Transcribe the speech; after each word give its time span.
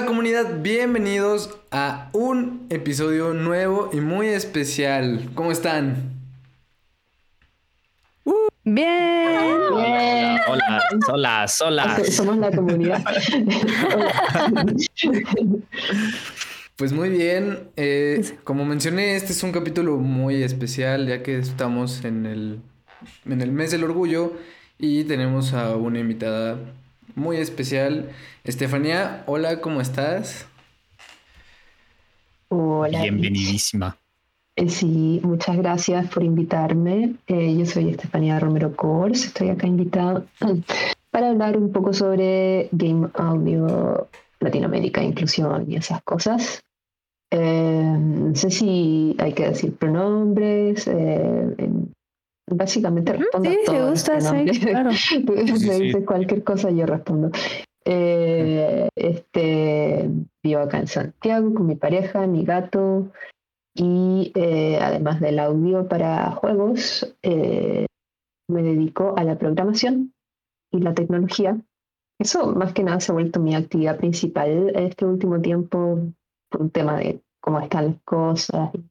Hola 0.00 0.08
comunidad, 0.08 0.62
bienvenidos 0.62 1.58
a 1.70 2.08
un 2.14 2.66
episodio 2.70 3.34
nuevo 3.34 3.90
y 3.92 4.00
muy 4.00 4.28
especial. 4.28 5.28
¿Cómo 5.34 5.52
están? 5.52 6.14
Bien. 8.24 8.48
Bien. 8.64 10.40
Hola, 10.48 10.80
hola, 11.12 11.46
hola. 11.66 12.04
Somos 12.10 12.38
la 12.38 12.50
comunidad. 12.50 13.04
Pues 16.76 16.94
muy 16.94 17.10
bien. 17.10 17.68
Eh, 17.76 18.24
como 18.42 18.64
mencioné, 18.64 19.16
este 19.16 19.32
es 19.32 19.42
un 19.42 19.52
capítulo 19.52 19.98
muy 19.98 20.42
especial 20.42 21.08
ya 21.08 21.22
que 21.22 21.36
estamos 21.36 22.06
en 22.06 22.24
el, 22.24 22.62
en 23.26 23.42
el 23.42 23.52
mes 23.52 23.70
del 23.70 23.84
orgullo 23.84 24.32
y 24.78 25.04
tenemos 25.04 25.52
a 25.52 25.76
una 25.76 25.98
invitada 25.98 26.56
muy 27.14 27.36
especial. 27.36 28.10
Estefanía, 28.44 29.24
hola, 29.26 29.60
¿cómo 29.60 29.80
estás? 29.80 30.46
Hola. 32.48 33.02
Bienvenidísima. 33.02 33.96
Eh, 34.56 34.68
sí, 34.68 35.20
muchas 35.22 35.56
gracias 35.56 36.08
por 36.10 36.22
invitarme. 36.22 37.14
Eh, 37.26 37.56
yo 37.56 37.64
soy 37.66 37.90
Estefanía 37.90 38.38
Romero 38.40 38.74
Kors, 38.74 39.24
estoy 39.26 39.48
acá 39.48 39.66
invitada 39.66 40.24
para 41.10 41.30
hablar 41.30 41.56
un 41.56 41.72
poco 41.72 41.92
sobre 41.92 42.68
Game 42.72 43.08
Audio 43.14 44.08
Latinoamérica, 44.40 45.02
inclusión 45.02 45.70
y 45.70 45.76
esas 45.76 46.02
cosas. 46.02 46.62
Eh, 47.30 47.94
no 47.96 48.34
sé 48.34 48.50
si 48.50 49.14
hay 49.18 49.32
que 49.32 49.48
decir 49.48 49.76
pronombres, 49.76 50.88
básicamente 52.50 53.12
respondo 53.12 53.50
sí, 53.50 53.56
a 53.60 53.72
todo. 53.72 53.90
gusta, 53.90 54.20
sí, 54.20 54.60
claro. 54.60 54.90
Me 55.94 56.04
cualquier 56.04 56.44
cosa, 56.44 56.70
yo 56.70 56.86
respondo. 56.86 57.30
Eh, 57.84 58.88
este, 58.94 60.10
vivo 60.42 60.60
acá 60.60 60.78
en 60.78 60.86
Santiago 60.86 61.54
con 61.54 61.66
mi 61.66 61.76
pareja, 61.76 62.26
mi 62.26 62.44
gato, 62.44 63.10
y 63.74 64.32
eh, 64.34 64.78
además 64.80 65.20
del 65.20 65.38
audio 65.38 65.88
para 65.88 66.32
juegos, 66.32 67.16
eh, 67.22 67.86
me 68.48 68.62
dedico 68.62 69.14
a 69.16 69.24
la 69.24 69.38
programación 69.38 70.12
y 70.70 70.80
la 70.80 70.94
tecnología. 70.94 71.58
Eso 72.18 72.54
más 72.54 72.74
que 72.74 72.84
nada 72.84 73.00
se 73.00 73.12
ha 73.12 73.14
vuelto 73.14 73.40
mi 73.40 73.54
actividad 73.54 73.96
principal 73.96 74.72
este 74.76 75.06
último 75.06 75.40
tiempo 75.40 75.98
por 76.50 76.60
un 76.60 76.70
tema 76.70 76.98
de 76.98 77.22
cómo 77.40 77.60
están 77.60 77.86
las 77.86 78.02
cosas, 78.04 78.74
y 78.74 78.84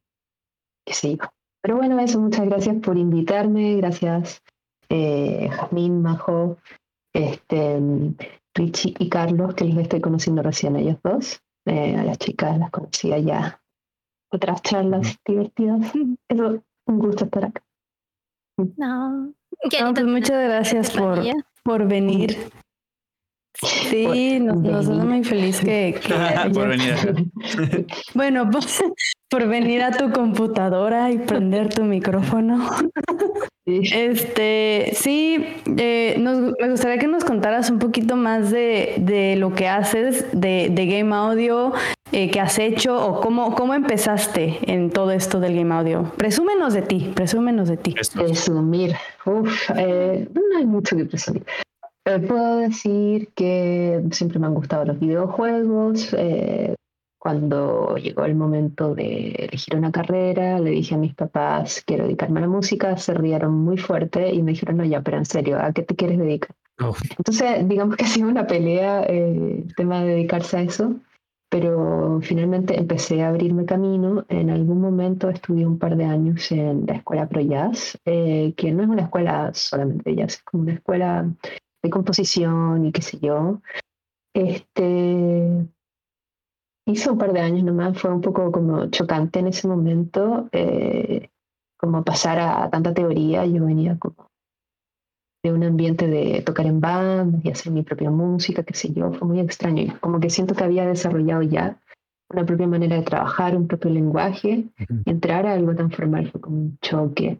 qué 0.85 0.93
sé 0.93 1.17
yo. 1.17 1.38
Pero 1.61 1.77
bueno, 1.77 1.99
eso, 1.99 2.19
muchas 2.19 2.45
gracias 2.45 2.77
por 2.77 2.97
invitarme, 2.97 3.75
gracias 3.75 4.41
eh, 4.89 5.49
Jasmine, 5.51 5.99
Majo, 5.99 6.57
este, 7.13 7.79
Richie 8.55 8.95
y 8.97 9.09
Carlos, 9.09 9.53
que 9.55 9.65
los 9.65 9.77
estoy 9.77 10.01
conociendo 10.01 10.41
recién 10.41 10.75
ellos 10.75 10.97
dos. 11.03 11.41
Eh, 11.65 11.95
a 11.95 12.03
las 12.03 12.17
chicas 12.17 12.57
las 12.57 12.71
conocía 12.71 13.19
ya 13.19 13.61
otras 14.31 14.61
charlas 14.61 15.17
divertidas. 15.25 15.91
Eso, 16.29 16.63
un 16.85 16.99
gusto 16.99 17.25
estar 17.25 17.45
acá. 17.45 17.63
No, 18.77 19.33
pues 19.93 20.05
muchas 20.05 20.43
gracias 20.43 20.91
por, 20.91 21.21
por 21.63 21.87
venir. 21.87 22.37
Sí, 23.61 24.39
nos, 24.39 24.57
nos 24.57 24.87
hace 24.87 25.03
muy 25.05 25.23
feliz 25.23 25.59
que, 25.59 25.99
por 26.53 26.69
venir. 26.69 26.95
bueno, 28.13 28.49
pues, 28.49 28.81
por 29.29 29.47
venir 29.47 29.81
a 29.83 29.91
tu 29.91 30.11
computadora 30.11 31.11
y 31.11 31.19
prender 31.19 31.73
tu 31.73 31.83
micrófono. 31.83 32.67
Este, 33.65 34.91
sí, 34.95 35.45
eh, 35.77 36.15
me 36.17 36.69
gustaría 36.69 36.97
que 36.97 37.07
nos 37.07 37.23
contaras 37.23 37.69
un 37.69 37.77
poquito 37.77 38.15
más 38.15 38.49
de, 38.49 38.95
de 38.97 39.35
lo 39.35 39.53
que 39.53 39.67
haces 39.67 40.25
de, 40.31 40.69
de 40.71 40.85
Game 40.87 41.13
Audio, 41.15 41.73
eh, 42.11 42.31
que 42.31 42.39
has 42.39 42.57
hecho 42.57 42.97
o 43.05 43.21
cómo, 43.21 43.53
cómo 43.53 43.75
empezaste 43.75 44.57
en 44.63 44.89
todo 44.89 45.11
esto 45.11 45.39
del 45.39 45.55
Game 45.55 45.73
Audio. 45.73 46.11
Presúmenos 46.17 46.73
de 46.73 46.81
ti, 46.81 47.11
presúmenos 47.13 47.69
de 47.69 47.77
ti. 47.77 47.93
Presumir, 48.15 48.95
Uf, 49.25 49.69
eh, 49.75 50.27
no 50.33 50.57
hay 50.57 50.65
mucho 50.65 50.97
que 50.97 51.05
presumir. 51.05 51.43
puedo 52.27 52.57
decir 52.57 53.29
que 53.35 54.01
siempre 54.09 54.39
me 54.39 54.47
han 54.47 54.55
gustado 54.55 54.85
los 54.85 54.99
videojuegos. 54.99 56.15
Cuando 57.19 57.97
llegó 57.97 58.23
el 58.23 58.33
momento 58.33 58.95
de 58.95 59.31
elegir 59.31 59.75
una 59.75 59.91
carrera, 59.91 60.57
le 60.57 60.71
dije 60.71 60.95
a 60.95 60.97
mis 60.97 61.13
papás, 61.13 61.83
quiero 61.85 62.05
dedicarme 62.05 62.39
a 62.39 62.43
la 62.43 62.47
música, 62.47 62.95
se 62.97 63.13
rieron 63.13 63.53
muy 63.53 63.77
fuerte 63.77 64.33
y 64.33 64.41
me 64.41 64.53
dijeron, 64.53 64.77
no, 64.77 64.85
ya, 64.85 65.01
pero 65.01 65.17
en 65.17 65.25
serio, 65.25 65.59
¿a 65.61 65.73
qué 65.73 65.83
te 65.83 65.95
quieres 65.95 66.17
dedicar? 66.17 66.55
Entonces, 67.17 67.67
digamos 67.67 67.97
que 67.97 68.05
ha 68.05 68.07
sido 68.07 68.29
una 68.29 68.47
pelea 68.47 69.03
eh, 69.03 69.63
el 69.67 69.75
tema 69.75 70.01
de 70.01 70.11
dedicarse 70.11 70.57
a 70.57 70.61
eso, 70.61 70.95
pero 71.49 72.19
finalmente 72.21 72.79
empecé 72.79 73.21
a 73.21 73.29
abrirme 73.29 73.65
camino. 73.65 74.25
En 74.29 74.49
algún 74.49 74.79
momento 74.79 75.29
estudié 75.29 75.65
un 75.65 75.77
par 75.77 75.97
de 75.97 76.05
años 76.05 76.49
en 76.53 76.85
la 76.85 76.95
escuela 76.95 77.27
Pro 77.27 77.41
Jazz, 77.41 77.99
eh, 78.05 78.53
que 78.55 78.71
no 78.71 78.83
es 78.83 78.89
una 78.89 79.03
escuela 79.03 79.51
solamente 79.53 80.09
de 80.09 80.15
jazz, 80.15 80.35
es 80.35 80.43
como 80.43 80.63
una 80.63 80.73
escuela 80.73 81.29
de 81.83 81.89
composición 81.89 82.85
y 82.85 82.91
qué 82.93 83.01
sé 83.01 83.19
yo. 83.19 83.61
Este, 84.33 85.67
hice 86.91 87.11
un 87.11 87.17
par 87.17 87.33
de 87.33 87.39
años 87.39 87.63
nomás, 87.63 87.97
fue 87.97 88.11
un 88.11 88.21
poco 88.21 88.51
como 88.51 88.89
chocante 88.89 89.39
en 89.39 89.47
ese 89.47 89.67
momento, 89.67 90.49
eh, 90.51 91.29
como 91.77 92.03
pasar 92.03 92.39
a, 92.39 92.69
tanta 92.69 92.93
teoría, 92.93 93.45
yo 93.45 93.65
venía 93.65 93.97
como 93.97 94.27
de 95.43 95.53
un 95.53 95.63
ambiente 95.63 96.07
de 96.07 96.41
tocar 96.41 96.65
en 96.65 96.81
bandas 96.81 97.45
y 97.45 97.49
hacer 97.49 97.71
mi 97.71 97.83
propia 97.83 98.11
música, 98.11 98.63
qué 98.63 98.73
sé 98.73 98.91
yo, 98.91 99.13
fue 99.13 99.27
muy 99.27 99.39
extraño, 99.39 99.83
y 99.83 99.89
como 99.89 100.19
que 100.19 100.29
siento 100.29 100.53
que 100.53 100.65
había 100.65 100.85
desarrollado 100.85 101.41
ya 101.43 101.79
una 102.31 102.45
propia 102.45 102.67
manera 102.67 102.97
de 102.97 103.03
trabajar, 103.03 103.55
un 103.55 103.67
propio 103.67 103.89
lenguaje, 103.91 104.65
entrar 105.05 105.47
a 105.47 105.53
algo 105.53 105.75
tan 105.75 105.89
formal 105.91 106.29
fue 106.29 106.41
como 106.41 106.57
un 106.57 106.77
choque. 106.81 107.39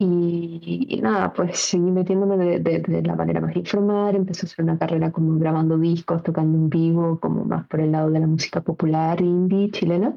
Y, 0.00 1.00
nada, 1.02 1.32
pues 1.32 1.58
seguí 1.58 1.90
metiéndome 1.90 2.36
de, 2.36 2.60
de, 2.60 3.02
la 3.02 3.16
manera 3.16 3.40
más 3.40 3.56
informal, 3.56 4.14
empecé 4.14 4.46
a 4.46 4.48
hacer 4.48 4.64
una 4.64 4.78
carrera 4.78 5.10
como 5.10 5.36
grabando 5.40 5.76
discos, 5.76 6.22
tocando 6.22 6.56
en 6.56 6.70
vivo, 6.70 7.18
como 7.18 7.44
más 7.44 7.66
por 7.66 7.80
el 7.80 7.90
lado 7.90 8.10
de 8.10 8.20
la 8.20 8.28
música 8.28 8.60
popular 8.60 9.20
indie 9.20 9.72
chilena. 9.72 10.16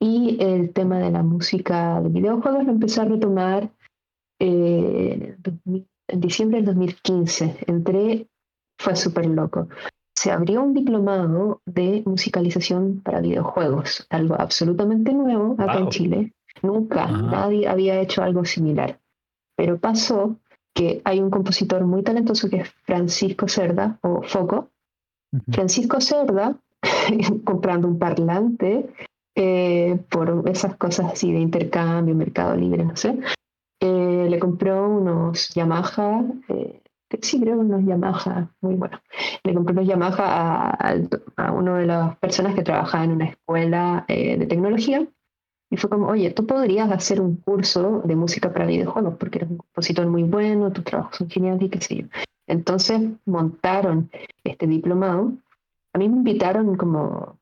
Y 0.00 0.38
el 0.40 0.72
tema 0.72 0.98
de 0.98 1.10
la 1.10 1.22
música 1.22 2.00
de 2.00 2.08
videojuegos 2.08 2.64
lo 2.64 2.72
empecé 2.72 3.02
a 3.02 3.04
retomar 3.04 3.70
eh, 4.40 5.36
en 6.08 6.20
diciembre 6.20 6.56
del 6.56 6.66
2015. 6.66 7.64
Entré, 7.66 8.26
fue 8.78 8.96
súper 8.96 9.26
loco. 9.26 9.68
Se 10.16 10.30
abrió 10.30 10.62
un 10.62 10.72
diplomado 10.72 11.60
de 11.66 12.02
musicalización 12.06 13.02
para 13.02 13.20
videojuegos, 13.20 14.06
algo 14.08 14.34
absolutamente 14.34 15.12
nuevo 15.12 15.56
acá 15.58 15.78
en 15.78 15.88
Chile 15.90 16.32
Nunca, 16.60 17.06
nadie 17.06 17.66
había 17.66 18.00
hecho 18.00 18.22
algo 18.22 18.44
similar. 18.44 19.00
Pero 19.56 19.78
pasó 19.78 20.36
que 20.74 21.02
hay 21.04 21.20
un 21.20 21.30
compositor 21.30 21.84
muy 21.84 22.02
talentoso 22.02 22.48
que 22.48 22.58
es 22.58 22.70
Francisco 22.84 23.48
Cerda, 23.48 23.98
o 24.02 24.22
Foco. 24.22 24.70
Francisco 25.50 26.00
Cerda, 26.00 26.56
comprando 27.44 27.88
un 27.88 27.98
parlante 27.98 28.90
eh, 29.34 29.98
por 30.10 30.44
esas 30.46 30.76
cosas 30.76 31.12
así 31.12 31.32
de 31.32 31.40
intercambio, 31.40 32.14
mercado 32.14 32.54
libre, 32.54 32.84
no 32.84 32.96
sé, 32.96 33.18
eh, 33.80 34.26
le 34.28 34.38
compró 34.38 34.88
unos 34.88 35.54
Yamaha, 35.54 36.22
eh, 36.48 36.82
sí 37.22 37.40
creo 37.40 37.58
unos 37.58 37.82
Yamaha, 37.84 38.50
muy 38.60 38.74
bueno, 38.74 39.00
le 39.42 39.54
compró 39.54 39.72
unos 39.72 39.86
Yamaha 39.86 40.76
a, 40.78 40.96
a 41.36 41.52
una 41.52 41.78
de 41.78 41.86
las 41.86 42.16
personas 42.18 42.54
que 42.54 42.62
trabajaba 42.62 43.04
en 43.04 43.12
una 43.12 43.24
escuela 43.24 44.04
de 44.06 44.46
tecnología 44.46 45.06
y 45.72 45.78
fue 45.78 45.88
como, 45.88 46.08
oye, 46.08 46.30
tú 46.30 46.46
podrías 46.46 46.92
hacer 46.92 47.18
un 47.18 47.36
curso 47.36 48.02
de 48.04 48.14
música 48.14 48.52
para 48.52 48.66
videojuegos 48.66 49.14
porque 49.18 49.38
eres 49.38 49.50
un 49.52 49.56
compositor 49.56 50.06
muy 50.06 50.22
bueno, 50.22 50.70
tus 50.70 50.84
trabajos 50.84 51.16
son 51.16 51.30
geniales 51.30 51.62
y 51.62 51.70
qué 51.70 51.80
sé 51.80 51.96
yo. 51.96 52.06
Entonces 52.46 53.00
montaron 53.24 54.10
este 54.44 54.66
diplomado. 54.66 55.32
A 55.94 55.98
mí 55.98 56.10
me 56.10 56.16
invitaron 56.16 56.76
como 56.76 57.38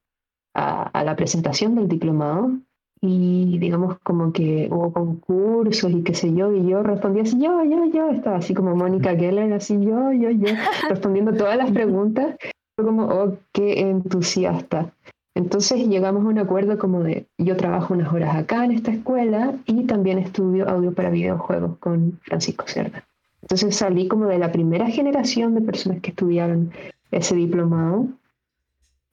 a, 0.55 1.03
la 1.03 1.17
presentación 1.17 1.75
del 1.75 1.88
diplomado 1.88 2.53
y 3.00 3.59
digamos 3.59 3.99
como 4.05 4.32
que 4.32 4.69
hubo 4.71 4.93
concursos 4.93 5.91
y 5.91 6.05
qué 6.05 6.15
sé 6.15 6.32
yo, 6.32 6.53
y 6.53 6.69
yo 6.69 6.85
respondía 6.85 7.25
así, 7.25 7.37
yo, 7.37 7.65
yo, 7.65 7.85
yo, 7.87 8.11
estaba 8.11 8.37
así 8.37 8.55
como 8.55 8.77
Mónica 8.77 9.17
Geller, 9.17 9.53
así 9.55 9.75
yo, 9.85 10.12
yo, 10.12 10.31
yo, 10.31 10.55
respondiendo 10.88 11.32
todas 11.32 11.56
las 11.56 11.73
preguntas. 11.73 12.37
Fue 12.77 12.87
como, 12.87 13.06
oh, 13.06 13.37
qué 13.53 13.81
entusiasta. 13.81 14.94
Entonces 15.35 15.87
llegamos 15.87 16.25
a 16.25 16.29
un 16.29 16.38
acuerdo 16.38 16.79
como 16.79 17.03
de 17.03 17.27
yo 17.38 17.56
trabajo 17.56 17.94
unas 17.94 18.12
horas 18.12 18.35
acá 18.35 18.65
en 18.65 18.73
esta 18.73 18.91
escuela 18.91 19.55
y 19.67 19.85
también 19.85 20.19
estudio 20.19 20.69
audio 20.69 20.93
para 20.93 21.11
videojuegos 21.11 21.79
con 21.79 22.19
Francisco 22.23 22.65
Cerda. 22.67 23.05
Entonces 23.43 23.77
salí 23.77 24.09
como 24.09 24.27
de 24.27 24.38
la 24.38 24.53
primera 24.53 24.88
generación 24.88 25.55
de 25.55 25.62
personas 25.62 26.00
que 26.00 26.11
estudiaron 26.11 26.73
ese 27.11 27.35
diplomado 27.35 28.09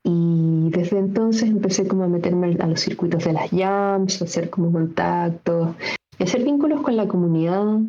y 0.04 0.70
desde 0.72 1.00
entonces 1.00 1.50
empecé 1.50 1.88
como 1.88 2.04
a 2.04 2.08
meterme 2.08 2.56
a 2.60 2.68
los 2.68 2.80
circuitos 2.80 3.26
de 3.26 3.34
las 3.34 3.50
jams, 3.50 4.22
a 4.22 4.26
hacer 4.26 4.50
como 4.50 4.72
contactos, 4.72 5.76
a 6.20 6.24
hacer 6.24 6.44
vínculos 6.44 6.82
con 6.82 6.96
la 6.96 7.08
comunidad. 7.08 7.80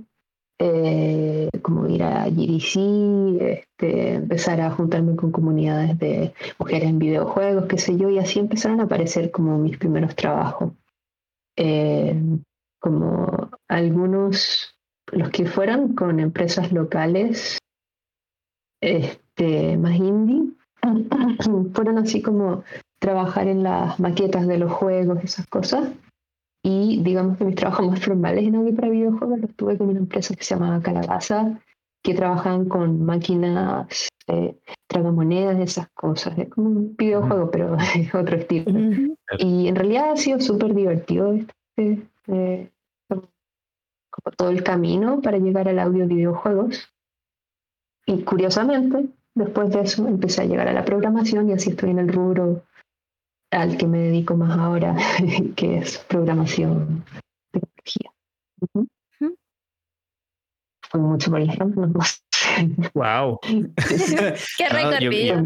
Eh, 0.58 1.49
como 1.62 1.87
ir 1.88 2.02
a 2.02 2.28
GDC, 2.28 3.40
este, 3.40 4.14
empezar 4.14 4.60
a 4.60 4.70
juntarme 4.70 5.14
con 5.16 5.31
comunidades 5.31 5.99
de 5.99 6.34
mujeres 6.58 6.88
en 6.88 6.99
videojuegos, 6.99 7.66
qué 7.66 7.78
sé 7.78 7.96
yo, 7.96 8.10
y 8.10 8.19
así 8.19 8.40
empezaron 8.40 8.81
a 8.81 8.84
aparecer 8.84 9.31
como 9.31 9.56
mis 9.58 9.78
primeros 9.78 10.16
trabajos. 10.16 10.72
Eh, 11.56 12.20
como 12.81 13.50
algunos, 13.69 14.76
los 15.12 15.31
que 15.31 15.46
fueron 15.46 15.94
con 15.94 16.20
empresas 16.20 16.72
locales, 16.72 17.58
este, 18.81 19.76
más 19.76 19.96
indie, 19.96 20.52
fueron 21.75 21.99
así 21.99 22.22
como 22.22 22.64
trabajar 22.99 23.49
en 23.49 23.62
las 23.62 23.99
maquetas 24.00 24.46
de 24.46 24.58
los 24.58 24.72
juegos, 24.72 25.22
esas 25.22 25.46
cosas. 25.46 25.90
Y 26.62 27.02
digamos 27.02 27.38
que 27.38 27.44
mis 27.44 27.55
trabajos 27.55 27.87
más 27.87 28.00
formales 28.00 28.44
en 28.44 28.56
audio 28.56 28.75
para 28.75 28.88
videojuegos 28.88 29.40
los 29.40 29.55
tuve 29.55 29.78
con 29.78 29.88
una 29.88 30.00
empresa 30.00 30.34
que 30.34 30.43
se 30.43 30.55
llama 30.55 30.82
Calabaza, 30.82 31.60
que 32.02 32.14
trabajan 32.14 32.69
con 32.69 33.05
máquinas, 33.05 34.08
eh, 34.26 34.58
tragamonedas, 34.87 35.58
esas 35.58 35.88
cosas. 35.90 36.38
Es 36.38 36.49
como 36.49 36.69
un 36.69 36.96
videojuego, 36.96 37.50
pero 37.50 37.76
es 37.76 38.14
otro 38.14 38.37
estilo. 38.37 38.70
Y 39.38 39.69
en 39.69 39.76
realidad 39.76 40.12
ha 40.12 40.16
sido 40.16 40.40
súper 40.40 40.75
divertido 40.75 41.32
este, 41.32 42.08
eh, 42.26 42.70
como 43.08 44.37
todo 44.37 44.50
el 44.50 44.62
camino 44.62 45.20
para 45.20 45.38
llegar 45.38 45.69
al 45.69 45.78
audio 45.78 46.06
videojuegos. 46.06 46.93
Y 48.06 48.22
curiosamente, 48.25 49.11
después 49.34 49.70
de 49.70 49.82
eso 49.82 50.08
empecé 50.08 50.43
a 50.43 50.46
llegar 50.46 50.69
a 50.69 50.72
la 50.72 50.84
programación 50.84 51.49
y 51.49 51.52
así 51.52 51.70
estoy 51.70 51.90
en 51.90 52.00
el 52.00 52.12
rubro 52.12 52.64
al 53.50 53.76
que 53.76 53.86
me 53.86 53.98
dedico 53.98 54.36
más 54.36 54.58
ahora, 54.58 54.96
que 55.56 55.78
es 55.78 55.98
programación 55.98 57.04
tecnología. 57.52 58.10
Fue 60.90 61.00
mucho 61.00 61.30
por 61.30 61.40
el 61.40 61.50
ejemplo, 61.50 61.86
no 61.86 62.00
Wow. 62.94 63.40
Qué 63.42 64.68
recorrido. 64.68 65.42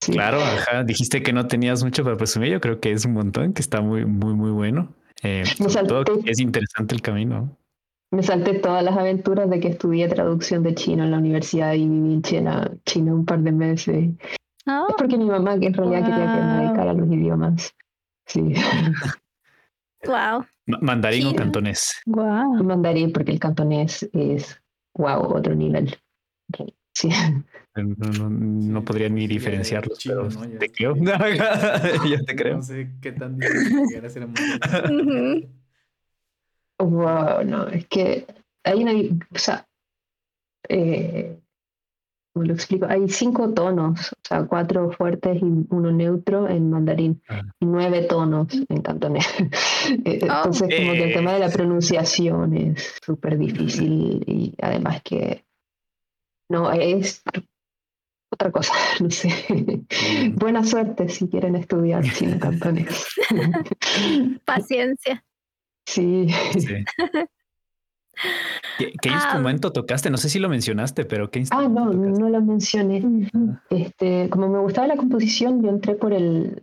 Claro, 0.00 0.38
ajá. 0.38 0.84
dijiste 0.84 1.22
que 1.22 1.32
no 1.32 1.46
tenías 1.46 1.82
mucho 1.82 2.04
para 2.04 2.16
presumir. 2.16 2.50
Yo 2.52 2.60
creo 2.60 2.80
que 2.80 2.92
es 2.92 3.04
un 3.04 3.14
montón, 3.14 3.54
que 3.54 3.62
está 3.62 3.80
muy, 3.80 4.04
muy, 4.04 4.34
muy 4.34 4.50
bueno. 4.50 4.94
Eh, 5.22 5.44
todo 5.88 6.04
es 6.26 6.40
interesante 6.40 6.94
el 6.94 7.00
camino. 7.00 7.56
Me 8.10 8.22
salté 8.22 8.54
todas 8.54 8.84
las 8.84 8.96
aventuras 8.96 9.48
de 9.50 9.58
que 9.58 9.68
estudié 9.68 10.08
traducción 10.08 10.62
de 10.62 10.74
chino 10.74 11.04
en 11.04 11.10
la 11.10 11.18
universidad 11.18 11.72
y 11.74 11.88
viví 11.88 12.14
en 12.14 12.22
China, 12.22 12.70
China 12.84 13.14
un 13.14 13.24
par 13.24 13.40
de 13.40 13.52
meses. 13.52 14.10
Oh. 14.66 14.86
Es 14.88 14.94
porque 14.96 15.18
mi 15.18 15.26
mamá, 15.26 15.58
que 15.58 15.66
en 15.66 15.74
realidad 15.74 16.04
quería 16.04 16.34
que 16.34 16.40
me 16.40 16.62
dedicara 16.62 16.90
a 16.90 16.94
los 16.94 17.08
idiomas. 17.08 17.74
Sí. 18.26 18.54
Wow. 20.06 20.44
Mandarín 20.66 21.28
o 21.28 21.34
cantonés. 21.34 22.02
Wow. 22.04 22.62
Mandarín, 22.62 23.10
porque 23.10 23.32
el 23.32 23.38
cantonés 23.38 24.06
es, 24.12 24.60
wow, 24.94 25.34
otro 25.34 25.54
nivel. 25.54 25.96
Sí. 26.92 27.08
No, 27.74 28.28
no, 28.30 28.84
podría 28.84 29.08
ni 29.08 29.26
diferenciarlo, 29.26 29.94
pero 30.04 30.28
¿no? 30.30 30.58
te 30.58 30.70
creo. 30.70 30.94
Yo 32.08 32.24
te 32.24 32.36
creo. 32.36 32.56
No 32.56 32.62
sé 32.62 32.90
qué 33.00 33.12
tan 33.12 33.36
difícil 33.38 33.86
llegar 33.88 34.06
a 34.06 34.10
ser 34.10 34.26
Ujú. 34.26 35.48
Wow, 36.78 37.44
no, 37.44 37.68
es 37.68 37.86
que 37.86 38.26
hay 38.62 38.82
una, 38.82 38.92
o 38.92 39.38
sea, 39.38 39.66
eh, 40.68 41.40
¿cómo 42.34 42.44
lo 42.46 42.52
explico? 42.52 42.86
Hay 42.88 43.08
cinco 43.08 43.54
tonos, 43.54 44.12
o 44.12 44.16
sea, 44.28 44.44
cuatro 44.44 44.90
fuertes 44.90 45.40
y 45.40 45.44
uno 45.70 45.90
neutro 45.92 46.48
en 46.48 46.68
mandarín, 46.68 47.22
Ah. 47.28 47.40
y 47.60 47.64
nueve 47.66 48.02
tonos 48.02 48.48
en 48.68 48.82
cantonés. 48.82 49.26
Eh, 50.04 50.18
Entonces, 50.22 50.62
como 50.76 50.92
que 50.92 51.04
el 51.04 51.12
tema 51.14 51.34
de 51.34 51.38
la 51.40 51.50
pronunciación 51.50 52.54
es 52.56 52.94
súper 53.04 53.36
difícil 53.38 54.24
y 54.26 54.54
además 54.60 55.02
que 55.02 55.44
no 56.50 56.72
es 56.72 57.22
otra 58.32 58.50
cosa, 58.50 58.72
no 59.00 59.10
sé. 59.10 59.30
Buena 60.36 60.64
suerte 60.64 61.08
si 61.10 61.28
quieren 61.28 61.54
estudiar 61.54 62.02
chino 62.02 62.38
cantonés. 62.40 63.06
Paciencia. 64.44 65.22
Sí. 65.86 66.28
Sí. 66.58 66.84
¿Qué, 68.78 68.92
qué 69.00 69.10
Ah. 69.10 69.14
instrumento 69.14 69.72
tocaste? 69.72 70.10
No 70.10 70.16
sé 70.16 70.28
si 70.28 70.38
lo 70.38 70.48
mencionaste, 70.48 71.04
pero 71.04 71.30
¿qué 71.30 71.38
Ah, 71.38 71.40
instrumento 71.40 71.80
no, 71.84 71.92
tocaste? 71.92 72.20
no 72.20 72.28
lo 72.28 72.40
mencioné. 72.42 73.30
Este, 73.70 74.28
como 74.30 74.48
me 74.48 74.58
gustaba 74.58 74.86
la 74.86 74.96
composición, 74.96 75.62
yo 75.62 75.70
entré 75.70 75.94
por 75.94 76.12
el, 76.12 76.62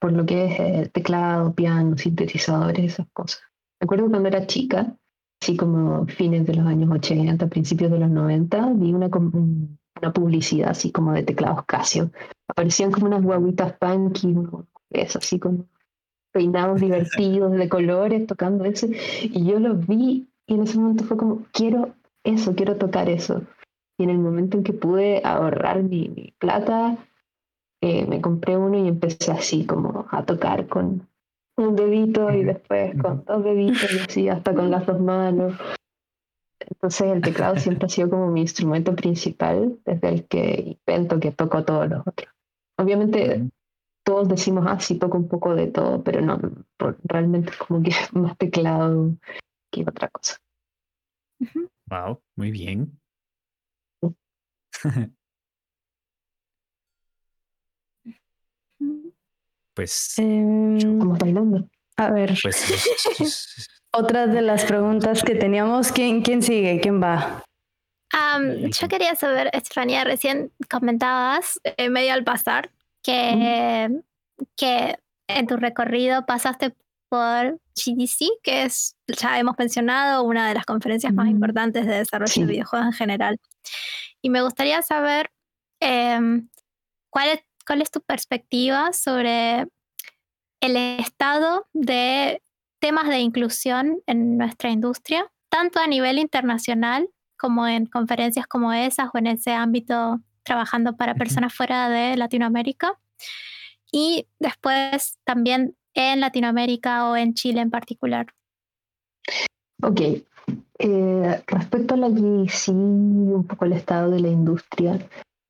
por 0.00 0.12
lo 0.12 0.24
que 0.26 0.46
es 0.46 0.60
eh, 0.60 0.90
teclado, 0.92 1.54
piano, 1.54 1.96
sintetizadores, 1.98 2.92
esas 2.94 3.06
cosas. 3.12 3.40
Me 3.80 3.84
acuerdo 3.84 4.08
cuando 4.08 4.28
era 4.28 4.46
chica, 4.46 4.94
así 5.42 5.56
como 5.56 6.06
fines 6.06 6.46
de 6.46 6.54
los 6.54 6.66
años 6.66 6.90
80, 6.90 7.46
principios 7.48 7.90
de 7.90 7.98
los 7.98 8.10
90, 8.10 8.72
vi 8.74 8.92
una, 8.92 9.06
una 9.08 10.12
publicidad 10.12 10.70
así 10.70 10.92
como 10.92 11.12
de 11.12 11.22
teclados 11.22 11.64
Casio. 11.66 12.10
Aparecían 12.48 12.90
como 12.90 13.06
unas 13.06 13.22
guaguitas 13.22 13.74
punky, 13.74 14.28
mujeres 14.28 15.16
así 15.16 15.38
con 15.38 15.68
peinados 16.32 16.80
divertidos 16.80 17.52
de 17.52 17.68
colores, 17.68 18.26
tocando 18.26 18.64
ese. 18.64 18.90
Y 19.22 19.44
yo 19.44 19.58
los 19.60 19.86
vi 19.86 20.28
y 20.50 20.54
en 20.54 20.62
ese 20.64 20.80
momento 20.80 21.04
fue 21.04 21.16
como, 21.16 21.46
quiero 21.52 21.94
eso, 22.24 22.56
quiero 22.56 22.76
tocar 22.76 23.08
eso. 23.08 23.42
Y 23.96 24.02
en 24.02 24.10
el 24.10 24.18
momento 24.18 24.56
en 24.56 24.64
que 24.64 24.72
pude 24.72 25.22
ahorrar 25.24 25.84
mi, 25.84 26.08
mi 26.08 26.34
plata, 26.40 26.98
eh, 27.80 28.04
me 28.06 28.20
compré 28.20 28.56
uno 28.56 28.76
y 28.76 28.88
empecé 28.88 29.30
así 29.30 29.64
como 29.64 30.06
a 30.10 30.24
tocar 30.24 30.66
con 30.66 31.08
un 31.56 31.76
dedito 31.76 32.32
y 32.32 32.42
después 32.42 33.00
con 33.00 33.24
dos 33.24 33.44
deditos 33.44 33.92
y 33.92 33.98
así 34.00 34.28
hasta 34.28 34.52
con 34.52 34.72
las 34.72 34.86
dos 34.86 35.00
manos. 35.00 35.54
Entonces 36.58 37.12
el 37.12 37.20
teclado 37.20 37.54
siempre 37.56 37.86
ha 37.86 37.88
sido 37.88 38.10
como 38.10 38.26
mi 38.26 38.40
instrumento 38.40 38.96
principal 38.96 39.78
desde 39.84 40.08
el 40.08 40.26
que 40.26 40.78
invento 40.84 41.20
que 41.20 41.30
toco 41.30 41.64
todos 41.64 41.88
los 41.88 42.00
otros. 42.00 42.28
Obviamente 42.76 43.48
todos 44.04 44.28
decimos, 44.28 44.64
ah, 44.66 44.80
sí 44.80 44.98
toco 44.98 45.16
un 45.16 45.28
poco 45.28 45.54
de 45.54 45.68
todo, 45.68 46.02
pero 46.02 46.20
no, 46.20 46.40
realmente 47.04 47.50
es 47.50 47.56
como 47.56 47.84
que 47.84 47.92
más 48.14 48.36
teclado 48.36 49.12
que 49.70 49.82
otra 49.82 50.08
cosa. 50.08 50.36
Wow, 51.86 52.22
muy 52.36 52.50
bien. 52.50 53.00
Pues, 59.74 60.18
Em, 60.18 60.98
Como 60.98 61.16
bailando. 61.16 61.68
a 61.96 62.10
ver, 62.10 62.34
pues 62.42 63.70
otras 63.92 64.32
de 64.32 64.42
las 64.42 64.64
preguntas 64.64 65.22
que 65.22 65.34
teníamos, 65.34 65.92
¿quién, 65.92 66.22
quién 66.22 66.42
sigue? 66.42 66.80
¿Quién 66.80 67.02
va? 67.02 67.44
Yo 68.80 68.88
quería 68.88 69.14
saber, 69.14 69.50
Estefanía, 69.52 70.04
recién 70.04 70.52
comentabas, 70.68 71.60
eh, 71.64 71.88
medio 71.90 72.12
al 72.12 72.24
pasar, 72.24 72.70
que, 73.02 74.00
que 74.56 74.98
en 75.28 75.46
tu 75.46 75.56
recorrido 75.56 76.26
pasaste 76.26 76.74
por 77.10 77.60
GDC, 77.74 78.38
que 78.42 78.62
es, 78.62 78.96
ya 79.08 79.38
hemos 79.38 79.56
mencionado, 79.58 80.22
una 80.22 80.48
de 80.48 80.54
las 80.54 80.64
conferencias 80.64 81.12
más 81.12 81.26
Ujú. 81.26 81.34
importantes 81.34 81.84
de 81.84 81.96
desarrollo 81.96 82.32
Sí. 82.32 82.40
de 82.40 82.46
videojuegos 82.46 82.86
en 82.86 82.92
general. 82.94 83.38
Y 84.22 84.30
me 84.30 84.40
gustaría 84.42 84.80
saber 84.80 85.30
em, 85.80 86.48
cuál, 87.10 87.28
es, 87.30 87.40
cuál 87.66 87.82
es 87.82 87.90
tu 87.90 88.00
perspectiva 88.00 88.92
sobre 88.92 89.66
el 90.60 90.76
estado 90.76 91.66
de 91.72 92.42
temas 92.80 93.08
de 93.08 93.18
inclusión 93.18 94.02
en 94.06 94.36
nuestra 94.38 94.70
industria, 94.70 95.30
tanto 95.48 95.80
a 95.80 95.86
nivel 95.86 96.18
internacional 96.18 97.08
como 97.38 97.66
en 97.66 97.86
conferencias 97.86 98.46
como 98.46 98.72
esas 98.72 99.08
o 99.12 99.18
en 99.18 99.26
ese 99.26 99.52
ámbito 99.52 100.20
trabajando 100.42 100.96
para 100.96 101.14
personas 101.14 101.52
fuera 101.54 101.88
de 101.88 102.16
Latinoamérica. 102.16 102.98
Y 103.90 104.26
después 104.38 105.18
también 105.24 105.76
en 105.94 106.20
Latinoamérica 106.20 107.10
o 107.10 107.16
en 107.16 107.34
Chile 107.34 107.60
en 107.60 107.70
particular. 107.70 108.26
Ok. 109.82 110.00
Eh, 110.78 111.42
respecto 111.46 111.94
a 111.94 111.96
la 111.96 112.08
GDC, 112.08 112.68
un 112.68 113.46
poco 113.46 113.64
el 113.64 113.72
estado 113.74 114.10
de 114.10 114.20
la 114.20 114.28
industria, 114.28 114.98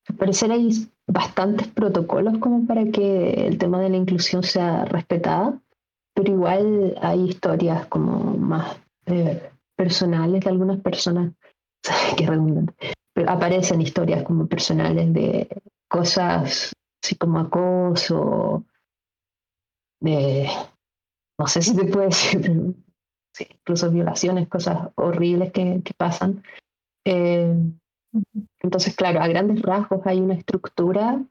al 0.08 0.16
parecer 0.16 0.50
hay 0.50 0.88
bastantes 1.06 1.68
protocolos 1.68 2.38
como 2.38 2.66
para 2.66 2.84
que 2.86 3.46
el 3.46 3.58
tema 3.58 3.80
de 3.80 3.90
la 3.90 3.96
inclusión 3.96 4.42
sea 4.42 4.84
respetada, 4.84 5.60
pero 6.14 6.32
igual 6.32 6.96
hay 7.00 7.28
historias 7.28 7.86
como 7.86 8.36
más 8.36 8.76
eh, 9.06 9.50
personales 9.76 10.44
de 10.44 10.50
algunas 10.50 10.80
personas, 10.80 11.32
que 12.16 12.26
redundante, 12.26 12.74
pero 13.12 13.30
aparecen 13.30 13.80
historias 13.80 14.22
como 14.24 14.46
personales 14.46 15.12
de 15.12 15.48
cosas 15.88 16.72
así 17.02 17.14
como 17.16 17.38
acoso, 17.38 18.64
no 20.00 21.46
sé 21.46 21.62
si 21.62 21.76
te 21.76 21.84
puede 21.84 22.06
decir, 22.06 22.74
incluso 23.38 23.90
violaciones, 23.90 24.48
cosas 24.48 24.88
horribles 24.96 25.52
que, 25.52 25.82
pasan. 25.96 26.42
Eh, 27.04 27.54
entonces, 28.60 28.96
claro, 28.96 29.20
a 29.20 29.28
grandes 29.28 29.62
rasgos 29.62 30.06
hay 30.06 30.20
una 30.20 30.34
estructura 30.34 31.22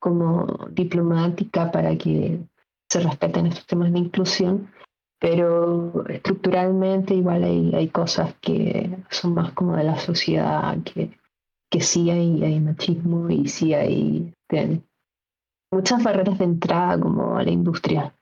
como 0.00 0.46
diplomática 0.70 1.70
para 1.70 1.96
que 1.96 2.40
se 2.88 3.00
respeten 3.00 3.46
estos 3.46 3.66
temas 3.66 3.92
de 3.92 3.98
inclusión, 3.98 4.70
pero 5.18 6.06
estructuralmente 6.08 7.14
igual 7.14 7.42
hay, 7.42 7.74
hay 7.74 7.88
cosas 7.88 8.34
que 8.40 8.96
son 9.10 9.34
más 9.34 9.52
como 9.52 9.76
de 9.76 9.84
la 9.84 9.98
sociedad, 9.98 10.78
que, 10.84 11.18
que 11.70 11.80
sí 11.80 12.10
hay 12.10 12.60
machismo 12.60 13.28
y 13.28 13.48
sí 13.48 13.74
hay 13.74 14.32
muchas 15.70 16.02
barreras 16.02 16.38
de 16.38 16.44
entrada 16.44 16.98
como 16.98 17.36
a 17.36 17.42
la 17.42 17.50
industria. 17.50 18.14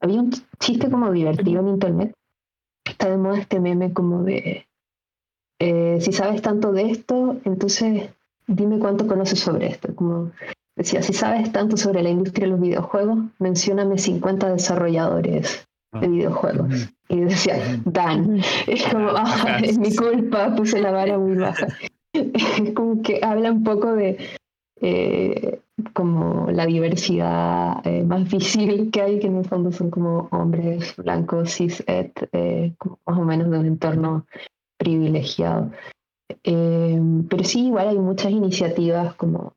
Había 0.00 0.20
un 0.20 0.30
chiste 0.58 0.90
como 0.90 1.12
divertido 1.12 1.60
en 1.60 1.68
internet. 1.68 2.14
Está 2.84 3.10
de 3.10 3.18
moda 3.18 3.38
este 3.38 3.60
meme 3.60 3.92
como 3.92 4.22
de, 4.22 4.66
eh, 5.58 5.98
si 6.00 6.12
sabes 6.12 6.40
tanto 6.40 6.72
de 6.72 6.90
esto, 6.90 7.36
entonces 7.44 8.10
dime 8.46 8.78
cuánto 8.78 9.06
conoces 9.06 9.40
sobre 9.40 9.66
esto. 9.66 9.94
Como 9.94 10.32
decía, 10.74 11.02
si 11.02 11.12
sabes 11.12 11.52
tanto 11.52 11.76
sobre 11.76 12.02
la 12.02 12.10
industria 12.10 12.46
de 12.46 12.52
los 12.52 12.60
videojuegos, 12.60 13.18
mencióname 13.38 13.98
50 13.98 14.52
desarrolladores 14.52 15.66
de 15.92 16.06
ah. 16.06 16.10
videojuegos. 16.10 16.88
Y 17.08 17.20
decía, 17.20 17.80
Dan. 17.84 18.40
Es 18.66 18.84
como, 18.88 19.10
ah, 19.10 19.58
es 19.62 19.78
mi 19.78 19.94
culpa, 19.94 20.54
puse 20.54 20.80
la 20.80 20.90
vara 20.92 21.18
muy 21.18 21.36
baja. 21.36 21.66
Es 22.14 22.72
como 22.74 23.02
que 23.02 23.20
habla 23.22 23.52
un 23.52 23.62
poco 23.62 23.92
de 23.92 24.16
eh, 24.80 25.60
como 25.92 26.50
la 26.50 26.66
diversidad 26.66 27.86
eh, 27.86 28.02
más 28.04 28.30
visible 28.30 28.90
que 28.90 29.00
hay, 29.00 29.18
que 29.18 29.26
en 29.26 29.36
el 29.36 29.44
fondo 29.44 29.72
son 29.72 29.90
como 29.90 30.28
hombres 30.30 30.94
blancos, 30.96 31.54
cis, 31.54 31.82
et, 31.86 32.12
eh, 32.32 32.74
más 33.06 33.18
o 33.18 33.24
menos 33.24 33.50
de 33.50 33.58
un 33.58 33.66
entorno 33.66 34.26
privilegiado. 34.78 35.72
pero 36.42 37.44
sí, 37.44 37.66
igual 37.66 37.88
hay 37.88 37.98
muchas 37.98 38.30
iniciativas 38.30 39.14
como 39.14 39.54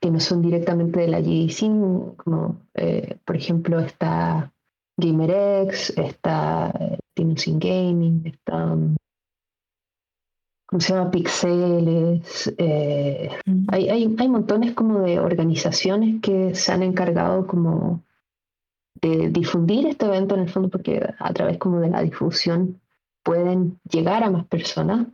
que 0.00 0.10
no 0.10 0.20
son 0.20 0.42
directamente 0.42 1.00
de 1.00 1.08
la 1.08 1.20
GDC, 1.20 2.16
como 2.16 2.60
por 3.24 3.36
ejemplo 3.36 3.80
está 3.80 4.52
GamerX, 4.98 5.90
está 5.98 6.72
Tinosin 7.14 7.58
Gaming, 7.58 8.22
está 8.26 8.76
¿cómo 10.66 10.80
se 10.80 10.92
llama? 10.92 11.10
Pixeles. 11.10 12.54
Eh, 12.58 13.30
hay, 13.68 13.88
hay, 13.88 14.16
hay, 14.18 14.28
montones 14.28 14.74
como 14.74 15.00
de 15.00 15.18
organizaciones 15.18 16.20
que 16.20 16.54
se 16.54 16.72
han 16.72 16.82
encargado 16.82 17.46
como 17.46 18.02
de 19.00 19.30
difundir 19.30 19.86
este 19.86 20.06
evento 20.06 20.34
en 20.34 20.42
el 20.42 20.48
fondo 20.48 20.68
porque 20.68 21.06
a 21.18 21.32
través 21.32 21.58
como 21.58 21.80
de 21.80 21.90
la 21.90 22.02
difusión 22.02 22.80
pueden 23.22 23.78
llegar 23.90 24.24
a 24.24 24.30
más 24.30 24.46
personas 24.46 25.06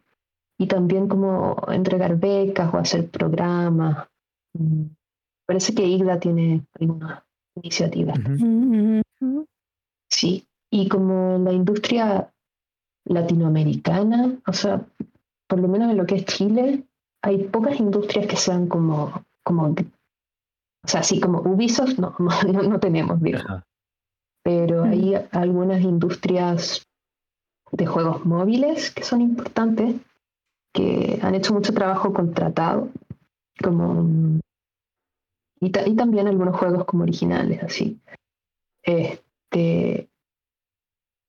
y 0.59 0.67
también 0.67 1.09
como 1.09 1.57
entregar 1.69 2.19
becas 2.19 2.73
o 2.73 2.79
hacer 2.79 3.11
programas. 3.11 4.09
Mm. 4.55 4.85
Parece 5.47 5.75
que 5.75 5.85
IGDA 5.85 6.21
tiene 6.21 6.65
algunas 6.79 7.23
iniciativas. 7.57 8.19
Sí, 10.09 10.47
y 10.71 10.89
como 10.89 11.39
la 11.39 11.53
industria 11.53 12.33
latinoamericana, 13.05 14.39
o 14.47 14.53
sea, 14.53 14.87
por 15.53 15.61
lo 15.61 15.69
menos 15.69 15.91
en 15.91 15.99
lo 15.99 16.07
que 16.07 16.15
es 16.15 16.25
Chile, 16.25 16.83
hay 17.23 17.45
pocas 17.45 17.79
industrias 17.79 18.27
que 18.27 18.37
sean 18.37 18.69
como, 18.69 19.23
como 19.45 19.65
o 19.65 20.89
sea, 20.89 21.01
así 21.01 21.21
como 21.21 21.43
Ubisoft, 21.43 21.99
no, 21.99 22.17
no, 22.71 22.81
tenemos, 22.81 23.21
Pero 24.43 24.85
hay 24.85 25.15
algunas 25.31 25.83
industrias 25.83 26.87
de 27.71 27.85
juegos 27.85 28.25
móviles 28.25 28.93
que 28.93 29.03
son 29.03 29.21
importantes, 29.21 29.97
que 30.73 31.19
han 31.21 31.35
hecho 31.35 31.53
mucho 31.53 31.75
trabajo 31.75 32.15
contratado, 32.15 32.89
como 33.63 34.41
y, 35.61 35.67
y 35.67 35.97
también 35.97 36.29
algunos 36.29 36.57
juegos 36.57 36.87
como 36.87 37.03
originales, 37.03 37.63
así. 37.63 38.01
Este, 38.83 40.09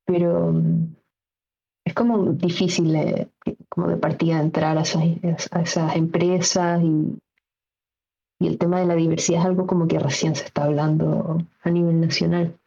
pero 0.05 0.53
es 1.85 1.93
como 1.93 2.31
difícil 2.33 2.95
eh, 2.95 3.27
como 3.69 3.87
de 3.87 3.97
partida 3.97 4.39
entrar 4.39 4.77
a 4.77 4.81
esas, 4.81 5.03
a 5.51 5.61
esas 5.61 5.95
empresas 5.95 6.81
y, 6.81 7.17
y, 8.39 8.47
el 8.47 8.57
tema 8.57 8.79
de 8.79 8.85
la 8.85 8.95
diversidad 8.95 9.41
es 9.41 9.45
algo 9.45 9.67
como 9.67 9.87
que 9.87 9.99
recién 9.99 10.35
se 10.35 10.45
está 10.45 10.63
hablando 10.63 11.37
a 11.61 11.69
nivel 11.69 11.99
nacional. 11.99 12.57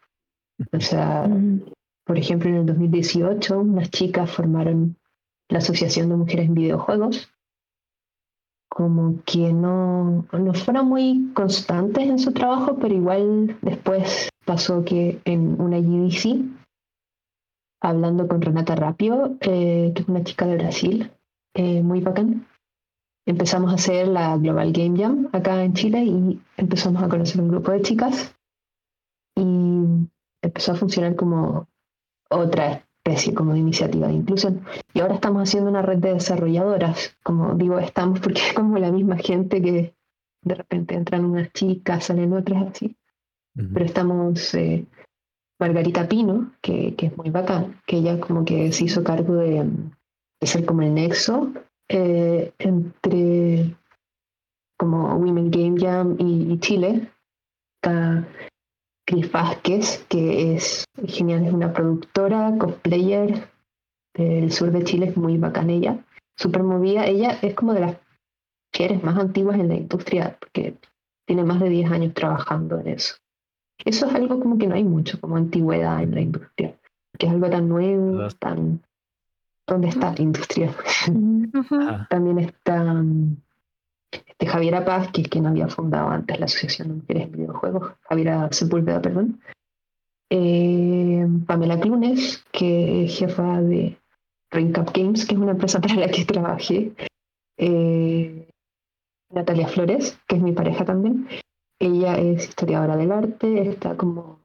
O 0.72 0.80
sea, 0.80 1.28
por 2.04 2.18
ejemplo, 2.18 2.48
en 2.48 2.56
el 2.56 2.66
2018 2.66 3.60
unas 3.60 3.90
chicas 3.90 4.30
formaron 4.30 4.96
la 5.48 5.58
Asociación 5.58 6.08
de 6.08 6.16
Mujeres 6.16 6.46
en 6.46 6.54
Videojuegos, 6.54 7.30
como 8.68 9.22
que 9.24 9.52
no, 9.52 10.26
no 10.32 10.54
fueron 10.54 10.88
muy 10.88 11.30
constantes 11.34 12.08
en 12.08 12.18
su 12.18 12.32
trabajo, 12.32 12.76
pero 12.80 12.94
igual 12.94 13.56
después 13.62 14.28
pasó 14.44 14.84
que 14.84 15.20
en 15.24 15.60
una 15.60 15.78
GDC 15.78 16.65
hablando 17.88 18.28
con 18.28 18.42
Renata 18.42 18.74
Rapio, 18.74 19.36
eh, 19.40 19.92
que 19.94 20.02
es 20.02 20.08
una 20.08 20.24
chica 20.24 20.46
de 20.46 20.56
Brasil, 20.56 21.12
eh, 21.54 21.82
muy 21.82 22.00
bacán. 22.00 22.46
Empezamos 23.26 23.72
a 23.72 23.74
hacer 23.74 24.08
la 24.08 24.36
Global 24.36 24.72
Game 24.72 24.98
Jam 24.98 25.28
acá 25.32 25.64
en 25.64 25.74
Chile 25.74 26.04
y 26.04 26.40
empezamos 26.56 27.02
a 27.02 27.08
conocer 27.08 27.40
un 27.40 27.48
grupo 27.48 27.72
de 27.72 27.82
chicas 27.82 28.34
y 29.36 30.08
empezó 30.42 30.72
a 30.72 30.76
funcionar 30.76 31.16
como 31.16 31.66
otra 32.30 32.84
especie, 33.04 33.34
como 33.34 33.52
de 33.52 33.58
iniciativa 33.58 34.08
de 34.08 34.14
inclusión. 34.14 34.64
Y 34.94 35.00
ahora 35.00 35.14
estamos 35.14 35.42
haciendo 35.42 35.70
una 35.70 35.82
red 35.82 35.98
de 35.98 36.14
desarrolladoras, 36.14 37.16
como 37.22 37.54
digo, 37.54 37.78
estamos 37.78 38.20
porque 38.20 38.40
es 38.40 38.52
como 38.52 38.78
la 38.78 38.92
misma 38.92 39.16
gente 39.16 39.60
que 39.60 39.94
de 40.42 40.54
repente 40.54 40.94
entran 40.94 41.24
unas 41.24 41.52
chicas, 41.52 42.04
salen 42.04 42.32
otras 42.32 42.68
así. 42.68 42.96
Pero 43.54 43.86
estamos 43.86 44.54
eh, 44.54 44.86
Margarita 45.58 46.08
Pino, 46.08 46.52
que, 46.60 46.94
es 46.96 47.16
muy 47.16 47.30
bacán, 47.30 47.80
que 47.86 47.98
ella 47.98 48.20
como 48.20 48.44
que 48.44 48.72
se 48.72 48.84
hizo 48.84 49.02
cargo 49.02 49.36
de, 49.36 49.66
ser 50.42 50.64
como 50.66 50.82
el 50.82 50.94
nexo 50.94 51.52
eh, 51.88 52.52
entre 52.58 53.74
como 54.78 55.14
Women 55.16 55.50
Game 55.50 55.80
Jam 55.80 56.16
y, 56.18 56.58
Chile. 56.58 57.10
Está 57.76 58.26
Cris 59.06 59.30
Vázquez, 59.30 60.04
que 60.08 60.54
es 60.54 60.84
genial, 61.06 61.46
es 61.46 61.52
una 61.52 61.72
productora, 61.72 62.56
cosplayer 62.58 63.48
del 64.14 64.50
sur 64.50 64.70
de 64.72 64.84
Chile, 64.84 65.06
es 65.06 65.16
muy 65.16 65.38
bacán 65.38 65.70
ella, 65.70 66.04
súper 66.36 66.62
movida. 66.62 67.06
Ella 67.06 67.38
es 67.42 67.54
como 67.54 67.72
de 67.72 67.80
las 67.80 67.96
mujeres 68.72 69.02
más 69.02 69.16
antiguas 69.18 69.58
en 69.58 69.68
la 69.68 69.76
industria, 69.76 70.36
porque 70.38 70.76
tiene 71.26 71.44
más 71.44 71.60
de 71.60 71.68
10 71.68 71.90
años 71.90 72.14
trabajando 72.14 72.78
en 72.80 72.88
eso. 72.88 73.16
Eso 73.84 74.06
es 74.06 74.14
algo 74.14 74.40
como 74.40 74.58
que 74.58 74.66
no 74.66 74.74
hay 74.74 74.84
mucho, 74.84 75.20
como 75.20 75.36
antigüedad 75.36 76.02
en 76.02 76.14
la 76.14 76.20
industria, 76.20 76.74
que 77.18 77.26
es 77.26 77.32
algo 77.32 77.50
tan 77.50 77.68
nuevo, 77.68 78.28
tan... 78.38 78.82
¿Dónde 79.66 79.88
está 79.88 80.12
la 80.12 80.22
industria? 80.22 80.72
También 82.08 82.38
está 82.38 83.02
este, 84.38 84.46
Javiera 84.46 84.84
Paz, 84.84 85.10
que 85.12 85.22
es 85.22 85.28
quien 85.28 85.46
había 85.46 85.68
fundado 85.68 86.08
antes 86.08 86.38
la 86.38 86.46
Asociación 86.46 86.88
de 86.88 86.94
Mujeres 86.94 87.22
en 87.24 87.32
Videojuegos, 87.32 87.92
Javiera 88.02 88.48
Sepúlveda, 88.52 89.00
perdón. 89.00 89.40
Eh, 90.30 91.26
Pamela 91.46 91.80
Clunes, 91.80 92.44
que 92.52 93.04
es 93.04 93.18
jefa 93.18 93.62
de 93.62 93.98
Up 94.52 94.92
Games, 94.94 95.24
que 95.24 95.34
es 95.34 95.40
una 95.40 95.52
empresa 95.52 95.80
para 95.80 95.94
la 95.96 96.08
que 96.08 96.24
trabajé. 96.24 96.92
Eh, 97.56 98.48
Natalia 99.30 99.68
Flores, 99.68 100.18
que 100.26 100.36
es 100.36 100.42
mi 100.42 100.52
pareja 100.52 100.84
también. 100.84 101.28
Ella 101.78 102.16
es 102.16 102.48
historiadora 102.48 102.96
del 102.96 103.12
arte, 103.12 103.68
está 103.68 103.96
como 103.96 104.40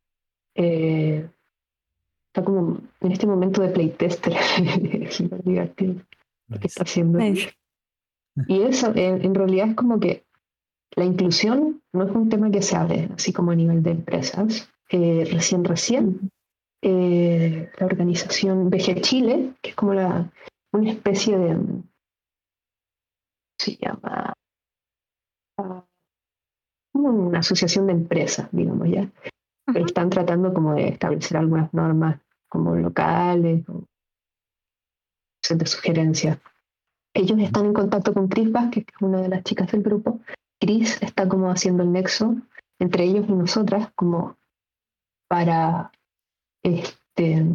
eh, 0.55 1.29
está 2.31 2.43
como 2.43 2.79
en 3.01 3.11
este 3.11 3.27
momento 3.27 3.61
de 3.61 3.69
playtester, 3.69 4.33
divertido 5.43 6.01
que 6.59 6.67
está 6.67 6.83
haciendo. 6.83 7.19
Y 8.47 8.61
eso, 8.61 8.93
en, 8.95 9.35
realidad 9.35 9.69
es 9.69 9.75
como 9.75 10.00
que 10.00 10.25
la 10.95 11.03
inclusión 11.03 11.81
no 11.93 12.05
es 12.05 12.11
un 12.11 12.29
tema 12.29 12.50
que 12.50 12.61
se 12.61 12.75
hable 12.77 13.09
así 13.13 13.33
como 13.33 13.51
a 13.51 13.55
nivel 13.55 13.83
de 13.83 13.91
empresas. 13.91 14.69
Eh, 14.89 15.27
recién, 15.29 15.63
recién, 15.63 16.31
eh, 16.81 17.69
la 17.77 17.85
organización 17.85 18.69
VG 18.69 19.01
Chile, 19.01 19.53
que 19.61 19.71
es 19.71 19.75
como 19.75 19.93
la, 19.93 20.31
una 20.73 20.91
especie 20.91 21.38
de, 21.38 21.57
se 23.57 23.77
llama 23.77 24.33
una 27.10 27.39
asociación 27.39 27.88
de 27.88 27.93
empresas, 27.93 28.48
digamos 28.51 28.89
ya. 28.89 29.10
están 29.75 30.10
tratando 30.10 30.53
como 30.53 30.74
de 30.74 30.89
establecer 30.89 31.38
algunas 31.38 31.74
normas 31.74 32.20
como 32.50 32.75
locales, 32.75 33.63
de 35.50 35.65
sugerencias. 35.65 36.39
Ellos 37.13 37.39
están 37.39 37.65
en 37.65 37.74
contacto 37.74 38.13
con 38.13 38.27
Chris 38.27 38.51
Vázquez, 38.51 38.86
que 38.86 38.93
es 38.96 39.01
una 39.01 39.22
de 39.22 39.29
las 39.29 39.43
chicas 39.43 39.72
del 39.72 39.84
grupo. 39.84 40.20
Chris 40.60 41.01
está 41.01 41.27
como 41.27 41.50
haciendo 41.51 41.84
el 41.84 41.91
nexo 41.91 42.38
entre 42.79 43.03
ellos 43.03 43.25
y 43.29 43.34
nosotras, 43.34 43.91
como 43.96 44.38
para 45.29 45.91
este, 46.63 47.46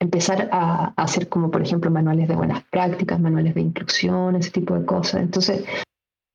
empezar 0.00 0.48
a, 0.50 0.92
hacer 0.96 1.28
como, 1.28 1.50
por 1.50 1.62
ejemplo, 1.62 1.90
manuales 1.90 2.28
de 2.28 2.34
buenas 2.34 2.64
prácticas, 2.64 3.20
manuales 3.20 3.54
de 3.54 3.60
inclusión, 3.60 4.34
ese 4.34 4.50
tipo 4.50 4.74
de 4.74 4.84
cosas. 4.84 5.22
Entonces, 5.22 5.64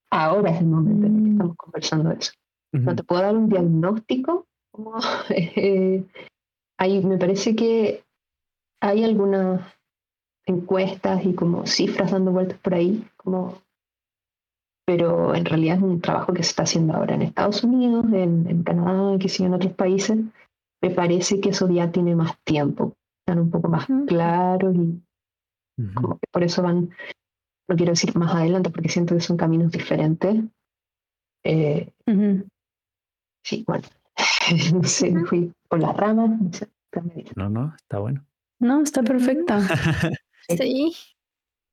ahora 0.09 0.51
es 0.51 0.61
el 0.61 0.67
momento 0.67 1.05
en 1.05 1.15
el 1.15 1.23
que 1.23 1.29
mm. 1.29 1.31
estamos 1.33 1.57
conversando 1.57 2.11
eso. 2.11 2.31
No 2.71 2.95
te 2.95 3.03
puedo 3.03 3.21
dar 3.21 3.35
un 3.35 3.49
diagnóstico, 3.49 4.45
como, 4.71 4.93
eh, 5.29 6.05
hay, 6.77 7.03
me 7.03 7.17
parece 7.17 7.55
que 7.55 8.03
hay 8.81 9.03
algunas 9.03 9.61
encuestas 10.45 11.25
y 11.25 11.33
como 11.33 11.65
cifras 11.65 12.11
dando 12.11 12.31
vueltas 12.31 12.59
por 12.59 12.73
ahí, 12.73 13.05
como 13.17 13.61
pero 14.89 15.35
en 15.35 15.45
realidad 15.45 15.77
es 15.77 15.83
un 15.83 16.01
trabajo 16.01 16.33
que 16.33 16.41
se 16.41 16.49
está 16.49 16.63
haciendo 16.63 16.95
ahora 16.95 17.13
en 17.13 17.21
Estados 17.21 17.63
Unidos, 17.63 18.05
en, 18.11 18.47
en 18.49 18.63
Canadá, 18.63 19.19
que 19.19 19.29
sí 19.29 19.43
en 19.43 19.53
otros 19.53 19.73
países. 19.73 20.17
Me 20.81 20.89
parece 20.89 21.39
que 21.39 21.49
eso 21.49 21.69
ya 21.69 21.91
tiene 21.91 22.15
más 22.15 22.39
tiempo, 22.43 22.95
están 23.21 23.43
un 23.43 23.51
poco 23.51 23.67
más 23.67 23.85
claros 24.07 24.75
y 24.75 24.99
como 25.93 26.17
que 26.17 26.25
por 26.31 26.43
eso 26.43 26.63
van, 26.63 26.89
no 27.69 27.75
quiero 27.75 27.91
decir 27.91 28.15
más 28.17 28.33
adelante 28.33 28.71
porque 28.71 28.89
siento 28.89 29.13
que 29.13 29.21
son 29.21 29.37
caminos 29.37 29.71
diferentes. 29.71 30.43
Eh, 31.45 31.91
sí, 33.49 33.63
bueno, 33.67 33.83
no 34.73 34.83
sé, 34.83 35.13
fui 35.25 35.51
por 35.67 35.79
las 35.79 35.95
ramas. 35.95 36.29
No, 37.35 37.49
no, 37.49 37.73
está 37.75 37.99
bueno. 37.99 38.25
No, 38.59 38.81
está 38.81 39.03
perfecta. 39.03 39.61
sí. 40.47 40.93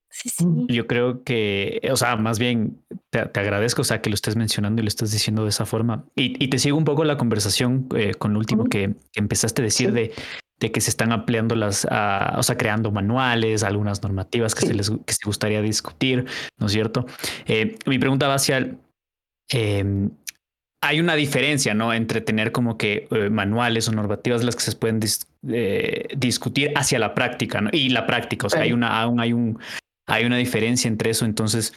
Sí, 0.09 0.30
sí. 0.30 0.47
Yo 0.68 0.87
creo 0.87 1.25
que, 1.25 1.78
o 1.92 1.97
sea, 1.97 2.16
más 2.16 2.38
bien 2.38 2.83
te, 3.11 3.18
agradezco, 3.18 3.83
o 3.83 3.85
sea, 3.85 4.00
que 4.00 4.09
lo 4.09 4.14
estés 4.14 4.35
mencionando 4.35 4.80
y 4.80 4.85
lo 4.85 4.88
estás 4.88 5.11
diciendo 5.11 5.42
de 5.42 5.50
esa 5.50 5.66
forma. 5.66 6.06
Y, 6.14 6.49
te 6.49 6.59
sigo 6.59 6.78
un 6.78 6.85
poco 6.85 7.04
la 7.04 7.18
conversación 7.18 7.87
eh, 7.95 8.14
con 8.14 8.33
lo 8.33 8.38
último 8.38 8.64
que, 8.64 8.95
empezaste 9.14 9.61
a 9.61 9.64
decir 9.64 9.92
de, 9.92 10.14
de, 10.59 10.73
que 10.73 10.80
se 10.80 10.88
están 10.88 11.12
ampliando 11.12 11.54
las, 11.54 11.87
ah, 11.90 12.35
o 12.38 12.42
sea, 12.42 12.56
creando 12.56 12.90
manuales, 12.92 13.62
algunas 13.62 14.02
normativas 14.02 14.54
que, 14.54 14.66
se 14.66 14.73
les 14.73 14.90
que 14.90 15.12
se 15.12 15.26
gustaría 15.26 15.61
discutir, 15.61 16.25
¿no 16.59 16.66
es 16.66 16.73
cierto? 16.73 17.04
Eh, 17.47 17.76
mi 17.85 17.99
pregunta 17.99 18.26
va 18.26 18.37
hacia 18.37 18.75
em, 19.50 20.11
hay 20.83 21.00
una 21.00 21.14
diferencia, 21.14 21.75
¿no? 21.75 21.92
Entre 21.92 22.21
tener 22.21 22.52
como 22.52 22.76
que 22.76 23.09
eh, 23.11 23.30
manuales 23.30 23.88
o 23.88 23.92
normativas 23.92 24.45
las 24.45 24.56
que 24.56 24.62
se 24.62 24.76
pueden 24.76 25.00
discutir 26.16 26.73
hacia 26.76 26.99
la 26.99 27.14
práctica, 27.14 27.61
¿no? 27.61 27.71
Y 27.73 27.88
la 27.88 28.06
práctica, 28.06 28.47
o 28.47 28.50
sea, 28.50 28.62
hay 28.62 28.73
una, 28.73 29.00
aún 29.00 29.21
hay 29.21 29.33
un, 29.33 29.59
hay 30.06 30.25
una 30.25 30.37
diferencia 30.37 30.88
entre 30.88 31.11
eso. 31.11 31.25
Entonces, 31.25 31.73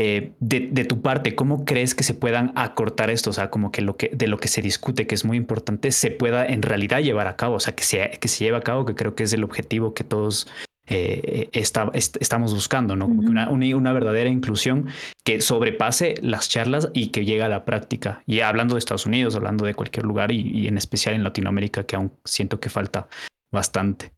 eh, 0.00 0.32
de, 0.38 0.84
tu 0.84 1.02
parte, 1.02 1.34
¿cómo 1.34 1.64
crees 1.64 1.94
que 1.96 2.04
se 2.04 2.14
puedan 2.14 2.52
acortar 2.54 3.10
esto? 3.10 3.30
O 3.30 3.32
sea, 3.32 3.50
como 3.50 3.72
que, 3.72 3.82
lo 3.82 3.96
que 3.96 4.10
de 4.12 4.28
lo 4.28 4.38
que 4.38 4.48
se 4.48 4.62
discute, 4.62 5.06
que 5.06 5.14
es 5.14 5.24
muy 5.24 5.36
importante, 5.36 5.90
se 5.90 6.10
pueda 6.10 6.46
en 6.46 6.62
realidad 6.62 7.00
llevar 7.00 7.26
a 7.26 7.36
cabo, 7.36 7.56
o 7.56 7.60
sea, 7.60 7.74
que 7.74 7.82
se, 7.82 8.10
que 8.20 8.28
se 8.28 8.44
lleve 8.44 8.56
a 8.56 8.62
cabo, 8.62 8.84
que 8.84 8.94
creo 8.94 9.16
que 9.16 9.24
es 9.24 9.32
el 9.32 9.42
objetivo 9.42 9.94
que 9.94 10.04
todos 10.04 10.46
eh, 10.88 11.50
estamos 11.52 12.54
buscando, 12.54 12.96
¿no? 12.96 13.06
Como 13.06 13.28
una, 13.28 13.48
una, 13.50 13.92
verdadera 13.92 14.30
inclusión 14.30 14.88
que 15.24 15.40
sobrepase 15.40 16.14
las 16.22 16.48
charlas 16.48 16.90
y 16.94 17.08
que 17.08 17.24
llegue 17.24 17.42
a 17.42 17.48
la 17.48 17.64
práctica. 17.64 18.22
Y 18.26 18.40
hablando 18.40 18.74
de 18.74 18.80
Estados 18.80 19.06
Unidos, 19.06 19.36
hablando 19.36 19.64
de 19.64 19.74
cualquier 19.74 20.04
lugar 20.04 20.32
y, 20.32 20.40
y 20.40 20.66
en 20.68 20.78
especial 20.78 21.14
en 21.14 21.24
Latinoamérica, 21.24 21.84
que 21.84 21.96
aún 21.96 22.12
siento 22.24 22.60
que 22.60 22.70
falta 22.70 23.08
bastante. 23.52 24.12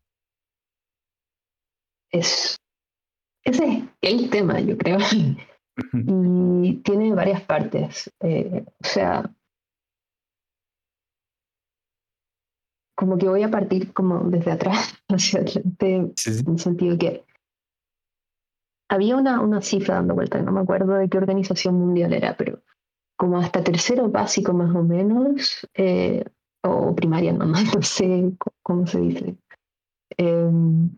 Es 2.11 2.57
ese 3.43 3.83
es 4.01 4.13
el 4.13 4.29
tema, 4.29 4.59
yo 4.59 4.77
creo. 4.77 4.97
Y 5.93 6.75
tiene 6.83 7.13
varias 7.13 7.41
partes. 7.41 8.11
Eh, 8.19 8.63
o 8.65 8.87
sea, 8.87 9.31
como 13.01 13.17
que 13.17 13.27
voy 13.27 13.41
a 13.41 13.49
partir 13.49 13.93
como 13.93 14.19
desde 14.29 14.51
atrás 14.51 14.93
hacia 15.09 15.39
adelante, 15.39 15.95
en 15.95 16.13
el 16.47 16.59
sentido 16.59 16.95
que 16.99 17.25
había 18.91 19.17
una, 19.17 19.41
una 19.41 19.59
cifra 19.59 19.95
dando 19.95 20.13
vuelta, 20.13 20.39
no 20.39 20.51
me 20.51 20.59
acuerdo 20.59 20.93
de 20.93 21.09
qué 21.09 21.17
organización 21.17 21.79
mundial 21.79 22.13
era, 22.13 22.37
pero 22.37 22.61
como 23.17 23.39
hasta 23.39 23.63
tercero 23.63 24.07
básico 24.09 24.53
más 24.53 24.75
o 24.75 24.83
menos, 24.83 25.67
eh, 25.73 26.23
o 26.63 26.93
primaria 26.93 27.33
nomás, 27.33 27.63
no 27.75 27.81
sé 27.81 28.33
cómo 28.61 28.85
se 28.85 29.01
dice. 29.01 29.35
Em, 30.15 30.91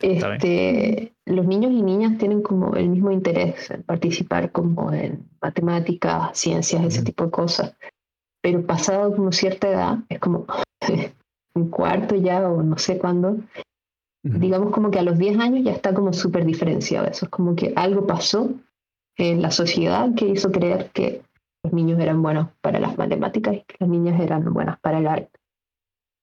este, 0.00 1.14
los 1.26 1.46
niños 1.46 1.70
y 1.70 1.82
niñas 1.82 2.18
tienen 2.18 2.42
como 2.42 2.74
el 2.74 2.88
mismo 2.88 3.12
interés 3.12 3.70
en 3.70 3.84
participar 3.84 4.50
como 4.50 4.92
en 4.92 5.28
matemáticas, 5.40 6.36
ciencias, 6.36 6.84
ese 6.84 7.04
tipo 7.04 7.26
de 7.26 7.30
cosas. 7.30 7.76
Pero 8.44 8.66
pasado 8.66 9.16
como 9.16 9.32
cierta 9.32 9.70
edad, 9.70 9.98
es 10.10 10.18
como 10.18 10.44
un 11.54 11.70
cuarto 11.70 12.14
ya 12.14 12.46
o 12.46 12.62
no 12.62 12.76
sé 12.76 12.98
cuándo, 12.98 13.38
digamos 14.22 14.70
como 14.70 14.90
que 14.90 14.98
a 14.98 15.02
los 15.02 15.16
10 15.16 15.38
años 15.38 15.64
ya 15.64 15.72
está 15.72 15.94
como 15.94 16.12
súper 16.12 16.44
diferenciado. 16.44 17.06
Eso 17.06 17.24
es 17.24 17.30
como 17.30 17.56
que 17.56 17.72
algo 17.74 18.06
pasó 18.06 18.50
en 19.16 19.40
la 19.40 19.50
sociedad 19.50 20.14
que 20.14 20.28
hizo 20.28 20.52
creer 20.52 20.90
que 20.90 21.22
los 21.62 21.72
niños 21.72 21.98
eran 21.98 22.20
buenos 22.20 22.48
para 22.60 22.80
las 22.80 22.98
matemáticas 22.98 23.54
y 23.54 23.60
que 23.62 23.76
las 23.80 23.88
niñas 23.88 24.20
eran 24.20 24.52
buenas 24.52 24.78
para 24.80 24.98
el 24.98 25.06
arte. 25.06 25.40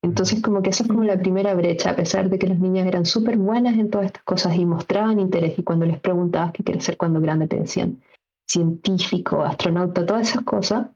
Entonces 0.04 0.44
como 0.44 0.62
que 0.62 0.70
esa 0.70 0.84
es 0.84 0.90
como 0.90 1.04
la 1.04 1.18
primera 1.18 1.56
brecha, 1.56 1.90
a 1.90 1.96
pesar 1.96 2.30
de 2.30 2.38
que 2.38 2.46
las 2.46 2.60
niñas 2.60 2.86
eran 2.86 3.06
súper 3.06 3.38
buenas 3.38 3.80
en 3.80 3.90
todas 3.90 4.06
estas 4.06 4.24
cosas 4.26 4.56
y 4.58 4.66
mostraban 4.68 5.20
interés 5.20 5.58
y 5.58 5.64
cuando 5.64 5.88
les 5.88 6.00
preguntabas 6.00 6.52
qué 6.52 6.64
quieres 6.64 6.84
ser 6.84 6.98
cuando 6.98 7.20
grande 7.20 7.48
te 7.48 7.60
decían 7.60 8.00
científico, 8.48 9.42
astronauta, 9.42 10.06
todas 10.06 10.30
esas 10.30 10.44
cosas, 10.44 10.88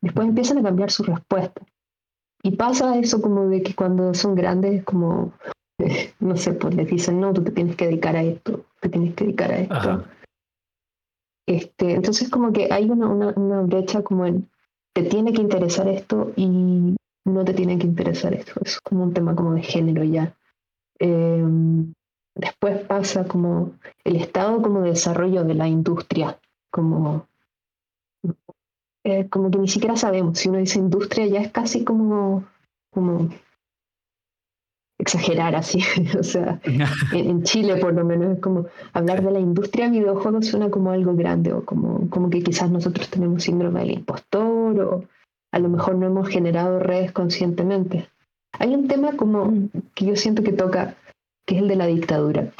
después 0.00 0.28
empiezan 0.28 0.58
a 0.58 0.62
cambiar 0.62 0.90
su 0.90 1.02
respuesta. 1.02 1.62
Y 2.42 2.52
pasa 2.52 2.98
eso 2.98 3.20
como 3.20 3.48
de 3.48 3.62
que 3.62 3.74
cuando 3.74 4.14
son 4.14 4.34
grandes, 4.34 4.84
como, 4.84 5.32
no 6.20 6.36
sé, 6.36 6.52
pues 6.52 6.74
les 6.74 6.88
dicen, 6.88 7.20
no, 7.20 7.32
tú 7.32 7.42
te 7.42 7.50
tienes 7.50 7.76
que 7.76 7.86
dedicar 7.86 8.16
a 8.16 8.22
esto, 8.22 8.64
te 8.80 8.88
tienes 8.88 9.14
que 9.14 9.24
dedicar 9.24 9.52
a 9.52 9.58
esto. 9.58 10.04
Este, 11.48 11.92
entonces 11.92 12.28
como 12.28 12.52
que 12.52 12.68
hay 12.72 12.90
una, 12.90 13.06
una, 13.08 13.32
una 13.36 13.60
brecha 13.62 14.02
como 14.02 14.26
en, 14.26 14.48
te 14.92 15.04
tiene 15.04 15.32
que 15.32 15.42
interesar 15.42 15.86
esto 15.88 16.32
y 16.36 16.96
no 17.26 17.44
te 17.44 17.54
tiene 17.54 17.78
que 17.78 17.86
interesar 17.86 18.34
esto. 18.34 18.52
Es 18.64 18.80
como 18.80 19.04
un 19.04 19.12
tema 19.12 19.34
como 19.34 19.54
de 19.54 19.62
género 19.62 20.02
ya. 20.04 20.34
Em, 20.98 21.92
después 22.34 22.84
pasa 22.86 23.26
como 23.26 23.72
el 24.04 24.16
estado 24.16 24.62
como 24.62 24.82
de 24.82 24.90
desarrollo 24.90 25.44
de 25.44 25.54
la 25.54 25.68
industria, 25.68 26.38
como, 26.70 27.26
eh, 29.06 29.28
como 29.28 29.52
que 29.52 29.58
ni 29.58 29.68
siquiera 29.68 29.96
sabemos. 29.96 30.36
Si 30.36 30.48
uno 30.48 30.58
dice 30.58 30.80
industria 30.80 31.26
ya 31.26 31.40
es 31.40 31.52
casi 31.52 31.84
como, 31.84 32.44
como 32.92 33.28
exagerar 34.98 35.54
así. 35.54 35.78
o 36.18 36.24
sea, 36.24 36.60
en, 37.12 37.44
Chile 37.44 37.76
por 37.76 37.94
lo 37.94 38.04
menos 38.04 38.36
es 38.36 38.40
como 38.40 38.66
hablar 38.92 39.22
de 39.22 39.30
la 39.30 39.38
industria 39.38 39.84
de 39.84 40.00
videojuegos 40.00 40.48
suena 40.48 40.70
como 40.70 40.90
algo 40.90 41.14
grande 41.14 41.52
o 41.52 41.64
como, 41.64 42.10
como 42.10 42.30
que 42.30 42.42
quizás 42.42 42.68
nosotros 42.68 43.08
tenemos 43.08 43.44
síndrome 43.44 43.78
del 43.80 43.92
impostor 43.92 44.80
o 44.80 45.04
a 45.52 45.58
lo 45.60 45.68
mejor 45.68 45.94
no 45.94 46.06
hemos 46.06 46.28
generado 46.28 46.80
redes 46.80 47.12
conscientemente. 47.12 48.08
Hay 48.58 48.74
un 48.74 48.88
tema 48.88 49.12
como 49.16 49.44
mm. 49.44 49.70
que 49.94 50.06
yo 50.06 50.16
siento 50.16 50.42
que 50.42 50.52
toca, 50.52 50.96
que 51.46 51.54
es 51.54 51.62
el 51.62 51.68
de 51.68 51.76
la 51.76 51.86
dictadura. 51.86 52.50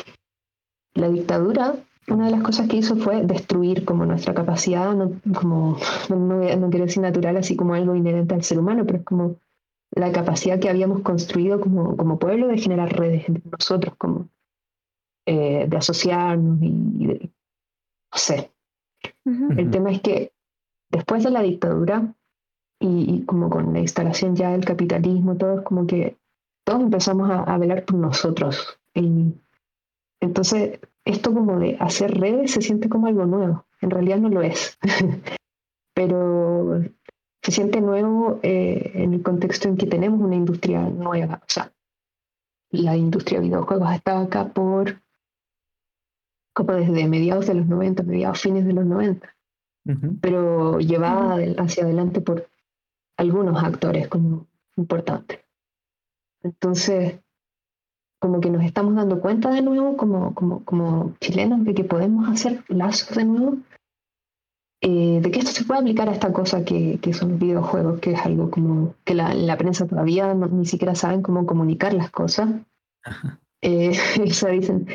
La 0.94 1.08
dictadura, 1.08 1.74
una 2.08 2.26
de 2.26 2.30
las 2.30 2.42
cosas 2.42 2.68
que 2.68 2.76
hizo 2.76 2.96
fue 2.96 3.22
destruir 3.22 3.84
como 3.84 4.06
nuestra 4.06 4.34
capacidad, 4.34 4.94
no, 4.94 5.12
como, 5.38 5.76
no, 6.08 6.70
quiero 6.70 6.86
decir 6.86 7.02
natural, 7.02 7.36
así 7.36 7.56
como 7.56 7.74
algo 7.74 7.94
inherente 7.94 8.34
al 8.34 8.44
ser 8.44 8.58
humano, 8.58 8.84
pero 8.86 8.98
es 8.98 9.04
como 9.04 9.36
la 9.90 10.12
capacidad 10.12 10.58
que 10.60 10.68
habíamos 10.68 11.00
construido 11.00 11.60
como, 11.60 11.96
como 11.96 12.18
pueblo 12.18 12.48
de 12.48 12.58
generar 12.58 12.92
redes 12.92 13.28
entre 13.28 13.50
nosotros, 13.50 13.94
como 13.96 14.28
eh, 15.26 15.66
de 15.68 15.76
asociarnos 15.76 16.62
y, 16.62 17.30
no 18.12 18.18
sé. 18.18 18.52
El 19.24 19.70
tema 19.70 19.90
es 19.90 20.00
que 20.00 20.32
después 20.90 21.24
de 21.24 21.30
la 21.30 21.42
dictadura, 21.42 22.14
y, 22.78 23.24
como 23.24 23.50
con 23.50 23.72
la 23.72 23.80
instalación 23.80 24.36
ya 24.36 24.50
del 24.50 24.64
capitalismo, 24.64 25.36
todos 25.36 25.62
como 25.62 25.86
que 25.86 26.16
todos 26.64 26.82
empezamos 26.82 27.30
a, 27.30 27.58
velar 27.58 27.84
por 27.84 27.96
nosotros. 27.96 28.78
Y 28.94 29.34
entonces, 30.20 30.80
esto 31.06 31.32
como 31.32 31.58
de 31.58 31.76
hacer 31.78 32.18
redes 32.18 32.50
se 32.50 32.60
siente 32.60 32.88
como 32.88 33.06
algo 33.06 33.24
nuevo. 33.24 33.64
En 33.80 33.90
realidad 33.90 34.18
no 34.18 34.28
lo 34.28 34.42
es. 34.42 34.76
Pero 35.94 36.82
se 37.42 37.52
siente 37.52 37.80
nuevo 37.80 38.40
eh, 38.42 38.90
en 38.94 39.14
el 39.14 39.22
contexto 39.22 39.68
en 39.68 39.76
que 39.76 39.86
tenemos 39.86 40.20
una 40.20 40.34
industria 40.34 40.80
nueva. 40.80 41.40
O 41.42 41.48
sea, 41.48 41.72
la 42.70 42.96
industria 42.96 43.38
de 43.38 43.46
videojuegos 43.46 43.92
estaba 43.92 44.22
acá 44.22 44.48
por 44.48 45.00
como 46.52 46.72
desde 46.72 47.06
mediados 47.06 47.46
de 47.46 47.54
los 47.54 47.66
90, 47.66 48.02
mediados 48.02 48.40
fines 48.40 48.64
de 48.64 48.72
los 48.72 48.86
90, 48.86 49.36
pero 50.22 50.78
llevada 50.78 51.36
hacia 51.58 51.84
adelante 51.84 52.22
por 52.22 52.48
algunos 53.18 53.62
actores 53.62 54.08
como 54.08 54.48
importantes. 54.76 55.40
Entonces, 56.42 57.20
como 58.26 58.40
que 58.40 58.50
nos 58.50 58.64
estamos 58.64 58.96
dando 58.96 59.20
cuenta 59.20 59.52
de 59.52 59.62
nuevo 59.62 59.96
como, 59.96 60.34
como, 60.34 60.64
como 60.64 61.14
chilenos 61.20 61.64
de 61.64 61.74
que 61.74 61.84
podemos 61.84 62.28
hacer 62.28 62.64
lazos 62.66 63.16
de 63.16 63.24
nuevo, 63.24 63.58
eh, 64.80 65.20
de 65.22 65.30
que 65.30 65.38
esto 65.38 65.52
se 65.52 65.64
puede 65.64 65.78
aplicar 65.78 66.08
a 66.08 66.12
esta 66.12 66.32
cosa 66.32 66.64
que, 66.64 66.98
que 67.00 67.14
son 67.14 67.30
los 67.30 67.38
videojuegos, 67.38 68.00
que 68.00 68.10
es 68.10 68.20
algo 68.26 68.50
como 68.50 68.96
que 69.04 69.14
la, 69.14 69.32
la 69.32 69.56
prensa 69.56 69.86
todavía 69.86 70.34
ni 70.34 70.66
siquiera 70.66 70.96
saben 70.96 71.22
cómo 71.22 71.46
comunicar 71.46 71.94
las 71.94 72.10
cosas. 72.10 72.50
Eh, 73.62 73.92
o 74.28 74.32
sea, 74.32 74.50
dicen, 74.50 74.88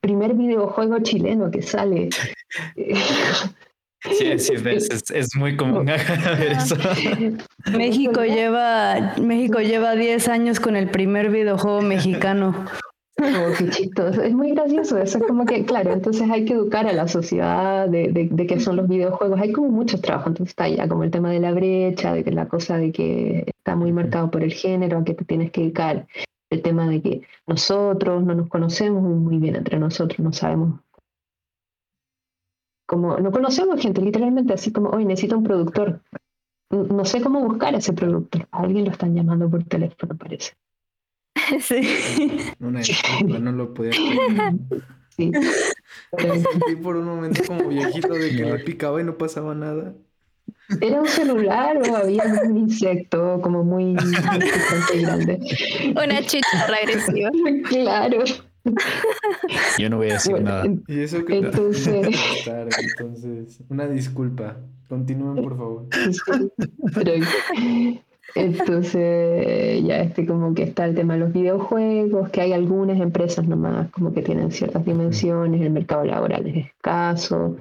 primer 0.00 0.32
videojuego 0.32 1.00
chileno 1.00 1.50
que 1.50 1.60
sale. 1.60 2.08
Sí, 4.02 4.12
sí, 4.38 4.54
es, 4.54 5.10
es, 5.10 5.36
muy 5.36 5.56
común 5.56 5.84
ver 5.86 6.52
eso. 6.52 6.76
México 7.76 8.24
lleva, 8.24 9.14
México 9.20 9.60
lleva 9.60 9.94
10 9.94 10.28
años 10.28 10.60
con 10.60 10.76
el 10.76 10.90
primer 10.90 11.30
videojuego 11.30 11.82
mexicano. 11.82 12.66
Oh, 13.18 13.52
qué 13.58 13.68
chistoso. 13.68 14.22
Es 14.22 14.32
muy 14.32 14.52
gracioso. 14.52 14.96
Eso 14.96 15.18
es 15.18 15.24
como 15.24 15.44
que, 15.44 15.66
claro, 15.66 15.92
entonces 15.92 16.30
hay 16.30 16.46
que 16.46 16.54
educar 16.54 16.86
a 16.86 16.92
la 16.92 17.06
sociedad 17.06 17.86
de, 17.86 18.08
de, 18.08 18.28
de 18.30 18.46
qué 18.46 18.58
son 18.58 18.76
los 18.76 18.88
videojuegos. 18.88 19.38
Hay 19.38 19.52
como 19.52 19.68
muchos 19.68 20.00
trabajos. 20.00 20.28
Entonces 20.28 20.52
está 20.52 20.68
ya 20.68 20.88
como 20.88 21.04
el 21.04 21.10
tema 21.10 21.30
de 21.30 21.40
la 21.40 21.52
brecha, 21.52 22.14
de 22.14 22.24
que 22.24 22.30
la 22.30 22.48
cosa 22.48 22.78
de 22.78 22.92
que 22.92 23.44
está 23.46 23.76
muy 23.76 23.92
marcado 23.92 24.30
por 24.30 24.42
el 24.42 24.54
género, 24.54 24.98
a 24.98 25.04
que 25.04 25.12
te 25.12 25.26
tienes 25.26 25.50
que 25.50 25.60
dedicar. 25.60 26.06
El 26.48 26.62
tema 26.62 26.88
de 26.88 27.00
que 27.00 27.22
nosotros 27.46 28.24
no 28.24 28.34
nos 28.34 28.48
conocemos 28.48 29.02
muy 29.02 29.36
bien 29.36 29.54
entre 29.54 29.78
nosotros, 29.78 30.18
no 30.18 30.32
sabemos 30.32 30.80
como 32.90 33.16
no 33.18 33.30
conocemos 33.30 33.80
gente, 33.80 34.00
literalmente, 34.00 34.52
así 34.52 34.72
como, 34.72 34.90
hoy 34.90 35.04
necesito 35.04 35.38
un 35.38 35.44
productor. 35.44 36.02
No 36.70 37.04
sé 37.04 37.20
cómo 37.20 37.40
buscar 37.40 37.72
a 37.72 37.78
ese 37.78 37.92
productor. 37.92 38.48
alguien 38.50 38.84
lo 38.84 38.90
están 38.90 39.14
llamando 39.14 39.48
por 39.48 39.62
teléfono, 39.62 40.16
parece. 40.18 40.54
Sí. 41.60 42.52
Una 42.58 42.80
disculpa, 42.80 43.38
no 43.38 43.52
lo 43.52 43.72
podía 43.72 43.92
creer. 43.92 44.54
Sí. 45.10 45.30
sentí 46.16 46.76
por 46.82 46.96
un 46.96 47.04
momento 47.04 47.42
como 47.46 47.68
viejito 47.68 48.14
de 48.14 48.30
que 48.30 48.44
le 48.44 48.58
picaba 48.60 49.00
y 49.00 49.04
no 49.04 49.18
pasaba 49.18 49.54
nada. 49.54 49.94
¿Era 50.80 51.00
un 51.00 51.08
celular 51.08 51.76
o 51.76 51.96
había 51.96 52.24
un 52.44 52.56
insecto 52.56 53.40
como 53.42 53.62
muy, 53.62 53.94
grande? 55.00 55.38
Una 55.90 56.22
chicha 56.22 56.66
regresiva. 56.68 57.30
Claro. 57.68 58.24
Yo 59.78 59.90
no 59.90 59.98
voy 59.98 60.10
a 60.10 60.14
decir 60.14 60.40
nada. 60.42 60.64
Y 60.86 61.00
eso 61.00 61.24
que 61.24 61.38
entonces... 61.38 62.08
entonces, 62.46 63.62
una 63.68 63.86
disculpa. 63.86 64.56
Continúen, 64.88 65.42
por 65.42 65.56
favor. 65.56 65.86
entonces, 68.34 69.84
ya 69.84 70.00
este 70.00 70.26
como 70.26 70.52
que 70.54 70.64
está 70.64 70.84
el 70.84 70.96
tema 70.96 71.14
de 71.14 71.20
los 71.20 71.32
videojuegos, 71.32 72.30
que 72.30 72.40
hay 72.40 72.52
algunas 72.52 73.00
empresas 73.00 73.46
nomás 73.46 73.90
como 73.90 74.12
que 74.12 74.22
tienen 74.22 74.50
ciertas 74.50 74.84
dimensiones, 74.84 75.60
el 75.60 75.70
mercado 75.70 76.04
laboral 76.04 76.46
es 76.48 76.66
escaso. 76.66 77.56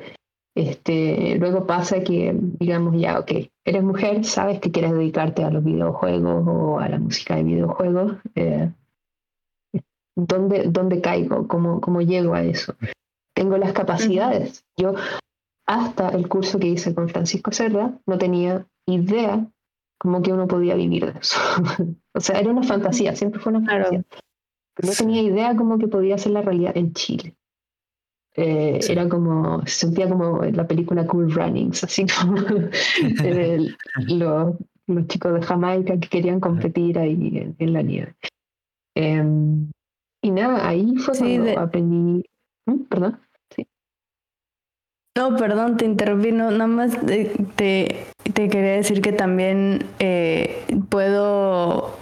Este, 0.55 1.37
luego 1.39 1.65
pasa 1.67 2.03
que, 2.03 2.35
digamos, 2.59 2.99
ya, 2.99 3.19
ok, 3.19 3.31
eres 3.63 3.83
mujer, 3.83 4.25
sabes 4.25 4.59
que 4.59 4.71
quieres 4.71 4.91
dedicarte 4.91 5.43
a 5.43 5.51
los 5.51 5.63
videojuegos 5.63 6.43
o 6.47 6.79
a 6.79 6.89
la 6.89 6.99
música 6.99 7.35
de 7.35 7.43
videojuegos. 7.43 8.13
Eh, 8.35 8.69
¿Dónde, 10.27 10.65
dónde 10.69 11.01
caigo? 11.01 11.47
¿Cómo, 11.47 11.79
¿Cómo 11.79 12.01
llego 12.01 12.33
a 12.33 12.43
eso? 12.43 12.75
Tengo 13.33 13.57
las 13.57 13.73
capacidades. 13.73 14.65
Yo, 14.77 14.95
hasta 15.65 16.09
el 16.09 16.27
curso 16.27 16.59
que 16.59 16.67
hice 16.67 16.93
con 16.93 17.09
Francisco 17.09 17.51
Serra, 17.51 17.93
no 18.05 18.17
tenía 18.17 18.65
idea 18.85 19.47
cómo 19.97 20.21
que 20.21 20.33
uno 20.33 20.47
podía 20.47 20.75
vivir 20.75 21.13
de 21.13 21.19
eso. 21.19 21.37
o 22.13 22.19
sea, 22.19 22.39
era 22.39 22.49
una 22.49 22.63
fantasía, 22.63 23.15
siempre 23.15 23.39
fue 23.39 23.53
una 23.53 23.65
fantasía. 23.65 24.03
no 24.83 24.91
tenía 24.97 25.21
idea 25.21 25.55
cómo 25.55 25.77
que 25.77 25.87
podía 25.87 26.17
ser 26.17 26.33
la 26.33 26.41
realidad 26.41 26.75
en 26.75 26.93
Chile. 26.93 27.35
Eh, 28.35 28.79
era 28.89 29.09
como, 29.09 29.61
se 29.65 29.87
sentía 29.87 30.07
como 30.07 30.43
la 30.43 30.67
película 30.67 31.05
Cool 31.05 31.31
Runnings, 31.31 31.83
así 31.83 32.05
como 32.05 32.35
los, 34.07 34.55
los, 34.87 35.07
chicos 35.07 35.33
de 35.33 35.41
Jamaica 35.41 35.99
que 35.99 36.07
querían 36.07 36.39
competir 36.39 36.99
ahí 36.99 37.53
en, 37.57 37.73
la 37.73 37.81
nieve. 37.81 38.15
Em, 38.95 39.69
y 40.21 40.31
nada, 40.31 40.67
ahí 40.67 40.95
fue 40.97 41.17
cuando 41.17 41.59
aprendí. 41.59 42.23
¿Mm? 42.65 42.83
Perdón. 42.89 43.19
Sí. 43.55 43.67
No, 45.17 45.35
perdón, 45.37 45.77
te 45.77 45.85
interrumpí. 45.85 46.31
nada 46.31 46.67
más 46.67 46.99
te, 47.05 47.31
te, 47.55 48.05
quería 48.33 48.73
decir 48.73 49.01
que 49.01 49.11
también 49.11 49.85
eh, 49.99 50.65
puedo 50.89 51.97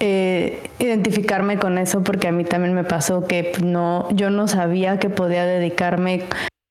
eh, 0.00 0.62
identificarme 0.78 1.58
con 1.58 1.78
eso 1.78 2.02
porque 2.02 2.28
a 2.28 2.32
mí 2.32 2.44
también 2.44 2.74
me 2.74 2.84
pasó 2.84 3.26
que 3.26 3.52
no, 3.62 4.08
yo 4.10 4.30
no 4.30 4.48
sabía 4.48 4.98
que 4.98 5.08
podía 5.08 5.44
dedicarme 5.44 6.24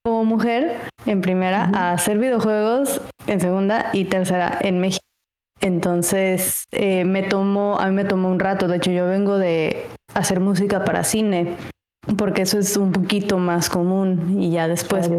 como 0.04 0.26
mujer, 0.26 0.82
en 1.06 1.22
primera, 1.22 1.70
a 1.74 1.94
hacer 1.94 2.18
videojuegos, 2.18 3.02
en 3.28 3.40
segunda 3.40 3.90
y 3.94 4.06
tercera, 4.06 4.58
en 4.62 4.80
México. 4.80 5.06
Entonces, 5.64 6.66
eh, 6.72 7.06
me 7.06 7.24
tomó, 7.24 7.80
a 7.80 7.88
mí 7.88 7.94
me 7.94 8.04
tomó 8.04 8.30
un 8.30 8.40
rato. 8.40 8.68
De 8.68 8.76
hecho, 8.76 8.92
yo 8.92 9.08
vengo 9.08 9.38
de 9.38 9.88
hacer 10.14 10.42
música 10.42 10.84
para 10.84 11.06
cine, 11.06 11.56
porque 12.18 12.42
eso 12.42 12.60
es 12.60 12.76
un 12.76 12.92
poquito 12.92 13.38
más 13.38 13.70
común 13.70 14.42
y 14.42 14.52
ya 14.52 14.68
después, 14.68 15.10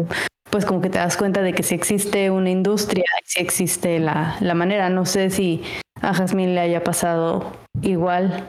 pues 0.51 0.65
como 0.67 0.81
que 0.81 0.91
te 0.91 0.99
das 0.99 1.17
cuenta 1.17 1.41
de 1.41 1.53
que 1.53 1.63
si 1.63 1.73
existe 1.73 2.29
una 2.29 2.51
industria, 2.51 3.05
si 3.23 3.41
existe 3.41 3.97
la, 3.97 4.37
la 4.39 4.53
manera. 4.53 4.87
No 4.91 5.07
sé 5.07 5.31
si 5.31 5.63
a 5.99 6.13
Jazmín 6.13 6.53
le 6.53 6.61
haya 6.61 6.83
pasado 6.83 7.51
igual. 7.81 8.47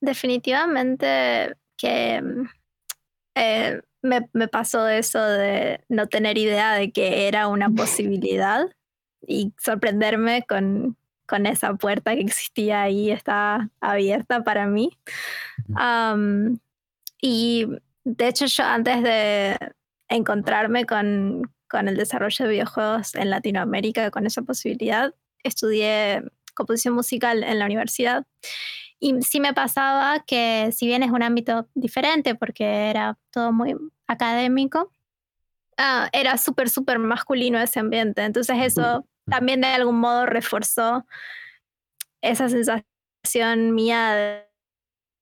definitivamente 0.00 1.56
que 1.76 2.22
eh, 3.34 3.80
me, 4.00 4.30
me 4.32 4.48
pasó 4.48 4.88
eso 4.88 5.22
de 5.22 5.84
no 5.90 6.06
tener 6.06 6.38
idea 6.38 6.72
de 6.72 6.90
que 6.90 7.28
era 7.28 7.48
una 7.48 7.68
posibilidad 7.76 8.66
y 9.26 9.52
sorprenderme 9.58 10.44
con, 10.48 10.96
con 11.26 11.46
esa 11.46 11.74
puerta 11.74 12.14
que 12.14 12.22
existía 12.22 12.82
ahí, 12.82 13.10
está 13.10 13.70
abierta 13.80 14.42
para 14.42 14.66
mí. 14.66 14.98
y 17.20 17.66
de 18.04 18.28
hecho 18.28 18.46
yo 18.46 18.64
antes 18.64 19.02
de 19.02 19.56
encontrarme 20.08 20.86
con, 20.86 21.52
con 21.68 21.88
el 21.88 21.96
desarrollo 21.96 22.44
de 22.44 22.50
videojuegos 22.50 23.14
en 23.14 23.30
Latinoamérica, 23.30 24.10
con 24.10 24.26
esa 24.26 24.42
posibilidad, 24.42 25.14
estudié 25.42 26.22
composición 26.54 26.94
musical 26.94 27.44
en 27.44 27.58
la 27.58 27.66
universidad. 27.66 28.26
Y 28.98 29.22
sí 29.22 29.40
me 29.40 29.54
pasaba 29.54 30.22
que 30.26 30.70
si 30.72 30.86
bien 30.86 31.02
es 31.02 31.10
un 31.10 31.22
ámbito 31.22 31.68
diferente 31.74 32.34
porque 32.34 32.90
era 32.90 33.18
todo 33.30 33.52
muy 33.52 33.74
académico, 34.06 34.92
ah, 35.80 36.08
era 36.12 36.36
súper, 36.36 36.68
súper 36.68 36.98
masculino 36.98 37.58
ese 37.58 37.80
ambiente. 37.80 38.22
Entonces 38.22 38.56
eso 38.60 39.06
también 39.24 39.60
de 39.60 39.68
algún 39.68 39.98
modo 39.98 40.26
reforzó 40.26 41.06
esa 42.22 42.48
sensación 42.48 43.74
mía 43.74 44.44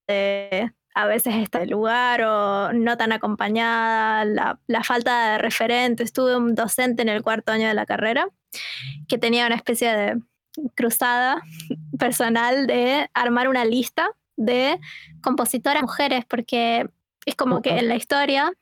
de, 0.08 0.72
a 0.94 1.06
veces 1.06 1.36
estar 1.36 1.62
en 1.62 1.70
lugar 1.70 2.22
o 2.22 2.72
no 2.72 2.96
tan 2.96 3.12
acompañada, 3.12 4.24
la, 4.24 4.60
la, 4.66 4.82
falta 4.82 5.32
de 5.32 5.38
referente. 5.38 6.04
Tuve 6.06 6.36
un 6.36 6.54
docente 6.54 7.02
en 7.02 7.08
el 7.08 7.22
cuarto 7.22 7.52
año 7.52 7.68
de 7.68 7.74
la 7.74 7.86
carrera 7.86 8.28
que 9.06 9.18
tenía 9.18 9.46
una 9.46 9.54
especie 9.54 9.94
de 9.94 10.20
cruzada 10.74 11.42
personal 11.98 12.66
de 12.66 13.08
armar 13.14 13.48
una 13.48 13.64
lista 13.64 14.10
de 14.36 14.80
compositoras 15.22 15.82
mujeres, 15.82 16.24
porque 16.24 16.88
es 17.26 17.34
como 17.34 17.60
que 17.60 17.78
en 17.78 17.88
la 17.88 17.96
historia 17.96 18.52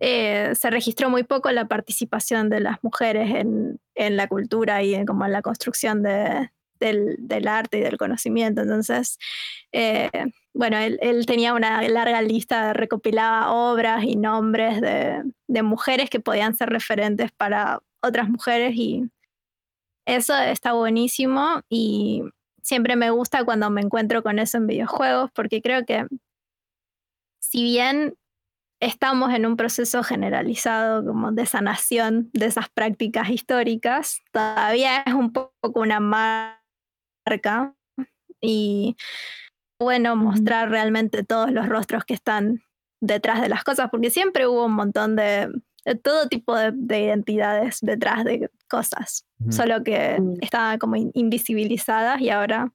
eh, 0.00 0.52
se 0.54 0.70
registró 0.70 1.08
muy 1.08 1.22
poco 1.24 1.50
la 1.52 1.68
participación 1.68 2.50
de 2.50 2.60
las 2.60 2.82
mujeres 2.82 3.30
en, 3.34 4.16
la 4.16 4.28
cultura 4.28 4.82
y 4.82 4.94
en, 4.94 5.06
como 5.06 5.26
la 5.26 5.42
construcción 5.42 6.02
de, 6.02 6.50
del, 6.78 7.48
arte 7.48 7.78
y 7.78 7.80
del 7.82 7.96
conocimiento. 7.96 8.62
Entonces, 8.62 9.18
eh, 9.72 10.10
bueno, 10.52 10.78
él, 10.78 10.98
él, 11.00 11.24
tenía 11.26 11.54
una 11.54 11.80
larga 11.88 12.20
lista, 12.22 12.72
recopilaba 12.74 13.52
obras 13.52 14.04
y 14.04 14.16
nombres 14.16 14.80
de, 14.80 15.22
de, 15.48 15.62
mujeres 15.62 16.10
que 16.10 16.20
podían 16.20 16.54
ser 16.54 16.68
referentes 16.68 17.32
para 17.32 17.80
otras 18.02 18.28
mujeres 18.28 18.74
y 18.74 19.04
eso 20.06 20.36
está 20.36 20.72
buenísimo 20.72 21.62
y 21.68 22.22
siempre 22.62 22.96
me 22.96 23.10
gusta 23.10 23.44
cuando 23.44 23.70
me 23.70 23.80
encuentro 23.80 24.22
con 24.22 24.38
eso 24.38 24.58
en 24.58 24.66
videojuegos 24.66 25.30
porque 25.32 25.62
creo 25.62 25.84
que 25.84 26.06
si 27.40 27.64
bien 27.64 28.16
estamos 28.80 29.32
en 29.32 29.46
un 29.46 29.56
proceso 29.56 30.02
generalizado 30.02 31.04
como 31.04 31.32
de 31.32 31.46
sanación 31.46 32.30
de 32.32 32.46
esas 32.46 32.68
prácticas 32.68 33.30
históricas. 33.30 34.22
Todavía 34.32 35.02
es 35.06 35.14
un 35.14 35.32
poco 35.32 35.80
una 35.80 36.00
marca 36.00 37.74
y 38.40 38.96
bueno 39.80 40.16
mostrar 40.16 40.70
realmente 40.70 41.24
todos 41.24 41.50
los 41.50 41.68
rostros 41.68 42.04
que 42.04 42.14
están 42.14 42.62
detrás 43.00 43.40
de 43.40 43.48
las 43.48 43.64
cosas, 43.64 43.88
porque 43.90 44.10
siempre 44.10 44.46
hubo 44.46 44.66
un 44.66 44.72
montón 44.72 45.16
de, 45.16 45.50
todo 46.02 46.28
tipo 46.28 46.56
de, 46.56 47.00
identidades 47.00 47.78
detrás 47.82 48.24
de 48.24 48.50
cosas, 48.68 49.26
solo 49.50 49.84
que 49.84 50.18
estaban 50.40 50.78
como 50.78 50.96
invisibilizadas 50.96 52.20
y 52.20 52.30
ahora 52.30 52.72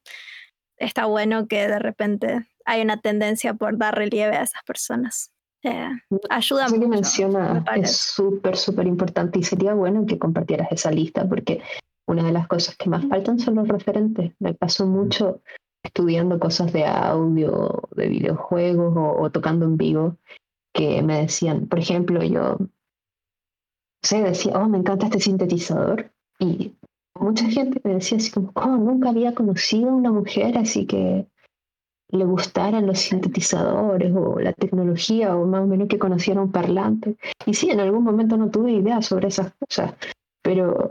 está 0.77 1.05
bueno 1.05 1.47
que 1.47 1.67
de 1.67 1.79
repente 1.79 2.47
hay 2.65 2.81
una 2.81 2.97
tendencia 2.97 3.53
por 3.55 3.77
dar 3.77 3.95
relieve 3.95 4.37
a 4.37 4.43
esas 4.43 4.63
personas. 4.63 5.31
Eh, 5.63 5.89
ayuda 6.30 6.65
Eso 6.65 6.80
que 6.80 6.88
menciona 6.88 7.63
es 7.76 7.95
súper, 7.95 8.58
súper 8.58 8.88
importante 8.88 9.39
y 9.39 9.43
sería 9.43 9.74
bueno 9.76 10.06
que 10.08 10.17
compartieras 10.17 10.71
esa 10.71 10.91
lista 10.91 11.28
porque 11.28 11.62
una 12.08 12.24
de 12.24 12.32
las 12.32 12.47
cosas 12.47 12.76
que 12.76 12.89
más 12.89 13.06
faltan 13.06 13.39
son 13.39 13.56
los 13.56 13.67
referentes. 13.67 14.34
Me 14.39 14.54
paso 14.54 14.88
mucho 14.88 15.41
estudiando 15.84 16.39
cosas 16.39 16.74
de 16.74 16.86
audio, 16.86 17.82
de 17.95 18.08
videojuegos 18.08 18.93
o, 18.95 19.30
tocando 19.32 19.65
en 19.65 19.78
vivo 19.78 20.17
que 20.74 21.02
me 21.04 21.21
decían, 21.21 21.67
por 21.67 21.80
ejemplo, 21.80 22.24
yo 22.24 22.58
sé, 24.02 24.21
decía, 24.24 24.54
oh, 24.58 24.67
me 24.67 24.78
encanta 24.78 25.08
este 25.08 25.19
sintetizador. 25.19 26.12
Y 26.39 26.76
mucha 27.19 27.45
gente 27.45 27.82
me 27.84 27.95
decía 27.95 28.17
así 28.17 28.32
como, 28.32 28.52
oh, 28.56 28.78
nunca 28.78 29.10
había 29.10 29.36
conocido 29.36 29.89
a 29.89 29.95
una 29.95 30.12
mujer 30.12 30.58
así 30.58 30.86
que 30.86 31.28
le 32.12 32.26
gustaran 32.26 32.86
los 32.86 33.00
sintetizadores 33.00 34.13
o 34.15 34.39
la 34.39 34.54
tecnología 34.54 35.36
o 35.36 35.45
más 35.45 35.62
o 35.62 35.67
menos 35.67 35.88
que 35.88 36.00
conociera 36.00 36.41
un 36.41 36.52
parlante. 36.52 37.15
Y 37.45 37.54
sí, 37.54 37.69
en 37.69 37.80
algún 37.80 38.04
momento 38.04 38.38
no 38.38 38.50
tuve 38.50 38.71
idea 38.71 39.02
sobre 39.02 39.30
esas 39.30 39.54
cosas, 39.54 39.93
pero 40.41 40.89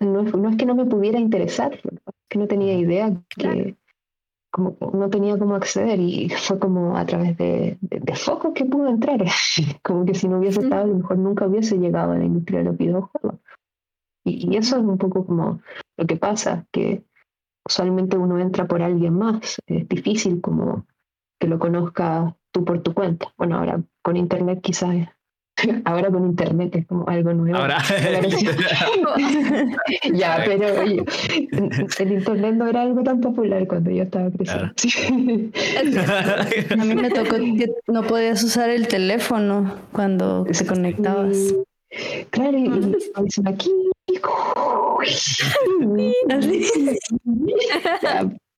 no, 0.00 0.20
es, 0.20 0.34
no, 0.34 0.48
es, 0.50 0.56
que 0.56 0.66
no 0.66 0.74
me 0.74 0.84
pudiera 0.84 1.18
interesar, 1.18 1.74
es 1.74 2.00
que 2.28 2.38
no 2.38 2.46
tenía 2.46 2.74
idea 2.74 3.12
que 3.28 3.76
como 4.50 4.76
no 4.94 5.10
tenía 5.10 5.38
cómo 5.38 5.54
acceder 5.54 6.00
y 6.00 6.28
fue 6.36 6.58
como 6.58 6.96
a 6.96 7.04
través 7.06 7.36
de, 7.36 7.78
de, 7.80 8.14
focos 8.14 8.52
que 8.54 8.64
pude 8.64 8.90
entrar, 8.90 9.22
como 9.82 10.04
que 10.04 10.14
si 10.14 10.28
no 10.28 10.38
hubiese 10.38 10.60
estado 10.60 10.84
a 10.84 10.86
lo 10.86 10.96
mejor 10.96 11.18
nunca 11.18 11.46
hubiese 11.46 11.78
llegado 11.78 12.12
a 12.12 12.18
la 12.18 12.24
industria 12.24 12.60
de 12.60 12.64
los 12.66 12.76
videojuegos. 12.76 13.40
Y, 14.24 14.52
y 14.52 14.56
eso 14.56 14.76
es 14.76 14.82
un 14.82 14.98
poco 14.98 15.24
como 15.24 15.60
lo 15.96 16.06
que 16.06 16.16
pasa, 16.16 16.66
que 16.72 17.04
usualmente 17.68 18.16
uno 18.16 18.38
entra 18.38 18.66
por 18.66 18.82
alguien 18.82 19.14
más. 19.14 19.60
Es 19.66 19.88
difícil 19.88 20.40
como 20.40 20.86
que 21.38 21.46
lo 21.46 21.58
conozca 21.58 22.34
tú 22.50 22.64
por 22.64 22.82
tu 22.82 22.94
cuenta. 22.94 23.32
Bueno, 23.36 23.58
ahora 23.58 23.82
con 24.02 24.16
internet 24.16 24.60
quizás 24.62 25.08
Ahora 25.84 26.10
con 26.10 26.24
internet 26.24 26.74
es 26.76 26.86
como 26.86 27.06
algo 27.08 27.32
nuevo. 27.32 27.58
Ahora. 27.58 27.78
ya, 30.12 30.42
pero 30.44 30.80
oye, 30.80 31.02
el 31.98 32.12
internet 32.12 32.54
no 32.54 32.68
era 32.68 32.82
algo 32.82 33.02
tan 33.02 33.20
popular 33.20 33.66
cuando 33.66 33.90
yo 33.90 34.04
estaba 34.04 34.30
creciendo. 34.30 34.72
A 36.70 36.84
mí 36.84 36.94
me 36.94 37.10
tocó 37.10 37.36
que 37.36 37.72
no 37.86 38.02
podías 38.04 38.42
usar 38.42 38.70
el 38.70 38.88
teléfono 38.88 39.74
cuando 39.92 40.44
te 40.44 40.66
conectabas. 40.66 41.54
Claro, 42.30 42.58
y 42.58 42.68
dicen 43.24 43.48
aquí 43.48 43.70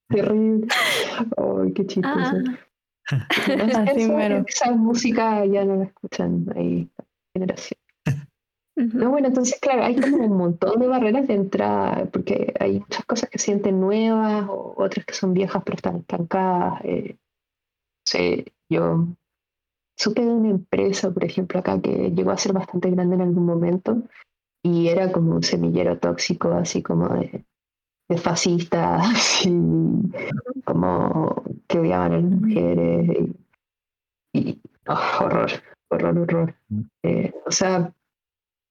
terrible. 0.08 0.66
Ay, 1.36 1.72
qué 1.74 1.86
chistoso. 1.86 2.36
Ah. 3.10 3.84
esa 4.46 4.70
música 4.72 5.44
ya 5.46 5.64
no 5.64 5.76
la 5.76 5.84
escuchan 5.84 6.46
ahí, 6.54 6.88
generación. 7.34 7.78
No, 8.76 9.10
bueno, 9.10 9.28
entonces, 9.28 9.58
claro, 9.60 9.84
hay 9.84 10.00
como 10.00 10.16
un 10.24 10.38
montón 10.38 10.80
de 10.80 10.86
barreras 10.86 11.26
de 11.28 11.34
entrada, 11.34 12.06
porque 12.06 12.54
hay 12.58 12.80
muchas 12.80 13.04
cosas 13.04 13.28
que 13.28 13.38
sienten 13.38 13.78
nuevas, 13.78 14.48
o 14.48 14.74
otras 14.78 15.04
que 15.04 15.12
son 15.12 15.34
viejas 15.34 15.62
pero 15.64 15.76
están 15.76 15.96
estancadas. 15.96 16.80
Eh, 16.84 17.16
yo 18.70 19.06
supe 19.96 20.22
de 20.24 20.32
una 20.32 20.50
empresa, 20.50 21.10
por 21.12 21.24
ejemplo, 21.24 21.60
acá 21.60 21.80
que 21.80 22.10
llegó 22.10 22.30
a 22.30 22.38
ser 22.38 22.52
bastante 22.52 22.90
grande 22.90 23.16
en 23.16 23.22
algún 23.22 23.44
momento, 23.44 24.02
y 24.62 24.88
era 24.88 25.11
como 25.11 25.35
un 25.35 25.42
semillero 25.42 25.99
tóxico, 25.99 26.53
así 26.53 26.83
como 26.83 27.09
de, 27.09 27.44
de 28.09 28.18
fascistas, 28.18 29.03
así, 29.14 29.51
como 30.64 31.42
que 31.66 31.79
odiaban 31.79 32.12
a 32.12 32.18
las 32.18 32.31
mujeres, 32.31 33.31
y, 34.33 34.61
oh, 34.87 35.25
horror, 35.25 35.51
horror, 35.88 36.18
horror. 36.18 36.55
Mm. 36.68 36.81
Eh, 37.03 37.33
o 37.46 37.51
sea, 37.51 37.92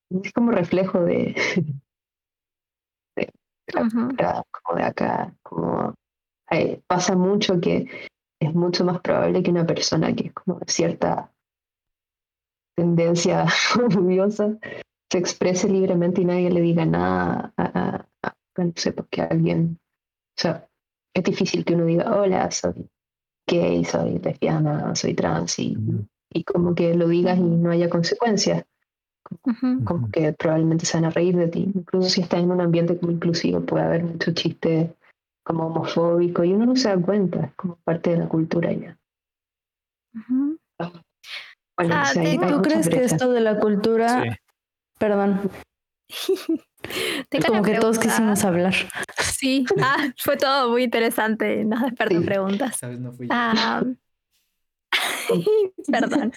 es 0.09 0.31
como 0.33 0.51
reflejo 0.51 1.01
de, 1.01 1.35
de, 3.15 3.31
como 3.71 4.77
de 4.77 4.83
acá, 4.83 5.33
como 5.43 5.93
eh, 6.51 6.81
pasa 6.87 7.15
mucho 7.15 7.59
que 7.59 8.09
es 8.41 8.53
mucho 8.55 8.85
más 8.85 9.01
probable 9.01 9.43
que 9.43 9.51
una 9.51 9.65
persona 9.65 10.15
que 10.15 10.27
es 10.27 10.33
como 10.33 10.59
de 10.59 10.71
cierta 10.71 11.31
tendencia 12.75 13.45
odiosa 13.97 14.57
se 15.11 15.17
exprese 15.17 15.67
libremente 15.67 16.21
y 16.21 16.25
nadie 16.25 16.51
le 16.51 16.61
diga 16.61 16.85
nada 16.85 17.53
a, 17.57 18.05
no 18.57 18.73
sé, 18.75 18.91
porque 18.91 19.21
alguien, 19.21 19.79
o 20.37 20.41
sea, 20.41 20.67
es 21.13 21.23
difícil 21.23 21.65
que 21.65 21.75
uno 21.75 21.85
diga, 21.85 22.15
hola, 22.15 22.51
soy 22.51 22.87
gay, 23.47 23.83
soy 23.83 24.19
lesbiana, 24.19 24.95
soy 24.95 25.15
trans, 25.15 25.57
y, 25.59 25.75
y 26.31 26.43
como 26.43 26.75
que 26.75 26.93
lo 26.93 27.07
digas 27.07 27.37
y 27.39 27.41
no 27.41 27.71
haya 27.71 27.89
consecuencias. 27.89 28.65
Como, 29.85 30.09
que 30.09 30.33
probablemente 30.33 30.85
se 30.85 30.97
van 30.97 31.05
a 31.05 31.09
reír 31.11 31.35
de 31.35 31.49
ti. 31.49 31.71
Incluso 31.75 32.09
si 32.09 32.21
estás 32.21 32.39
en 32.39 32.49
un 32.49 32.61
ambiente 32.61 32.97
como 32.97 33.11
inclusivo, 33.11 33.61
puede 33.61 33.85
haber 33.85 34.03
mucho 34.03 34.31
chiste 34.33 34.95
como 35.43 35.67
homofóbico 35.67 36.43
y 36.43 36.53
uno 36.53 36.65
no 36.65 36.75
se 36.75 36.89
da 36.89 36.97
cuenta, 36.99 37.45
es 37.45 37.53
como 37.53 37.75
parte 37.83 38.11
de 38.11 38.17
la 38.17 38.27
cultura 38.27 38.71
ya. 38.71 38.97
Ah, 41.77 42.11
¿Tú 42.13 42.61
crees 42.61 42.89
que 42.89 43.03
esto 43.03 43.31
de 43.31 43.41
la 43.41 43.59
cultura 43.59 44.23
Perdón. 44.99 45.49
Como 47.47 47.63
que 47.63 47.79
todos 47.79 47.97
quisimos 47.97 48.43
hablar. 48.43 48.73
Sí, 49.39 49.65
ah, 49.81 50.11
fue 50.17 50.35
todo 50.35 50.69
muy 50.69 50.83
interesante. 50.83 51.63
Nos 51.63 51.81
despertó 51.83 52.21
preguntas. 52.25 52.77
Ah, 53.29 53.81
perdón. 55.89 56.33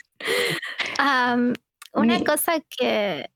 una 1.95 2.23
cosa 2.23 2.61
que, 2.61 3.29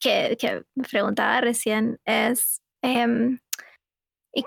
que, 0.00 0.38
que, 0.40 0.64
me 0.74 0.84
preguntaba 0.84 1.42
recién 1.42 2.00
es, 2.06 2.62
eh, 2.80 3.38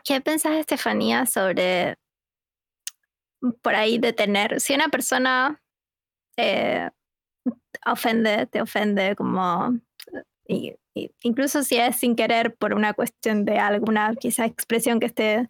¿qué 0.04 0.19
pensás, 0.21 0.54
Estefanía, 0.54 1.28
sobre 1.28 1.99
por 3.62 3.76
ahí 3.76 3.99
de 3.99 4.13
tener, 4.13 4.60
si 4.62 4.73
una 4.73 4.88
persona 4.89 5.62
eh, 6.38 6.89
ofende, 7.86 8.46
te 8.48 8.62
ofende, 8.62 9.16
como 9.16 9.80
incluso 11.22 11.64
si 11.64 11.78
es 11.78 11.96
sin 11.96 12.16
querer 12.16 12.56
por 12.56 12.74
una 12.74 12.94
cuestión 12.94 13.46
de 13.46 13.60
alguna 13.60 14.14
quizá 14.16 14.46
expresión 14.46 15.00
que 15.00 15.08
esté 15.08 15.50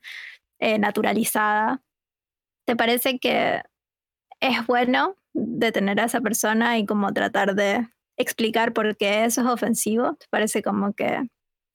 eh, 0.59 0.79
naturalizada, 0.79 1.81
¿te 2.65 2.75
parece 2.75 3.19
que 3.19 3.61
es 4.39 4.65
bueno 4.67 5.15
detener 5.33 5.99
a 5.99 6.05
esa 6.05 6.21
persona 6.21 6.77
y 6.77 6.85
como 6.85 7.13
tratar 7.13 7.55
de 7.55 7.87
explicar 8.17 8.73
por 8.73 8.95
qué 8.95 9.25
eso 9.25 9.41
es 9.41 9.47
ofensivo? 9.47 10.15
¿Te 10.15 10.27
parece 10.29 10.61
como 10.61 10.93
que, 10.93 11.27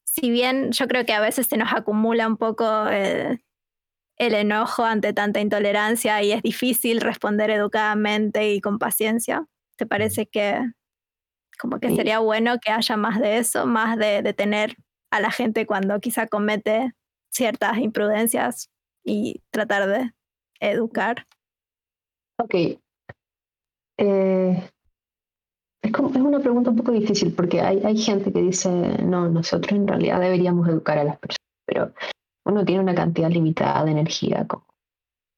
si 0.05 0.31
bien 0.31 0.73
yo 0.73 0.87
creo 0.87 1.05
que 1.05 1.13
a 1.13 1.21
veces 1.21 1.47
se 1.49 1.57
nos 1.57 1.73
acumula 1.73 2.27
un 2.27 2.37
poco 2.37 2.87
el, 2.89 3.43
el 4.17 4.35
enojo 4.35 4.85
ante 4.85 5.13
tanta 5.13 5.41
intolerancia 5.41 6.23
y 6.23 6.33
es 6.33 6.43
difícil 6.43 7.01
responder 7.01 7.51
educadamente 7.51 8.53
y 8.53 8.61
con 8.61 8.79
paciencia, 8.79 9.47
¿Te 9.79 9.87
parece 9.87 10.27
que 10.27 10.61
como 11.59 11.79
que 11.81 11.95
sería 11.95 12.19
bueno 12.19 12.59
que 12.59 12.71
haya 12.71 12.97
más 12.97 13.21
de 13.21 13.39
eso, 13.39 13.67
más 13.67 13.97
de 13.97 14.23
detener 14.23 14.77
a 15.11 15.21
la 15.21 15.31
gente 15.31 15.67
cuando 15.67 15.99
quizá 16.01 16.27
comete 16.27 16.93
ciertas 17.31 17.79
imprudencias 17.79 18.71
y 19.05 19.43
tratar 19.51 19.89
de 19.89 20.13
educar? 20.61 21.27
Ok. 22.41 22.55
Eh, 24.01 24.69
es, 25.83 25.93
como, 25.93 26.11
es, 26.11 26.17
una 26.17 26.41
pregunta 26.41 26.71
un 26.71 26.77
poco 26.77 26.93
difícil 26.93 27.33
porque 27.35 27.61
hay, 27.61 27.81
hay 27.85 27.97
gente 27.97 28.33
que 28.33 28.43
dice, 28.43 28.69
no, 29.03 29.29
nosotros 29.29 29.73
en 29.73 29.87
realidad 29.87 30.21
deberíamos 30.21 30.69
educar 30.69 30.99
a 30.99 31.05
las 31.05 31.19
personas, 31.19 31.39
pero 31.67 31.93
uno 32.47 32.65
tiene 32.65 32.83
una 32.83 32.95
cantidad 32.95 33.31
limitada 33.31 33.85
de 33.85 33.93
energía 33.93 34.47
como 34.47 34.67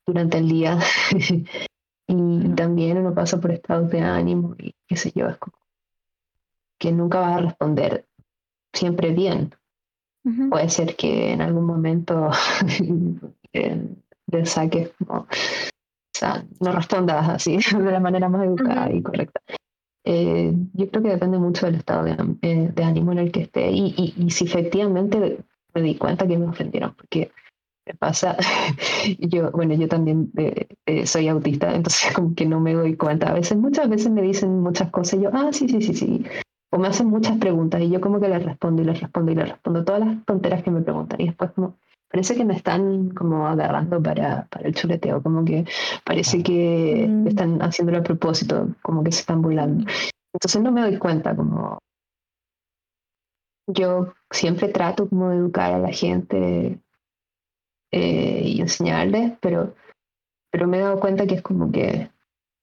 durante 0.07 0.39
el 0.39 0.49
día 0.49 0.79
Y 2.11 2.49
también 2.57 2.99
uno 2.99 3.15
pasa 3.15 3.41
por 3.41 3.53
estados 3.53 3.89
de 3.91 4.01
ánimo 4.01 4.57
y 4.59 4.75
qué 4.89 4.97
sé 4.97 5.13
yo, 5.15 5.29
es 5.29 5.37
como 5.37 5.57
que 6.77 6.91
nunca 6.91 7.21
vas 7.21 7.37
a 7.37 7.41
responder 7.43 8.07
siempre 8.73 9.13
bien. 9.13 9.55
Puede 10.51 10.69
ser 10.69 10.97
que 10.97 11.33
en 11.33 11.41
algún 11.41 11.65
momento 11.65 12.31
le 13.53 14.47
saques 14.47 14.91
como, 14.99 15.21
o 15.21 15.27
sea, 16.13 16.45
no 16.59 16.73
respondas 16.73 17.29
así 17.29 17.59
de 17.79 17.93
la 17.93 18.01
manera 18.01 18.29
más 18.29 18.45
educada 18.45 18.93
y 18.93 19.03
correcta. 19.03 19.41
Eh, 20.05 20.53
yo 20.73 20.91
creo 20.91 21.03
que 21.03 21.11
depende 21.11 21.39
mucho 21.39 21.67
del 21.67 21.77
estado 21.77 22.05
de, 22.05 22.17
eh, 22.43 22.73
de 22.75 22.85
ánimo 22.85 23.13
en 23.13 23.19
el 23.19 23.31
que 23.31 23.43
esté 23.43 23.71
y, 23.71 23.95
y, 23.97 24.15
y, 24.17 24.31
si 24.31 24.47
efectivamente 24.47 25.45
me 25.75 25.83
di 25.83 25.97
cuenta 25.97 26.27
que 26.27 26.39
me 26.39 26.47
ofendieron, 26.47 26.95
porque 26.95 27.31
pasa, 27.99 28.37
yo, 29.19 29.51
bueno, 29.53 29.75
yo 29.75 29.89
también 29.89 30.31
eh, 30.37 30.69
eh, 30.87 31.07
soy 31.07 31.29
autista, 31.29 31.75
entonces 31.75 32.13
como 32.13 32.35
que 32.35 32.47
no 32.47 32.61
me 32.61 32.75
doy 32.75 32.97
cuenta. 32.97 33.31
A 33.31 33.35
veces, 33.35 33.57
muchas 33.59 33.89
veces 33.89 34.11
me 34.11 34.23
dicen 34.23 34.61
muchas 34.61 34.91
cosas 34.91 35.15
y 35.15 35.23
yo, 35.23 35.31
ah, 35.33 35.51
sí, 35.53 35.69
sí, 35.69 35.81
sí, 35.81 35.95
sí. 35.95 36.25
O 36.73 36.79
me 36.79 36.89
hacen 36.89 37.09
muchas 37.09 37.37
preguntas 37.39 37.81
y 37.83 37.91
yo 37.91 38.01
como 38.01 38.21
que 38.21 38.29
les 38.29 38.45
respondo 38.45 38.83
y 38.83 38.85
les 38.85 39.01
respondo 39.01 39.33
y 39.33 39.35
les 39.35 39.49
respondo 39.49 39.85
todas 39.85 40.01
las 40.01 40.25
tonteras 40.25 40.63
que 40.63 40.71
me 40.71 40.83
preguntan. 40.83 41.21
Y 41.21 41.27
después 41.27 41.51
como, 41.51 41.77
parece 42.09 42.37
que 42.37 42.45
me 42.45 42.55
están 42.55 43.11
como 43.11 43.47
agarrando 43.49 44.01
para, 44.01 44.47
para 44.49 44.69
el 44.69 44.75
chuleteo, 44.75 45.21
como 45.23 45.45
que 45.45 45.65
parece 46.05 46.43
que 46.43 47.07
mm. 47.09 47.27
están 47.27 47.61
haciéndolo 47.61 47.99
a 47.99 48.03
propósito, 48.03 48.69
como 48.83 49.03
que 49.03 49.11
se 49.11 49.21
están 49.21 49.43
burlando. 49.43 49.85
Entonces 50.33 50.63
no 50.63 50.71
me 50.71 50.83
doy 50.83 50.97
cuenta 50.99 51.35
como... 51.35 51.79
Yo 53.67 54.13
siempre 54.31 54.69
trato 54.69 55.09
como 55.09 55.31
de 55.31 55.37
educar 55.37 55.73
a 55.73 55.79
la 55.79 55.93
gente 55.93 56.81
eh, 57.93 58.43
y 58.45 58.61
enseñarles, 58.61 59.33
pero, 59.41 59.75
pero 60.51 60.67
me 60.67 60.79
he 60.79 60.81
dado 60.81 61.01
cuenta 61.01 61.27
que 61.27 61.37
es 61.37 61.43
como 61.43 61.71
que 61.71 62.11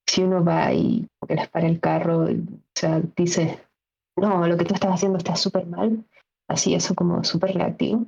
si 0.06 0.22
uno 0.22 0.42
va 0.44 0.72
y 0.72 1.06
que 1.26 1.34
les 1.34 1.48
para 1.48 1.66
el 1.66 1.80
carro, 1.80 2.24
o 2.24 2.28
sea, 2.74 3.00
dice, 3.16 3.60
no, 4.16 4.46
lo 4.46 4.56
que 4.56 4.64
tú 4.64 4.74
estás 4.74 4.92
haciendo 4.92 5.18
está 5.18 5.36
súper 5.36 5.66
mal, 5.66 6.04
así 6.48 6.74
eso 6.74 6.94
como 6.94 7.22
súper 7.24 7.54
reactivo, 7.54 8.06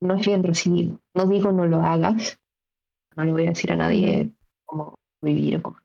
no 0.00 0.14
es 0.14 0.26
bien 0.26 0.42
recibido. 0.42 1.00
No 1.14 1.26
digo 1.26 1.50
no 1.50 1.66
lo 1.66 1.80
hagas, 1.80 2.38
no 3.16 3.24
le 3.24 3.32
voy 3.32 3.46
a 3.46 3.50
decir 3.50 3.72
a 3.72 3.76
nadie 3.76 4.30
cómo 4.66 4.94
vivir 5.22 5.56
o 5.56 5.62
cómo. 5.62 5.78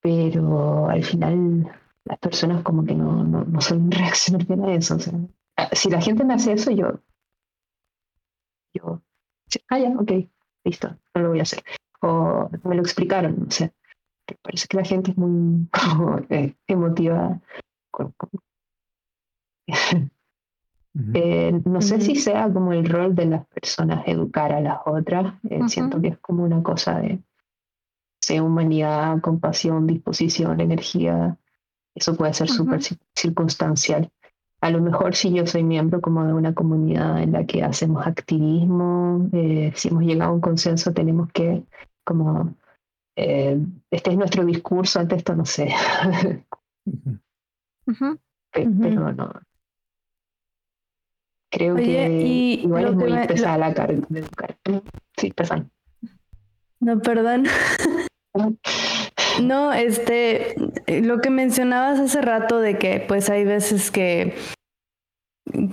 Pero 0.00 0.88
al 0.88 1.04
final 1.04 1.72
las 2.04 2.18
personas 2.18 2.62
como 2.62 2.84
que 2.84 2.94
no, 2.94 3.24
no, 3.24 3.44
no 3.44 3.60
suelen 3.60 3.90
reaccionar 3.90 4.46
bien 4.46 4.64
a 4.64 4.74
eso. 4.74 4.96
si 5.72 5.90
la 5.90 6.00
gente 6.00 6.24
me 6.24 6.34
hace 6.34 6.52
eso, 6.52 6.70
yo, 6.70 7.00
yo, 8.72 9.02
ah, 9.68 9.78
ya, 9.78 9.90
ok, 9.90 10.12
listo, 10.64 10.96
no 11.14 11.22
lo 11.22 11.28
voy 11.30 11.40
a 11.40 11.42
hacer. 11.42 11.62
O 12.00 12.50
me 12.64 12.74
lo 12.74 12.82
explicaron, 12.82 13.36
no 13.38 13.50
sé. 13.50 13.72
Parece 14.42 14.66
que 14.66 14.76
la 14.76 14.84
gente 14.84 15.10
es 15.10 15.16
muy 15.16 15.68
eh, 16.30 16.54
emotiva. 16.66 17.40
Eh, 21.14 21.60
no 21.64 21.80
sé 21.80 22.00
si 22.00 22.16
sea 22.16 22.52
como 22.52 22.72
el 22.72 22.86
rol 22.88 23.14
de 23.14 23.26
las 23.26 23.46
personas 23.46 24.06
educar 24.06 24.52
a 24.52 24.60
las 24.60 24.78
otras. 24.84 25.34
Eh, 25.48 25.60
siento 25.68 26.00
que 26.00 26.08
es 26.08 26.18
como 26.18 26.44
una 26.44 26.62
cosa 26.62 27.00
de 27.00 27.20
humanidad, 28.40 29.20
compasión, 29.20 29.86
disposición, 29.86 30.60
energía. 30.60 31.36
Eso 31.94 32.16
puede 32.16 32.34
ser 32.34 32.48
súper 32.48 32.80
circunstancial. 33.14 34.10
A 34.62 34.70
lo 34.70 34.80
mejor 34.80 35.14
si 35.16 35.32
yo 35.32 35.44
soy 35.46 35.64
miembro 35.64 36.00
como 36.00 36.24
de 36.24 36.32
una 36.32 36.54
comunidad 36.54 37.20
en 37.20 37.32
la 37.32 37.44
que 37.44 37.64
hacemos 37.64 38.06
activismo, 38.06 39.28
si 39.74 39.88
hemos 39.88 40.04
llegado 40.04 40.30
a 40.30 40.34
un 40.34 40.40
consenso, 40.40 40.92
tenemos 40.92 41.30
que 41.32 41.64
como 42.04 42.54
eh, 43.16 43.58
este 43.90 44.10
es 44.10 44.16
nuestro 44.16 44.44
discurso 44.44 45.00
ante 45.00 45.16
esto, 45.16 45.34
no 45.34 45.44
sé. 45.44 45.74
Pero 48.52 49.12
no. 49.12 49.32
Creo 51.50 51.76
que 51.76 52.08
igual 52.62 52.86
es 52.86 52.94
muy 52.94 53.26
pesada 53.26 53.58
la 53.58 53.74
carga 53.74 54.06
de 54.08 54.20
educar. 54.20 54.56
Sí, 55.16 55.32
perdón. 55.32 55.70
No, 56.80 57.00
perdón. 57.00 57.44
no, 59.40 59.72
este, 59.72 60.54
lo 60.86 61.20
que 61.20 61.30
mencionabas 61.30 62.00
hace 62.00 62.20
rato 62.20 62.60
de 62.60 62.78
que 62.78 63.04
pues 63.06 63.30
hay 63.30 63.44
veces 63.44 63.90
que 63.90 64.34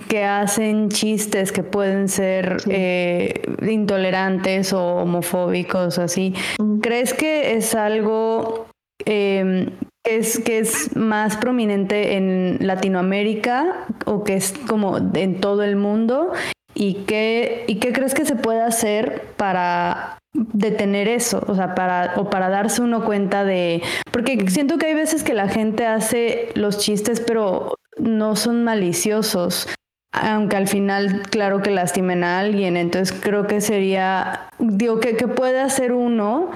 que 0.08 0.24
hacen 0.24 0.88
chistes 0.90 1.52
que 1.52 1.62
pueden 1.62 2.08
ser 2.08 2.58
eh, 2.68 3.42
intolerantes 3.62 4.72
o 4.72 4.96
homofóbicos 4.96 5.98
o 5.98 6.02
así. 6.02 6.34
Mm. 6.58 6.80
¿Crees 6.80 7.14
que 7.14 7.54
es 7.54 7.74
algo 7.74 8.66
em, 9.04 9.70
que, 10.04 10.16
es, 10.16 10.38
que 10.40 10.58
es 10.58 10.96
más 10.96 11.36
prominente 11.36 12.16
en 12.16 12.58
Latinoamérica 12.60 13.86
o 14.06 14.24
que 14.24 14.34
es 14.34 14.52
como 14.68 14.98
en 14.98 15.40
todo 15.40 15.62
el 15.62 15.76
mundo? 15.76 16.32
¿Y 16.74 17.04
qué, 17.04 17.64
¿Y 17.66 17.76
qué 17.76 17.92
crees 17.92 18.14
que 18.14 18.24
se 18.24 18.36
puede 18.36 18.62
hacer 18.62 19.22
para 19.36 20.19
detener 20.32 21.08
eso, 21.08 21.42
o 21.46 21.54
sea, 21.54 21.74
para, 21.74 22.14
o 22.16 22.30
para 22.30 22.48
darse 22.48 22.82
uno 22.82 23.04
cuenta 23.04 23.44
de, 23.44 23.82
porque 24.12 24.48
siento 24.48 24.78
que 24.78 24.86
hay 24.86 24.94
veces 24.94 25.22
que 25.22 25.34
la 25.34 25.48
gente 25.48 25.86
hace 25.86 26.50
los 26.54 26.78
chistes, 26.78 27.20
pero 27.20 27.74
no 27.98 28.36
son 28.36 28.64
maliciosos, 28.64 29.68
aunque 30.12 30.56
al 30.56 30.68
final, 30.68 31.22
claro 31.30 31.62
que 31.62 31.70
lastimen 31.70 32.24
a 32.24 32.40
alguien. 32.40 32.76
Entonces 32.76 33.16
creo 33.20 33.46
que 33.46 33.60
sería, 33.60 34.48
digo, 34.58 35.00
que, 35.00 35.16
que 35.16 35.28
puede 35.28 35.60
hacer 35.60 35.92
uno 35.92 36.50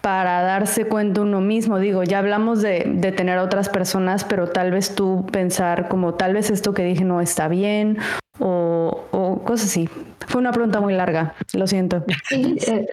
para 0.00 0.42
darse 0.42 0.86
cuenta 0.86 1.22
uno 1.22 1.40
mismo. 1.40 1.78
Digo, 1.78 2.02
ya 2.02 2.18
hablamos 2.18 2.62
de, 2.62 2.84
de, 2.86 3.12
tener 3.12 3.38
a 3.38 3.42
otras 3.42 3.68
personas, 3.68 4.24
pero 4.24 4.48
tal 4.48 4.70
vez 4.70 4.94
tú 4.94 5.26
pensar 5.32 5.88
como 5.88 6.14
tal 6.14 6.34
vez 6.34 6.50
esto 6.50 6.74
que 6.74 6.84
dije 6.84 7.04
no 7.04 7.20
está 7.20 7.48
bien 7.48 7.98
o, 8.38 9.04
o 9.10 9.42
cosas 9.44 9.66
así. 9.66 9.88
Fue 10.26 10.40
una 10.40 10.52
pregunta 10.52 10.80
muy 10.80 10.94
larga, 10.94 11.34
lo 11.52 11.66
siento. 11.66 12.04
Eh, 12.30 12.86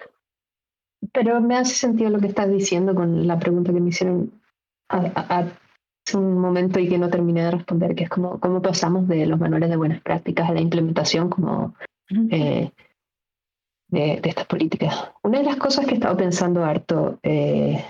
pero 1.12 1.40
me 1.40 1.56
hace 1.56 1.74
sentido 1.74 2.10
lo 2.10 2.18
que 2.18 2.28
estás 2.28 2.50
diciendo 2.50 2.94
con 2.94 3.26
la 3.26 3.38
pregunta 3.38 3.72
que 3.72 3.80
me 3.80 3.90
hicieron 3.90 4.32
a, 4.88 5.46
un 6.14 6.38
momento 6.38 6.78
y 6.78 6.88
que 6.88 6.98
no 6.98 7.10
terminé 7.10 7.42
de 7.42 7.50
responder, 7.50 7.94
que 7.94 8.04
es 8.04 8.10
como 8.10 8.38
cómo 8.38 8.62
pasamos 8.62 9.08
de 9.08 9.26
los 9.26 9.40
manuales 9.40 9.68
de 9.68 9.76
buenas 9.76 10.00
prácticas 10.02 10.48
a 10.48 10.54
la 10.54 10.60
implementación 10.60 11.28
como 11.28 11.74
eh, 12.30 12.70
de, 13.88 14.20
estas 14.22 14.46
políticas. 14.46 15.10
Una 15.22 15.38
de 15.38 15.44
las 15.44 15.56
cosas 15.56 15.84
que 15.84 15.92
he 15.92 15.94
estado 15.94 16.16
pensando 16.16 16.64
harto 16.64 17.18
eh, 17.24 17.84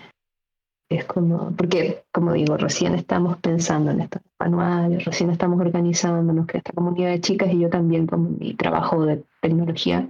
es 0.89 1.05
como, 1.05 1.53
porque 1.57 2.05
como 2.13 2.33
digo, 2.33 2.57
recién 2.57 2.95
estamos 2.95 3.39
pensando 3.39 3.91
en 3.91 4.03
estos 4.03 4.23
manuales, 4.39 5.05
recién 5.05 5.31
estamos 5.31 5.61
organizándonos, 5.61 6.47
que 6.47 6.59
esta 6.59 6.73
comunidad 6.73 7.11
de 7.11 7.21
chicas 7.21 7.53
y 7.53 7.61
yo 7.61 7.71
también 7.71 8.07
con 8.07 8.39
mi 8.39 8.55
trabajo 8.55 9.05
de 9.05 9.25
tecnología, 9.41 10.09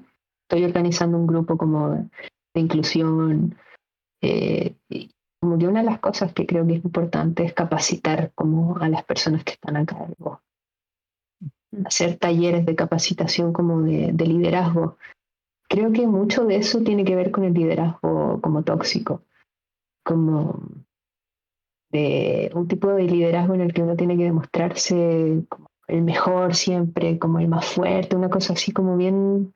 estoy 0.49 0.64
organizando 0.64 1.16
un 1.19 1.27
grupo 1.27 1.57
como 1.57 2.09
de, 2.57 2.61
inclusión. 2.61 3.57
Eh, 4.23 4.75
como 5.40 5.59
que 5.59 5.69
una 5.69 5.81
de 5.81 5.87
las 5.87 6.01
cosas 6.01 6.33
que 6.33 6.47
creo 6.47 6.66
que 6.66 6.75
es 6.75 6.85
importante 6.85 7.45
es 7.45 7.53
capacitar 7.53 8.33
como 8.35 8.77
a 8.79 8.88
las 8.88 9.05
personas 9.05 9.45
que 9.45 9.53
están 9.53 9.77
a 9.77 9.87
cargo. 9.87 10.40
Hacer 11.85 12.16
talleres 12.16 12.64
de 12.64 12.75
capacitación 12.75 13.53
como 13.53 13.83
de, 13.83 14.12
liderazgo. 14.12 14.97
Creo 15.69 15.92
que 15.92 16.07
mucho 16.07 16.45
de 16.45 16.57
eso 16.57 16.83
tiene 16.83 17.05
que 17.05 17.16
ver 17.16 17.31
con 17.31 17.45
el 17.45 17.53
liderazgo 17.53 18.40
como 18.40 18.62
tóxico, 18.62 19.23
como 20.05 20.62
de 21.90 22.51
un 22.55 22.66
tipo 22.69 22.88
de 22.90 23.05
liderazgo 23.05 23.55
en 23.55 23.61
el 23.61 23.73
que 23.73 23.83
uno 23.83 23.97
tiene 23.97 24.16
que 24.16 24.25
demostrarse 24.25 25.45
como 25.49 25.69
el 25.88 26.03
mejor 26.03 26.55
siempre, 26.55 27.19
como 27.19 27.38
el 27.38 27.49
más 27.49 27.66
fuerte, 27.66 28.16
una 28.16 28.31
cosa 28.31 28.55
así 28.55 28.73
como 28.73 28.97
bien 28.97 29.53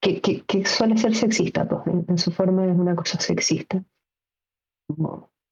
que, 0.00 0.20
que, 0.20 0.64
suele 0.64 0.96
ser 0.96 1.14
sexista, 1.14 1.68
pues, 1.68 1.82
en, 1.86 2.18
su 2.18 2.32
forma 2.32 2.64
es 2.64 2.76
una 2.76 2.96
cosa 2.96 3.20
sexista. 3.20 3.84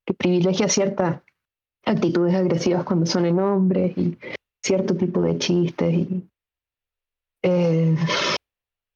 Que 0.07 0.15
privilegia 0.15 0.69
ciertas 0.69 1.23
actitudes 1.85 2.35
agresivas 2.35 2.85
cuando 2.85 3.07
son 3.07 3.27
en 3.27 3.39
hombres 3.39 3.97
y 3.97 4.19
cierto 4.65 4.97
tipo 4.97 5.23
de 5.23 5.39
chistes 5.39 5.95
y 5.95 6.29
eh, 7.43 7.95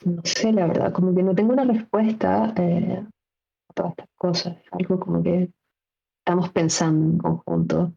no 0.05 0.23
sé 0.25 0.53
la 0.53 0.67
verdad 0.67 0.93
como 0.93 1.15
que 1.15 1.23
no 1.23 1.35
tengo 1.35 1.53
una 1.53 1.65
respuesta 1.65 2.53
eh, 2.57 3.05
a 3.69 3.73
todas 3.73 3.93
estas 3.93 4.09
cosas. 4.17 4.57
Algo 4.73 4.99
como 4.99 5.23
que 5.23 5.51
estamos 6.19 6.51
pensando 6.51 7.13
en 7.13 7.19
conjunto. 7.19 7.93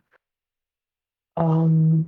Um, 1.37 2.07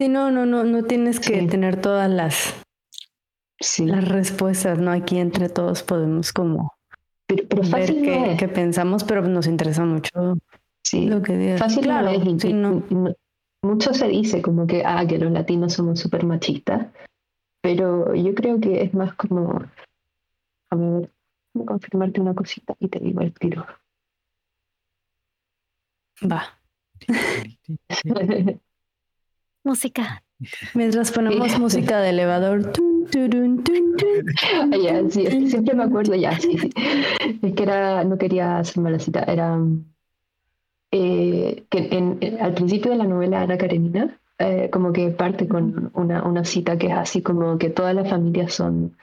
sí 0.00 0.08
no 0.08 0.30
no 0.30 0.46
no 0.46 0.64
no 0.64 0.84
tienes 0.84 1.20
que 1.20 1.46
tener 1.46 1.80
todas 1.80 2.10
las 2.10 2.63
las 3.78 4.08
respuestas 4.08 4.78
no 4.78 4.90
aquí 4.90 5.18
entre 5.18 5.48
todos 5.48 5.82
podemos 5.82 6.32
como 6.32 6.72
pero, 7.26 7.64
fácil 7.64 8.02
ver 8.02 8.36
qué, 8.36 8.48
pensamos, 8.48 9.04
pero 9.04 9.22
nos 9.22 9.46
interesa 9.46 9.84
mucho 9.84 10.36
sí. 10.82 11.06
lo 11.06 11.22
que 11.22 11.36
digas. 11.36 11.58
Fácil 11.58 11.84
claro, 11.84 12.10
Mucho 13.62 13.94
se 13.94 14.08
dice 14.08 14.42
como 14.42 14.66
que, 14.66 14.82
ah, 14.84 15.06
que 15.06 15.16
los 15.16 15.32
latinos 15.32 15.72
somos 15.72 15.98
súper 15.98 16.26
machistas, 16.26 16.88
pero 17.62 18.14
yo 18.14 18.34
creo 18.34 18.60
que 18.60 18.82
es 18.82 18.92
más 18.92 19.14
como, 19.14 19.64
a 20.68 20.76
ver, 20.76 21.10
voy 21.54 21.62
a 21.62 21.66
confirmarte 21.66 22.20
una 22.20 22.34
cosita 22.34 22.76
y 22.78 22.88
te 22.88 23.00
digo 23.00 23.22
el 23.22 23.32
tiro. 23.32 23.64
Va. 26.30 26.60
Música. 29.64 30.22
Mientras 30.74 31.10
ponemos 31.10 31.58
música 31.58 32.00
de 32.00 32.10
elevador. 32.10 32.70
ya, 34.82 35.10
sí, 35.10 35.50
siempre 35.50 35.74
me 35.74 35.84
acuerdo, 35.84 36.14
ya, 36.14 36.38
sí, 36.38 36.56
Es 37.42 37.54
que 37.54 37.62
era, 37.62 38.04
no 38.04 38.18
quería 38.18 38.58
hacerme 38.58 38.90
la 38.90 38.98
cita, 38.98 39.24
era 39.24 39.58
eh, 40.92 41.64
que 41.70 41.88
en, 41.90 42.38
al 42.40 42.54
principio 42.54 42.92
de 42.92 42.98
la 42.98 43.04
novela 43.04 43.42
Ana 43.42 43.58
Karenina, 43.58 44.20
eh, 44.38 44.70
como 44.72 44.92
que 44.92 45.10
parte 45.10 45.48
con 45.48 45.90
una, 45.94 46.22
una 46.22 46.44
cita 46.44 46.78
que 46.78 46.86
es 46.86 46.92
así 46.92 47.20
como 47.20 47.58
que 47.58 47.70
todas 47.70 47.96
las 47.96 48.08
familias 48.08 48.54
son 48.54 48.96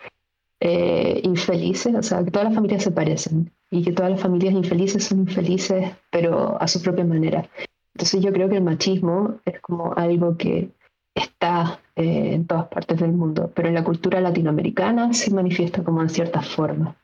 eh, 0.61 1.19
infelices, 1.23 1.93
o 1.93 2.01
sea, 2.01 2.23
que 2.23 2.31
todas 2.31 2.45
las 2.45 2.55
familias 2.55 2.83
se 2.83 2.91
parecen 2.91 3.51
y 3.69 3.83
que 3.83 3.91
todas 3.91 4.11
las 4.11 4.21
familias 4.21 4.53
infelices 4.53 5.03
son 5.03 5.19
infelices, 5.19 5.91
pero 6.09 6.61
a 6.61 6.67
su 6.69 6.81
propia 6.81 7.03
manera. 7.03 7.49
Entonces 7.93 8.21
yo 8.21 8.31
creo 8.31 8.47
que 8.47 8.55
el 8.55 8.63
machismo 8.63 9.39
es 9.43 9.59
como 9.59 9.93
algo 9.93 10.37
que 10.37 10.69
está 11.13 11.80
eh, 11.95 12.33
en 12.33 12.47
todas 12.47 12.67
partes 12.67 12.99
del 12.99 13.11
mundo, 13.11 13.51
pero 13.53 13.67
en 13.67 13.75
la 13.75 13.83
cultura 13.83 14.21
latinoamericana 14.21 15.13
se 15.13 15.31
manifiesta 15.31 15.83
como 15.83 16.01
en 16.01 16.09
cierta 16.09 16.41
forma. 16.41 16.95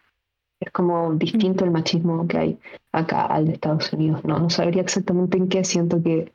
Es 0.59 0.71
como 0.71 1.13
distinto 1.13 1.65
el 1.65 1.71
machismo 1.71 2.27
que 2.27 2.37
hay 2.37 2.59
acá 2.91 3.25
al 3.25 3.45
de 3.45 3.53
Estados 3.53 3.93
Unidos. 3.93 4.23
No, 4.25 4.39
no 4.39 4.49
sabría 4.49 4.81
exactamente 4.81 5.37
en 5.37 5.49
qué. 5.49 5.63
Siento 5.63 6.01
que 6.01 6.33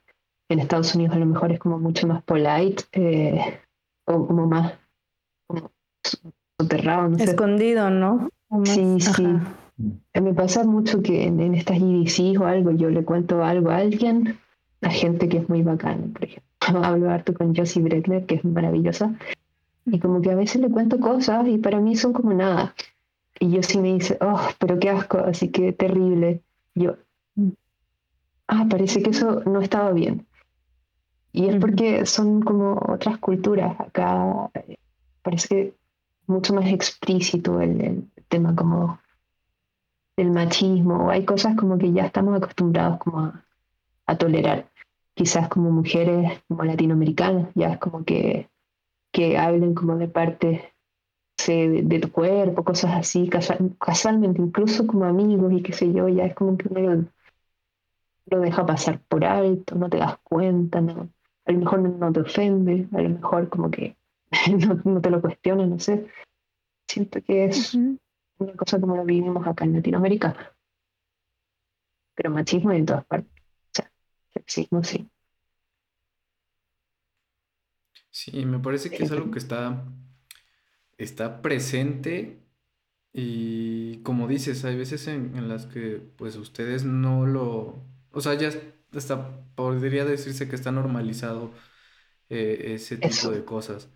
en 0.48 0.59
Estados 0.61 0.94
Unidos 0.94 1.16
a 1.16 1.18
lo 1.18 1.26
mejor 1.26 1.50
es 1.53 1.59
como 1.59 1.78
mucho 1.78 2.07
más 2.07 2.22
polite 2.22 2.84
eh, 2.92 3.61
o 4.05 4.26
como 4.26 4.46
más 4.46 4.74
soterrado. 6.59 7.16
Escondido, 7.16 7.90
¿no? 7.90 8.28
Sí, 8.64 9.00
sí. 9.00 9.26
Me 10.14 10.34
pasa 10.34 10.64
mucho 10.64 11.03
que 11.03 11.24
en, 11.24 11.55
estas 11.55 11.78
IDCs 11.78 12.38
o 12.38 12.46
algo, 12.46 12.70
yo 12.72 12.90
le 12.90 13.05
cuento 13.05 13.42
algo 13.42 13.70
a 13.70 13.78
alguien, 13.78 14.38
a 14.82 14.90
gente 14.90 15.28
que 15.28 15.38
es 15.38 15.48
muy 15.48 15.62
bacana, 15.62 16.05
por 16.12 16.24
ejemplo. 16.24 16.51
Hablo 16.68 17.10
harto 17.10 17.34
con 17.34 17.54
Josie 17.54 17.82
Bregler, 17.82 18.26
que 18.26 18.36
es 18.36 18.44
maravillosa, 18.44 19.14
y 19.86 19.98
como 19.98 20.20
que 20.20 20.30
a 20.30 20.36
veces 20.36 20.60
le 20.60 20.70
cuento 20.70 21.00
cosas 21.00 21.46
y 21.48 21.58
para 21.58 21.80
mí 21.80 21.96
son 21.96 22.12
como 22.12 22.32
nada. 22.32 22.74
Y 23.40 23.50
yo 23.50 23.62
sí 23.62 23.78
me 23.78 23.94
dice, 23.94 24.18
oh, 24.20 24.40
pero 24.58 24.78
qué 24.78 24.90
asco, 24.90 25.18
así 25.18 25.48
que 25.48 25.72
terrible. 25.72 26.42
Yo, 26.74 26.96
ah, 28.46 28.66
parece 28.70 29.02
que 29.02 29.10
eso 29.10 29.42
no 29.46 29.60
estaba 29.60 29.92
bien. 29.92 30.26
Y 31.32 31.46
es 31.48 31.56
porque 31.56 32.04
son 32.06 32.42
como 32.42 32.78
otras 32.88 33.18
culturas. 33.18 33.74
Acá 33.80 34.50
parece 35.22 35.48
que 35.48 35.74
mucho 36.26 36.54
más 36.54 36.66
explícito 36.66 37.60
el, 37.60 38.08
tema 38.28 38.54
como 38.54 38.98
del 40.16 40.30
machismo. 40.30 41.10
Hay 41.10 41.24
cosas 41.24 41.56
como 41.56 41.78
que 41.78 41.92
ya 41.92 42.06
estamos 42.06 42.36
acostumbrados 42.36 42.98
como 42.98 43.32
a, 44.06 44.16
tolerar. 44.16 44.70
Quizás 45.23 45.49
como 45.49 45.70
mujeres 45.70 46.43
como 46.49 46.64
latinoamericanas, 46.64 47.49
ya 47.55 47.75
es 47.75 47.79
como 47.79 48.05
que, 48.05 48.51
que 49.12 49.39
hablen 49.39 49.73
como 49.73 49.97
de 49.97 50.09
parte 50.09 50.75
de, 51.47 52.01
tu 52.01 52.11
cuerpo, 52.11 52.64
cosas 52.64 52.93
así, 52.97 53.31
casualmente, 53.79 54.43
incluso 54.43 54.85
como 54.85 55.05
amigos 55.05 55.53
y 55.53 55.62
qué 55.62 55.73
sé 55.73 55.93
yo, 55.93 56.09
ya 56.09 56.25
es 56.25 56.35
como 56.35 56.57
que 56.57 56.68
uno 56.68 57.07
lo 58.27 58.41
deja 58.41 58.66
pasar 58.66 59.01
por 59.09 59.25
alto, 59.25 59.77
no 59.77 59.89
te 59.89 59.99
das 59.99 60.18
cuenta, 60.25 60.81
no, 60.81 61.09
a 61.45 61.53
lo 61.53 61.59
mejor 61.59 61.81
no, 61.81 62.12
te 62.12 62.20
ofende, 62.20 62.89
a 62.93 63.01
lo 63.01 63.11
mejor 63.11 63.49
como 63.49 63.70
que 63.70 63.97
no, 64.85 65.01
te 65.01 65.11
lo 65.11 65.20
cuestiones, 65.20 65.68
no 65.68 65.79
sé. 65.79 66.09
Siento 66.89 67.23
que 67.23 67.45
es 67.45 67.75
una 67.75 68.55
cosa 68.57 68.81
como 68.81 68.97
lo 68.97 69.05
vivimos 69.05 69.47
acá 69.47 69.64
en 69.64 69.75
Latinoamérica. 69.75 70.57
Pero 72.16 72.31
machismo 72.31 72.73
en 72.73 72.87
todas 72.87 73.05
partes. 73.05 73.31
O 73.31 73.70
sea, 73.73 73.93
sexismo 74.33 74.83
sí. 74.83 75.09
Sí, 78.12 78.44
me 78.44 78.58
parece 78.58 78.90
que 78.90 79.02
es 79.02 79.10
algo 79.10 79.30
que 79.30 79.38
está, 79.38 79.84
está 80.98 81.42
presente 81.42 82.38
y 83.12 83.96
como 84.02 84.28
dices, 84.28 84.64
hay 84.64 84.76
veces 84.76 85.08
en, 85.08 85.34
en 85.34 85.48
las 85.48 85.66
que 85.66 86.00
pues 86.16 86.36
ustedes 86.36 86.84
no 86.84 87.26
lo, 87.26 87.82
o 88.12 88.20
sea, 88.20 88.34
ya 88.34 88.52
hasta 88.94 89.44
podría 89.54 90.04
decirse 90.04 90.46
que 90.46 90.56
está 90.56 90.70
normalizado 90.70 91.50
eh, 92.28 92.74
ese 92.74 92.98
tipo 92.98 93.30
de 93.30 93.44
cosas. 93.44 93.88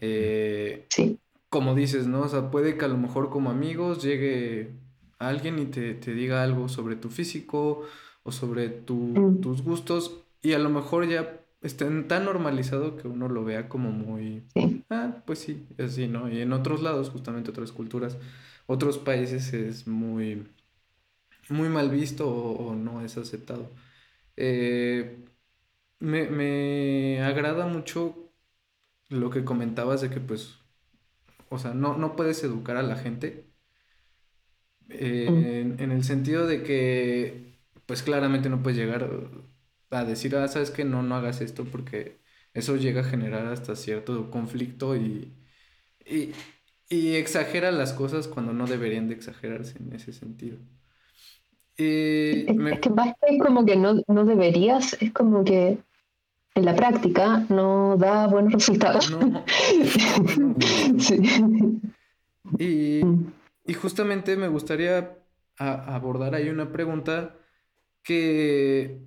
Eh, 0.00 0.86
sí. 0.88 1.20
Como 1.48 1.74
dices, 1.74 2.08
¿no? 2.08 2.22
O 2.22 2.28
sea, 2.28 2.50
puede 2.50 2.76
que 2.76 2.84
a 2.84 2.88
lo 2.88 2.96
mejor 2.96 3.30
como 3.30 3.50
amigos 3.50 4.02
llegue 4.02 4.72
alguien 5.18 5.58
y 5.58 5.66
te, 5.66 5.94
diga 6.14 6.42
algo 6.42 6.68
sobre 6.68 6.96
tu 6.96 7.08
físico 7.08 7.82
o 8.24 8.32
sobre 8.32 8.68
mm. 8.68 9.40
tus 9.40 9.62
gustos 9.62 10.22
y 10.42 10.54
a 10.54 10.58
lo 10.58 10.70
mejor 10.70 11.08
ya 11.08 11.39
estén 11.62 12.08
tan 12.08 12.24
normalizado 12.24 12.96
que 12.96 13.08
uno 13.08 13.28
lo 13.28 13.44
vea 13.44 13.68
como 13.68 13.90
muy... 13.90 14.44
Ah, 14.90 15.22
pues 15.24 15.40
sí, 15.40 15.66
así, 15.78 16.08
¿no? 16.08 16.28
Y 16.28 16.40
en 16.40 16.52
otros 16.52 16.82
lados, 16.82 17.10
justamente 17.10 17.50
otras 17.50 17.72
culturas, 17.72 18.18
otros 18.66 18.98
países 18.98 19.52
es 19.52 19.86
muy, 19.86 20.48
muy 21.48 21.68
mal 21.68 21.90
visto 21.90 22.28
o 22.28 22.74
no 22.74 23.02
es 23.02 23.16
aceptado. 23.16 23.70
Eh, 24.36 25.24
me, 26.00 27.22
agrada 27.22 27.66
mucho 27.66 28.32
lo 29.08 29.30
que 29.30 29.44
comentabas 29.44 30.00
de 30.00 30.10
que 30.10 30.20
pues, 30.20 30.58
o 31.50 31.58
sea, 31.58 31.74
no, 31.74 31.96
no 31.96 32.16
puedes 32.16 32.42
educar 32.44 32.76
a 32.76 32.82
la 32.82 32.96
gente. 32.96 33.46
Eh, 34.88 35.74
en, 35.78 35.92
el 35.92 36.04
sentido 36.04 36.46
de 36.46 36.62
que, 36.62 37.54
pues 37.86 38.02
claramente 38.02 38.48
no 38.48 38.62
puedes 38.62 38.78
llegar 38.78 39.08
a 39.90 40.04
decir, 40.04 40.36
ah, 40.36 40.48
sabes 40.48 40.70
que 40.70 40.84
no, 40.84 41.02
no 41.02 41.16
hagas 41.16 41.40
esto 41.40 41.64
porque 41.64 42.20
eso 42.54 42.76
llega 42.76 43.00
a 43.00 43.04
generar 43.04 43.46
hasta 43.46 43.76
cierto 43.76 44.30
conflicto 44.30 44.96
y, 44.96 45.32
y, 46.04 46.32
y 46.88 47.16
exagera 47.16 47.70
las 47.70 47.92
cosas 47.92 48.28
cuando 48.28 48.52
no 48.52 48.66
deberían 48.66 49.08
de 49.08 49.14
exagerarse 49.14 49.78
en 49.78 49.92
ese 49.92 50.12
sentido. 50.12 50.58
Es, 51.76 52.46
que 52.80 52.90
más 52.90 53.14
que 53.26 53.38
como 53.38 53.64
que 53.64 53.76
no, 53.76 54.02
no 54.06 54.24
deberías, 54.26 54.96
es 55.00 55.12
como 55.12 55.44
que 55.44 55.78
en 56.54 56.64
la 56.64 56.74
práctica 56.76 57.46
no 57.48 57.96
da 57.96 58.26
buenos 58.26 58.52
resultados. 58.52 59.10
y, 62.58 63.00
y, 63.64 63.74
justamente 63.74 64.36
me 64.36 64.48
gustaría 64.48 65.16
abordar 65.56 66.34
ahí 66.34 66.50
una 66.50 66.70
pregunta 66.70 67.36
que, 68.02 69.00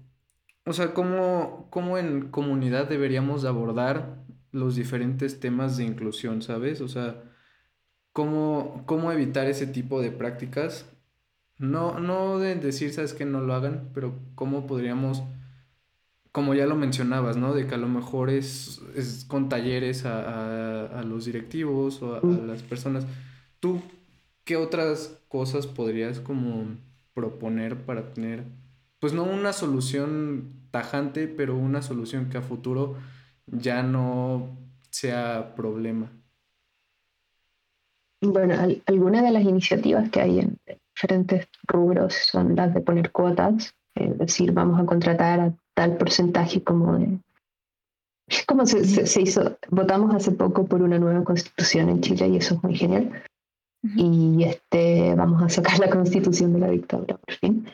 o 0.65 0.73
sea, 0.73 0.93
¿cómo, 0.93 1.67
¿cómo, 1.69 1.97
en 1.97 2.29
comunidad 2.29 2.87
deberíamos 2.87 3.45
abordar 3.45 4.23
los 4.51 4.75
diferentes 4.75 5.39
temas 5.39 5.77
de 5.77 5.85
inclusión, 5.85 6.41
¿sabes? 6.41 6.81
O 6.81 6.87
sea, 6.87 7.23
¿cómo, 8.11 8.83
cómo 8.85 9.11
evitar 9.11 9.47
ese 9.47 9.67
tipo 9.67 10.01
de 10.01 10.11
prácticas 10.11 10.85
no, 11.59 11.99
no 11.99 12.39
de 12.39 12.55
decir, 12.55 12.91
sabes 12.93 13.13
que 13.13 13.25
no 13.25 13.41
lo 13.41 13.53
hagan, 13.53 13.89
pero 13.93 14.19
cómo 14.35 14.67
podríamos, 14.67 15.23
como 16.31 16.53
ya 16.53 16.65
lo 16.65 16.75
mencionabas, 16.75 17.37
¿no? 17.37 17.53
De 17.53 17.67
que 17.67 17.75
a 17.75 17.77
lo 17.77 17.87
mejor 17.87 18.29
es, 18.29 18.81
es 18.95 19.25
con 19.25 19.49
talleres 19.49 20.03
a, 20.05 21.01
los 21.05 21.25
directivos 21.25 22.01
o 22.01 22.15
a, 22.15 22.21
mm. 22.21 22.47
las 22.47 22.63
personas. 22.63 23.05
¿Tú 23.59 23.81
qué 24.43 24.57
otras 24.57 25.19
cosas 25.27 25.67
podrías 25.67 26.19
como 26.19 26.65
proponer 27.13 27.85
para 27.85 28.13
tener, 28.13 28.43
pues 29.03 29.11
no 29.11 29.25
una 29.25 29.51
solución 29.51 30.53
tajante, 30.71 31.27
pero 31.27 31.57
una 31.57 31.81
solución 31.81 32.29
que 32.29 32.37
a 32.37 32.41
futuro 32.41 32.95
ya 33.47 33.83
no 33.83 34.57
sea 34.91 35.55
problema? 35.57 36.09
Bueno, 38.21 38.55
algunas 38.85 39.23
de 39.23 39.31
las 39.31 39.43
iniciativas 39.43 40.09
que 40.09 40.21
hay 40.21 40.39
en, 40.39 40.57
diferentes 40.95 41.49
rubros 41.67 42.13
son 42.13 42.55
las 42.55 42.73
de 42.73 42.79
poner 42.79 43.11
cuotas, 43.11 43.75
es 43.93 44.17
decir, 44.17 44.53
vamos 44.53 44.79
a 44.79 44.85
contratar 44.85 45.41
a 45.41 45.53
tal 45.73 45.97
porcentaje 45.97 46.63
como 46.63 46.97
de... 46.97 47.19
Es 48.29 48.45
como 48.45 48.65
se, 48.65 48.85
se, 48.85 49.21
hizo, 49.21 49.57
votamos 49.69 50.15
hace 50.15 50.31
poco 50.31 50.65
por 50.65 50.81
una 50.81 50.97
nueva 50.97 51.25
constitución 51.25 51.89
en 51.89 51.99
Chile 51.99 52.29
y 52.29 52.37
eso 52.37 52.55
es 52.55 52.63
muy 52.63 52.77
genial. 52.77 53.21
Y 53.97 54.45
este, 54.45 55.13
vamos 55.13 55.43
a 55.43 55.49
sacar 55.49 55.77
la 55.79 55.89
constitución 55.89 56.53
de 56.53 56.59
la 56.59 56.69
dictadura 56.69 57.17
por 57.17 57.35
fin. 57.35 57.67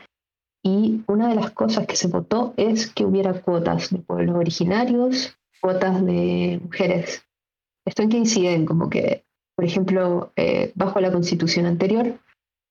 Y 0.64 1.04
una 1.08 1.30
de 1.30 1.36
las 1.36 1.52
cosas 1.52 1.88
que 1.88 1.96
se 1.96 2.08
votó 2.08 2.54
es 2.58 2.92
que 2.92 3.06
hubiera 3.06 3.42
cuotas 3.42 3.90
de 3.92 4.00
pueblos 4.00 4.36
originarios, 4.36 5.38
cuotas 5.62 6.06
de 6.06 6.60
mujeres. 6.62 7.26
Esto 7.86 8.04
en 8.04 8.10
que 8.10 8.18
inciden, 8.18 8.66
como 8.66 8.90
que, 8.90 9.26
por 9.56 9.66
ejemplo, 9.66 10.32
eh, 10.36 10.72
bajo 10.76 11.00
la 11.00 11.12
constitución 11.12 11.66
anterior, 11.66 12.20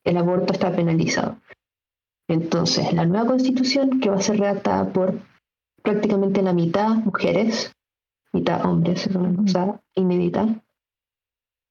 el 0.05 0.17
aborto 0.17 0.53
está 0.53 0.75
penalizado. 0.75 1.39
Entonces, 2.29 2.93
la 2.93 3.07
nueva 3.07 3.27
constitución, 3.27 4.01
que 4.01 4.11
va 4.11 4.17
a 4.17 4.23
ser 4.23 4.39
redactada 4.39 4.93
por 4.93 5.21
prácticamente 5.83 6.43
la 6.43 6.53
mitad 6.53 6.91
mujeres, 6.91 7.73
mitad 8.33 8.65
hombres, 8.67 9.07
es 9.07 9.17
una 9.17 9.35
cosa 9.35 9.81
inédita, 9.95 10.63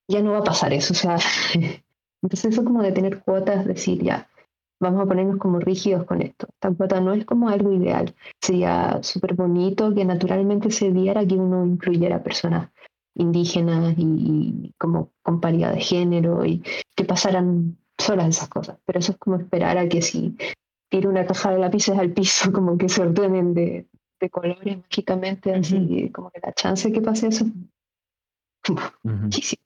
ya 0.07 0.21
no 0.21 0.31
va 0.31 0.39
a 0.39 0.43
pasar 0.43 0.73
eso. 0.73 0.93
O 0.93 0.95
sea, 0.95 1.17
entonces 2.23 2.53
eso 2.53 2.63
como 2.63 2.81
de 2.81 2.91
tener 2.91 3.19
cuotas, 3.19 3.65
decir 3.65 4.01
ya, 4.01 4.29
vamos 4.79 5.01
a 5.01 5.05
ponernos 5.05 5.37
como 5.37 5.59
rígidos 5.59 6.05
con 6.05 6.21
esto. 6.21 6.47
Cuota 6.77 6.99
no 7.01 7.13
es 7.13 7.25
como 7.25 7.49
algo 7.49 7.71
ideal. 7.71 8.13
Sería 8.41 8.99
súper 9.01 9.33
bonito 9.33 9.93
que 9.93 10.05
naturalmente 10.05 10.71
se 10.71 10.91
diera 10.91 11.25
que 11.25 11.35
uno 11.35 11.65
incluyera 11.65 12.23
personas 12.23 12.69
indígenas 13.15 13.95
y, 13.97 14.73
como 14.77 15.11
con 15.23 15.41
paridad 15.41 15.73
de 15.73 15.81
género 15.81 16.45
y 16.45 16.63
que 16.95 17.03
pasaran 17.03 17.77
solas 17.97 18.27
esas 18.29 18.49
cosas, 18.49 18.77
pero 18.85 18.99
eso 18.99 19.13
es 19.13 19.17
como 19.17 19.37
esperar 19.37 19.77
a 19.77 19.89
que 19.89 20.03
si 20.03 20.37
tiro 20.89 21.09
una 21.09 21.25
caja 21.25 21.51
de 21.51 21.59
lápices 21.59 21.97
al 21.97 22.11
piso, 22.11 22.51
como 22.53 22.77
que 22.77 22.89
se 22.89 23.01
ordenen 23.01 23.53
de, 23.53 23.87
de 24.19 24.29
colores 24.29 24.77
mágicamente, 24.77 25.53
así 25.53 26.11
como 26.11 26.29
que 26.29 26.39
la 26.41 26.53
chance 26.53 26.87
de 26.87 26.93
que 26.93 27.01
pase 27.01 27.27
eso 27.27 27.45
muchísimo. 29.03 29.63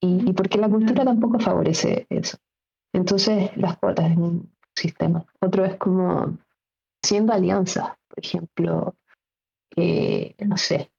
y, 0.00 0.30
y, 0.30 0.32
porque 0.32 0.58
la 0.58 0.68
cultura 0.68 1.04
tampoco 1.04 1.38
favorece 1.38 2.06
eso. 2.10 2.38
Entonces, 2.92 3.56
las 3.56 3.78
cuotas 3.78 4.10
en 4.10 4.22
un 4.22 4.52
sistema. 4.74 5.24
Otro 5.40 5.64
es 5.64 5.76
como 5.76 6.38
siendo 7.02 7.32
alianzas, 7.32 7.90
por 8.08 8.24
ejemplo, 8.24 8.94
eh, 9.76 10.34
no 10.38 10.56
sé, 10.56 10.90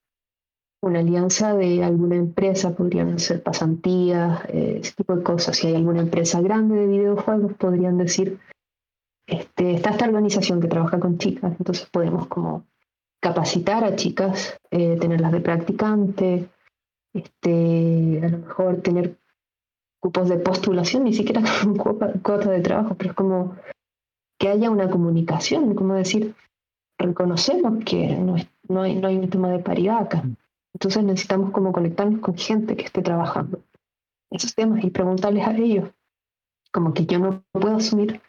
una 0.81 0.99
alianza 0.99 1.53
de 1.53 1.83
alguna 1.83 2.15
empresa, 2.15 2.75
podrían 2.75 3.19
ser 3.19 3.43
pasantías, 3.43 4.43
eh, 4.49 4.79
ese 4.81 4.93
tipo 4.93 5.15
de 5.15 5.23
cosas. 5.23 5.57
Si 5.57 5.67
hay 5.67 5.75
alguna 5.75 6.01
empresa 6.01 6.41
grande 6.41 6.75
de 6.75 6.87
videojuegos, 6.87 7.53
podrían 7.53 7.97
decir, 7.97 8.39
este, 9.27 9.75
está 9.75 9.91
esta 9.91 10.05
organización 10.05 10.59
que 10.59 10.67
trabaja 10.67 10.99
con 10.99 11.17
chicas, 11.17 11.53
entonces 11.59 11.87
podemos 11.89 12.27
como 12.27 12.65
capacitar 13.21 13.83
a 13.83 13.95
chicas, 13.95 14.59
eh, 14.71 14.97
tenerlas 14.99 15.31
de 15.31 15.41
practicante, 15.41 16.49
este, 17.13 18.21
a 18.23 18.29
lo 18.29 18.37
mejor 18.39 18.81
tener 18.81 19.20
cupos 20.01 20.27
de 20.27 20.37
postulación, 20.37 21.05
ni 21.05 21.13
siquiera 21.13 21.41
con 21.77 21.77
cuota 21.77 22.49
de 22.49 22.61
trabajo, 22.61 22.95
pero 22.95 23.11
es 23.11 23.15
como 23.15 23.55
que 24.39 24.49
haya 24.49 24.69
una 24.69 24.89
comunicación, 24.89 25.75
como 25.75 25.93
decir, 25.93 26.35
reconocemos 26.99 27.83
que 27.85 28.15
no, 28.15 28.35
no, 28.67 28.81
hay, 28.81 28.95
no 28.95 29.07
hay 29.07 29.17
un 29.17 29.29
tema 29.29 29.49
de 29.49 29.59
paridad 29.59 29.99
acá. 29.99 30.23
Entonces 30.73 31.03
necesitamos 31.03 31.51
como 31.51 31.71
conectarnos 31.71 32.21
con 32.21 32.37
gente 32.37 32.75
que 32.75 32.85
esté 32.85 33.01
trabajando 33.01 33.61
esos 34.31 34.55
temas 34.55 34.83
y 34.83 34.89
preguntarles 34.89 35.45
a 35.45 35.55
ellos. 35.55 35.91
Como 36.71 36.93
que 36.93 37.05
yo 37.05 37.19
no 37.19 37.43
puedo 37.51 37.75
asumir 37.75 38.21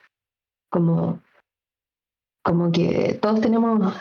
como, 0.71 1.21
como 2.45 2.73
que 2.73 3.19
todos 3.23 3.41
tenemos 3.41 3.95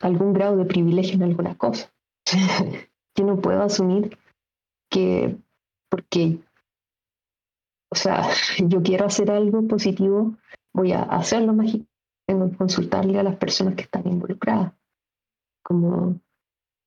algún 0.00 0.32
grado 0.32 0.56
de 0.56 0.64
privilegio 0.64 1.14
en 1.14 1.22
alguna 1.22 1.56
cosa. 1.56 1.90
yo 3.16 3.24
no 3.24 3.40
puedo 3.40 3.62
asumir 3.62 4.18
que 4.90 5.36
porque, 5.88 6.40
o 7.94 7.96
sea, 7.96 8.28
yo 8.58 8.82
quiero 8.82 9.06
hacer 9.06 9.30
algo 9.30 9.66
positivo, 9.66 10.34
voy 10.72 10.92
a 10.92 11.02
hacerlo 11.02 11.52
mágico. 11.52 11.86
Tengo 12.26 12.50
que 12.50 12.56
consultarle 12.56 13.18
a 13.18 13.22
las 13.22 13.36
personas 13.36 13.74
que 13.74 13.82
están 13.82 14.06
involucradas. 14.06 14.72
Como 15.62 16.20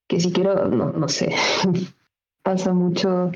que 0.09 0.19
si 0.19 0.31
quiero, 0.31 0.67
no, 0.67 0.91
no 0.91 1.07
sé, 1.07 1.33
pasa 2.43 2.73
mucho 2.73 3.31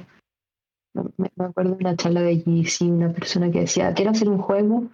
me, 0.94 1.30
acuerdo 1.46 1.76
de 1.76 1.84
una 1.84 1.96
charla 1.96 2.22
de 2.22 2.38
GC, 2.38 2.82
una 2.86 3.14
persona 3.14 3.52
que 3.52 3.62
decía, 3.62 3.94
quiero 3.94 4.12
hacer 4.12 4.30
un 4.30 4.40
juego 4.40 4.88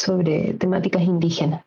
sobre 0.00 0.54
temáticas 0.54 1.02
indígenas. 1.02 1.64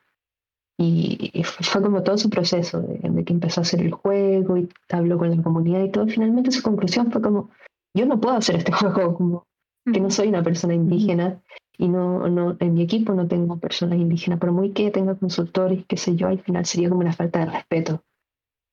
Y, 0.77 1.31
fue 1.43 1.81
como 1.81 2.03
todo 2.03 2.17
su 2.17 2.29
proceso, 2.29 2.81
de, 2.81 3.23
que 3.23 3.33
empezó 3.33 3.61
a 3.61 3.63
hacer 3.63 3.81
el 3.81 3.91
juego 3.91 4.57
y 4.57 4.69
habló 4.89 5.17
con 5.17 5.35
la 5.35 5.41
comunidad 5.41 5.83
y 5.83 5.91
todo. 5.91 6.07
Finalmente 6.07 6.51
su 6.51 6.61
conclusión 6.61 7.11
fue 7.11 7.21
como, 7.21 7.49
yo 7.95 8.05
no 8.05 8.19
puedo 8.19 8.35
hacer 8.35 8.57
este 8.57 8.71
juego, 8.93 9.15
como 9.15 9.47
que 9.91 9.99
no 9.99 10.09
soy 10.09 10.29
una 10.29 10.43
persona 10.43 10.73
indígena 10.73 11.41
y 11.77 11.87
no, 11.87 12.27
no 12.29 12.55
en 12.59 12.73
mi 12.73 12.81
equipo 12.81 13.13
no 13.13 13.27
tengo 13.27 13.57
personas 13.59 13.99
indígenas, 13.99 14.39
por 14.39 14.51
muy 14.51 14.71
que 14.71 14.91
tenga 14.91 15.15
consultores, 15.15 15.85
qué 15.87 15.97
sé 15.97 16.15
yo, 16.15 16.27
al 16.27 16.39
final 16.39 16.65
sería 16.65 16.89
como 16.89 17.01
una 17.01 17.13
falta 17.13 17.39
de 17.39 17.45
respeto. 17.45 18.03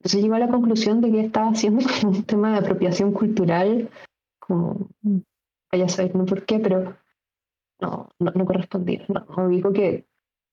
Entonces 0.01 0.23
llegó 0.23 0.35
a 0.35 0.41
la 0.41 0.49
conclusión 0.49 1.01
de 1.01 1.13
que 1.13 1.21
estaba 1.21 1.51
haciendo 1.51 1.85
como 2.01 2.17
un 2.17 2.25
tema 2.25 2.53
de 2.53 2.59
apropiación 2.59 3.13
cultural 3.13 3.91
como, 4.41 4.89
vaya 5.71 5.85
a 5.85 5.89
saber 5.89 6.15
no 6.17 6.27
por 6.27 6.45
qué, 6.45 6.59
pero 6.59 6.97
no, 7.81 8.09
no, 8.19 8.33
no 8.35 8.45
correspondía. 8.45 9.05
No, 9.09 9.49
digo 9.49 9.73
que, 9.73 10.07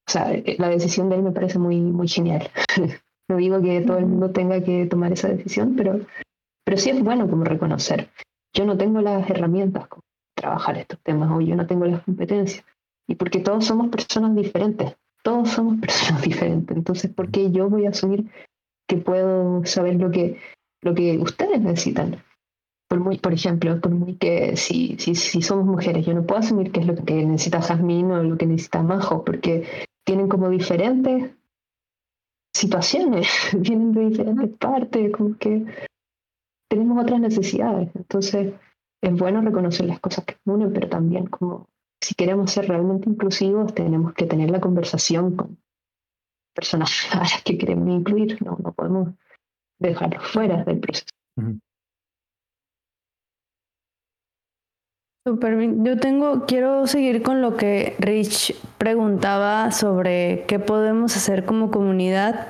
o 0.07 0.11
sea, 0.11 0.33
eh, 0.33 0.55
la 0.59 0.69
decisión 0.69 1.09
de 1.09 1.15
él 1.15 1.23
me 1.23 1.31
parece 1.31 1.59
muy, 1.59 1.79
muy 1.79 2.07
genial. 2.07 2.49
no 3.29 3.37
digo 3.37 3.61
que 3.61 3.81
todo 3.81 3.97
el 3.97 4.05
mundo 4.05 4.31
tenga 4.31 4.63
que 4.63 4.85
tomar 4.85 5.11
esa 5.11 5.29
decisión, 5.29 5.75
pero, 5.75 5.99
pero 6.63 6.77
sí 6.77 6.89
es 6.89 7.03
bueno 7.03 7.29
como 7.29 7.43
reconocer. 7.43 8.09
Yo 8.53 8.65
no 8.65 8.77
tengo 8.77 9.01
las 9.01 9.29
herramientas 9.29 9.87
para 9.87 10.01
trabajar 10.39 10.77
estos 10.77 10.99
temas 11.01 11.29
o 11.31 11.41
yo 11.41 11.55
no 11.55 11.67
tengo 11.67 11.85
las 11.85 12.03
competencias. 12.03 12.65
Y 13.07 13.15
porque 13.15 13.39
todos 13.39 13.65
somos 13.65 13.89
personas 13.89 14.35
diferentes, 14.35 14.95
todos 15.23 15.49
somos 15.49 15.79
personas 15.81 16.21
diferentes. 16.21 16.75
Entonces, 16.75 17.11
¿por 17.13 17.31
qué 17.31 17.51
yo 17.51 17.69
voy 17.69 17.85
a 17.85 17.89
asumir 17.89 18.25
que 18.87 18.97
puedo 18.97 19.65
saber 19.65 19.95
lo 19.95 20.11
que, 20.11 20.39
lo 20.81 20.95
que 20.95 21.17
ustedes 21.17 21.61
necesitan? 21.61 22.23
por 22.89 22.99
muy, 22.99 23.19
por 23.19 23.33
ejemplo, 23.33 23.79
por 23.79 23.91
muy 23.91 24.15
que 24.15 24.57
si, 24.57 24.97
si, 24.97 25.13
si 25.13 25.43
somos 25.43 25.65
mujeres, 25.65 26.05
yo 26.05 26.13
no 26.15 26.25
puedo 26.25 26.39
asumir 26.39 26.71
qué 26.71 26.79
es 26.79 26.87
lo 26.87 26.95
que 26.95 27.23
necesita 27.23 27.61
Jazmín 27.61 28.11
o 28.11 28.23
lo 28.23 28.35
que 28.35 28.47
necesita 28.47 28.81
Majo, 28.81 29.23
porque 29.23 29.87
tienen 30.03 30.27
como 30.27 30.49
diferentes 30.49 31.31
situaciones, 32.51 33.27
vienen 33.57 33.91
de 33.91 34.09
diferentes 34.09 34.49
partes, 34.57 35.11
como 35.11 35.37
que 35.37 35.65
tenemos 36.67 37.03
otras 37.03 37.19
necesidades. 37.19 37.89
Entonces, 37.93 38.53
es 39.01 39.13
bueno 39.13 39.41
reconocer 39.41 39.85
las 39.85 39.99
cosas 39.99 40.25
que 40.25 40.37
unen, 40.45 40.73
pero 40.73 40.89
también 40.89 41.27
como 41.27 41.69
si 42.01 42.15
queremos 42.15 42.51
ser 42.51 42.67
realmente 42.67 43.09
inclusivos, 43.09 43.73
tenemos 43.73 44.13
que 44.13 44.25
tener 44.25 44.49
la 44.49 44.59
conversación 44.59 45.35
con 45.35 45.57
personas 46.53 47.07
a 47.13 47.19
las 47.19 47.43
que 47.43 47.57
queremos 47.57 47.89
incluir, 47.89 48.41
no, 48.43 48.57
no 48.61 48.73
podemos 48.73 49.09
dejarlos 49.79 50.27
fuera 50.27 50.63
del 50.63 50.79
proceso. 50.79 51.07
Super 55.25 55.55
bien. 55.57 55.85
Yo 55.85 55.97
tengo, 55.97 56.45
quiero 56.45 56.87
seguir 56.87 57.21
con 57.21 57.41
lo 57.41 57.55
que 57.55 57.95
Rich 57.99 58.55
preguntaba 58.77 59.71
sobre 59.71 60.45
qué 60.47 60.59
podemos 60.59 61.15
hacer 61.15 61.45
como 61.45 61.71
comunidad. 61.71 62.47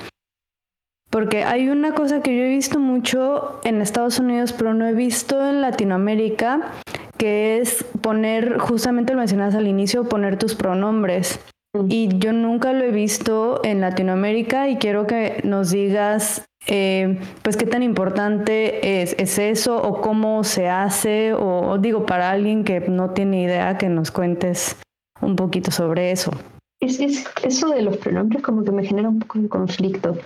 Porque 1.09 1.43
hay 1.43 1.69
una 1.69 1.93
cosa 1.93 2.21
que 2.21 2.35
yo 2.35 2.43
he 2.43 2.49
visto 2.49 2.79
mucho 2.79 3.59
en 3.63 3.81
Estados 3.81 4.19
Unidos, 4.19 4.53
pero 4.53 4.73
no 4.73 4.85
he 4.85 4.93
visto 4.93 5.47
en 5.47 5.61
Latinoamérica, 5.61 6.71
que 7.17 7.59
es 7.59 7.83
poner, 8.01 8.59
justamente 8.59 9.13
lo 9.13 9.19
mencionas 9.19 9.55
al 9.55 9.67
inicio, 9.67 10.07
poner 10.07 10.37
tus 10.37 10.55
pronombres. 10.55 11.39
Y 11.87 12.17
yo 12.17 12.33
nunca 12.33 12.73
lo 12.73 12.83
he 12.83 12.91
visto 12.91 13.61
en 13.63 13.81
Latinoamérica 13.81 14.69
y 14.69 14.77
quiero 14.77 15.05
que 15.05 15.41
nos 15.43 15.69
digas 15.69 16.43
eh, 16.67 17.19
pues 17.41 17.57
qué 17.57 17.65
tan 17.65 17.83
importante 17.83 19.01
es, 19.01 19.37
eso 19.39 19.81
o 19.81 20.01
cómo 20.01 20.43
se 20.43 20.67
hace 20.67 21.33
o, 21.33 21.77
digo 21.77 22.05
para 22.05 22.31
alguien 22.31 22.63
que 22.63 22.79
no 22.81 23.11
tiene 23.11 23.43
idea 23.43 23.77
que 23.77 23.87
nos 23.87 24.11
cuentes 24.11 24.77
un 25.21 25.35
poquito 25.35 25.71
sobre 25.71 26.11
eso. 26.11 26.31
Es, 26.79 26.99
eso 27.43 27.69
de 27.69 27.81
los 27.81 27.97
pronombres 27.97 28.41
como 28.41 28.63
que 28.63 28.71
me 28.71 28.85
genera 28.85 29.09
un 29.09 29.19
poco 29.19 29.39
de 29.39 29.49
conflicto, 29.49 30.17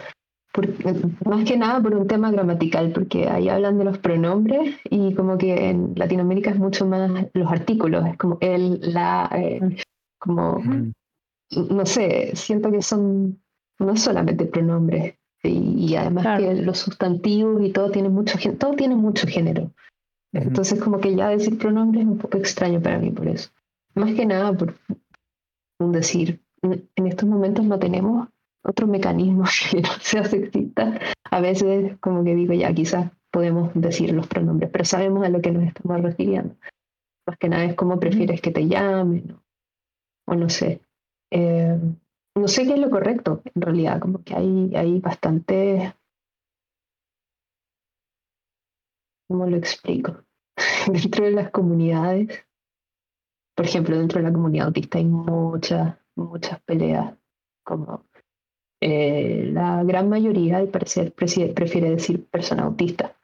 más 1.26 1.45
que 1.45 1.58
nada 1.58 1.82
por 1.82 1.95
un 1.95 2.08
tema 2.08 2.32
gramatical, 2.32 2.91
porque 2.91 3.28
ahí 3.28 3.49
hablan 3.49 3.78
de 3.78 3.86
los 3.86 3.97
pronombres 3.97 4.76
y 4.89 5.14
como 5.16 5.38
que 5.38 5.70
en 5.70 5.93
Latinoamérica 5.95 6.51
es 6.51 6.60
mucho 6.60 6.86
más 6.86 7.28
los 7.34 7.51
artículos, 7.51 8.06
es 8.06 8.18
como 8.18 8.38
el, 8.39 8.80
la, 8.93 9.30
eh, 9.36 9.78
como, 10.20 10.62
no 11.51 11.86
sé, 11.86 12.36
siento 12.36 12.72
que 12.72 12.82
son 12.82 13.41
no 13.80 13.97
solamente 13.97 14.45
pronombres, 14.45 15.16
y, 15.41 15.95
además 15.95 16.39
que 16.39 16.54
los 16.56 16.78
sustantivos 16.78 17.62
y 17.62 17.72
todo 17.72 17.91
tiene 17.91 18.10
mucho 18.10 18.38
todo 18.58 18.76
tiene 18.76 18.95
mucho 18.95 19.28
género. 19.28 19.72
Entonces 20.32 20.82
como 20.82 20.99
que 20.99 21.16
ya 21.16 21.30
decir 21.30 21.58
pronombres 21.58 22.04
es 22.04 22.10
un 22.10 22.18
poco 22.18 22.38
extraño 22.38 22.82
para 22.82 22.97
mí 22.97 23.12
por 23.12 23.28
eso. 23.28 23.49
Más 23.93 24.14
que 24.14 24.26
nada 24.26 24.54
por 24.54 24.76
un 25.80 25.91
decir, 25.91 26.39
en 26.62 27.08
estos 27.08 27.28
momentos 27.28 27.66
no 27.66 27.78
tenemos 27.78 28.30
otro 28.64 28.88
mecanismo 28.88 29.43
que 29.72 29.82
no 29.82 29.89
sea 29.99 30.24
sexista. 30.24 30.99
A 31.30 31.41
veces 31.41 31.97
como 31.99 32.24
que 32.24 32.36
digo, 32.36 32.53
ya 32.53 32.74
quizás 32.74 33.11
podemos 33.32 33.72
decir 33.74 34.14
los 34.14 34.28
pronombres, 34.28 34.70
pero 34.72 34.86
sabemos 34.86 35.26
a 35.26 35.30
lo 35.30 35.41
que 35.41 35.51
nos 35.51 35.64
estamos 35.64 36.01
refiriendo. 36.01 36.55
Más 37.28 37.38
que 37.38 37.49
nada 37.49 37.66
es 37.66 37.76
cómo 37.76 37.99
prefieres 37.99 38.41
que 38.41 38.51
te 38.51 38.68
llamen 38.68 39.38
o, 40.28 40.36
no 40.36 40.49
sé. 40.49 40.82
Eh, 41.32 41.80
no 42.36 42.47
sé 42.47 42.66
qué 42.66 42.74
es 42.74 42.80
lo 42.80 42.89
correcto, 42.89 43.41
en 43.53 43.61
realidad, 43.61 43.99
como 43.99 44.24
que 44.24 44.36
hay, 44.36 44.76
hay 44.76 44.99
bastante... 44.99 45.95
¿Cómo 49.28 49.47
lo 49.47 49.57
explico? 49.57 50.24
dentro 50.91 51.26
de 51.26 51.32
las 51.32 51.51
comunidades, 51.51 52.45
por 53.55 53.66
ejemplo, 53.66 53.97
dentro 53.97 54.20
de 54.20 54.28
la 54.28 54.34
comunidad 54.34 54.68
autista 54.68 54.97
hay 54.97 55.05
muchas, 55.05 55.97
muchas 56.16 56.61
peleas, 56.64 57.16
como 57.64 58.05
eh, 58.86 59.50
la 59.54 59.82
gran 59.86 60.10
mayoría, 60.10 60.58
al 60.58 60.68
parecer, 60.68 61.14
prefiere 61.14 61.90
decir 61.90 62.26
persona 62.26 62.64
autista, 62.64 63.16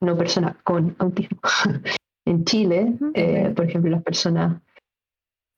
no 0.00 0.16
persona 0.16 0.56
con 0.62 0.94
autismo. 1.00 1.40
en 2.24 2.44
Chile, 2.44 2.94
eh, 3.14 3.52
por 3.56 3.64
ejemplo, 3.64 3.90
las 3.90 4.04
personas 4.04 4.62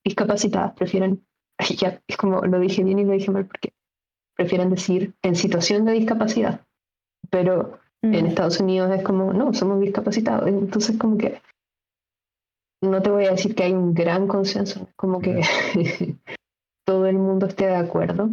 discapacitadas 0.03 0.73
prefieren 0.73 1.23
ya 1.77 2.01
es 2.07 2.17
como 2.17 2.41
lo 2.41 2.59
dije 2.59 2.83
bien 2.83 2.97
y 2.97 3.05
lo 3.05 3.11
dije 3.11 3.29
mal 3.29 3.45
porque 3.45 3.73
prefieren 4.35 4.71
decir 4.71 5.13
en 5.21 5.35
situación 5.35 5.85
de 5.85 5.91
discapacidad, 5.91 6.65
pero 7.29 7.77
en 8.01 8.25
Estados 8.25 8.59
Unidos 8.59 8.89
es 8.97 9.03
como, 9.03 9.31
no, 9.31 9.53
somos 9.53 9.79
discapacitados, 9.79 10.47
entonces 10.47 10.97
como 10.97 11.19
que 11.19 11.39
no 12.81 12.99
te 13.03 13.11
voy 13.11 13.25
a 13.25 13.31
decir 13.31 13.53
que 13.53 13.65
hay 13.65 13.73
un 13.73 13.93
gran 13.93 14.27
consenso, 14.27 14.89
como 14.95 15.21
que 15.21 15.43
todo 16.83 17.05
el 17.05 17.19
mundo 17.19 17.45
esté 17.45 17.67
de 17.67 17.75
acuerdo, 17.75 18.31